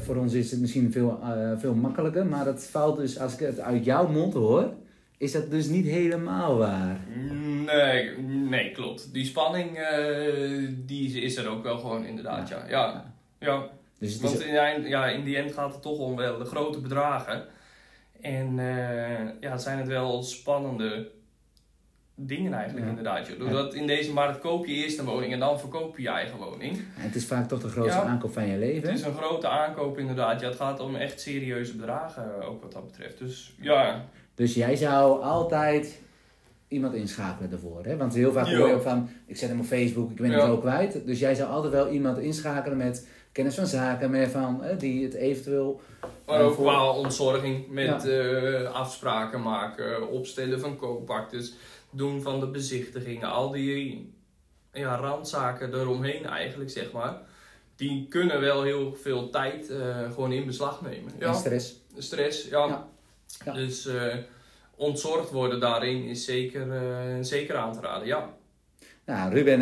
[0.00, 2.26] voor, ons is het misschien veel, eh, veel makkelijker.
[2.26, 4.72] Maar dat valt dus, als ik het uit jouw mond hoor,
[5.18, 7.00] is dat dus niet helemaal waar.
[7.66, 8.18] Nee,
[8.48, 9.12] nee, klopt.
[9.12, 12.64] Die spanning, eh, die is er ook wel gewoon inderdaad, ja.
[12.68, 13.62] Ja, ja.
[13.98, 17.44] Dus want in, ja, in die end gaat het toch om wel de grote bedragen.
[18.22, 21.10] En eh, ja, zijn het wel spannende
[22.14, 22.90] dingen eigenlijk Ja.
[22.90, 23.26] inderdaad.
[23.26, 23.38] joh.
[23.38, 26.38] Doordat in deze markt koop je eerst een woning en dan verkoop je je eigen
[26.38, 26.72] woning.
[26.76, 28.04] En het is vaak toch de grootste Ja.
[28.06, 28.88] aankoop van je leven.
[28.88, 30.40] Het is een grote aankoop inderdaad.
[30.40, 33.18] Ja, het gaat om echt serieuze bedragen eh, ook wat dat betreft.
[33.18, 34.04] Dus ja,
[34.34, 36.00] Dus jij zou altijd
[36.68, 37.84] iemand inschakelen daarvoor.
[37.84, 37.96] Hè?
[37.96, 40.42] Want heel vaak hoor je ook van, ik zet hem op Facebook, ik ben het
[40.42, 41.06] zo kwijt.
[41.06, 45.04] Dus jij zou altijd wel iemand inschakelen met kennis van zaken, met van, hè, die
[45.04, 45.80] het eventueel...
[46.32, 48.08] Maar ook voor- qua ontzorging met Ja.
[48.08, 51.54] eh, afspraken maken, opstellen van koopaktes,
[51.90, 54.12] doen van de bezichtigingen, al die
[54.72, 57.16] ja, randzaken eromheen eigenlijk, zeg maar.
[57.76, 61.12] Die kunnen wel heel veel tijd eh, gewoon in beslag nemen.
[61.12, 61.80] En Ja, stress.
[61.98, 62.66] stress, ja.
[62.66, 62.86] Ja.
[63.44, 63.52] Ja.
[63.52, 64.14] Dus eh,
[64.76, 66.66] ontzorgd worden daarin is zeker,
[67.20, 68.28] zeker aan te raden, ja.
[69.06, 69.58] Nou, Ruben,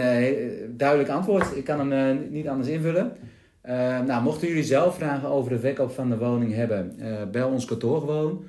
[0.77, 1.57] duidelijk antwoord.
[1.57, 3.17] Ik kan hem niet anders invullen.
[3.61, 7.49] Eh, nou, mochten jullie zelf vragen over de verkoop van de woning hebben, eh, bel
[7.49, 8.45] ons kantoor gewoon.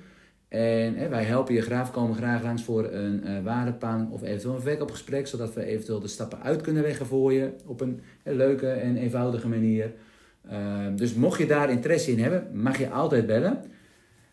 [0.47, 4.61] En eh, wij helpen je graag, komen graag langs voor een waardepaling of eventueel een
[4.61, 8.97] verkoopgesprek, zodat we eventueel de stappen uit kunnen leggen voor je op een leuke en
[8.97, 9.91] eenvoudige manier.
[10.95, 13.63] Dus mocht je daar interesse in hebben, mag je altijd bellen.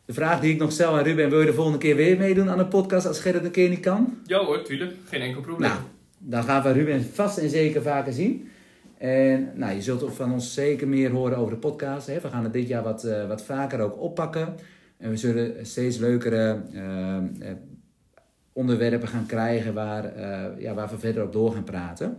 [0.05, 2.51] De vraag die ik nog stel aan Ruben, wil je de volgende keer weer meedoen
[2.51, 4.19] aan de podcast als Gerrit een keer niet kan?
[4.25, 4.93] Ja hoor, tuurlijk.
[5.05, 5.69] Geen enkel probleem.
[5.71, 5.81] Nou,
[6.19, 8.48] dan gaan we Ruben vast en zeker vaker zien.
[8.99, 12.07] En nou, je zult van ons zeker meer horen over de podcast.
[12.07, 12.21] Hè.
[12.21, 14.55] We gaan het dit jaar wat, eh, wat vaker ook oppakken.
[14.97, 17.23] En we zullen steeds leukere eh, eh,
[18.53, 20.21] onderwerpen gaan krijgen waar,
[20.61, 22.17] ja, waar we verder op door gaan praten.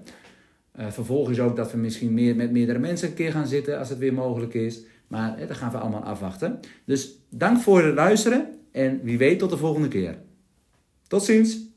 [0.76, 3.98] Vervolgens ook dat we misschien meer met meerdere mensen een keer gaan zitten als het
[3.98, 4.84] weer mogelijk is.
[5.08, 6.60] Maar hè, dat gaan we allemaal afwachten.
[6.86, 10.18] Dus dank voor het luisteren en wie weet tot de volgende keer.
[11.08, 11.69] Tot ziens!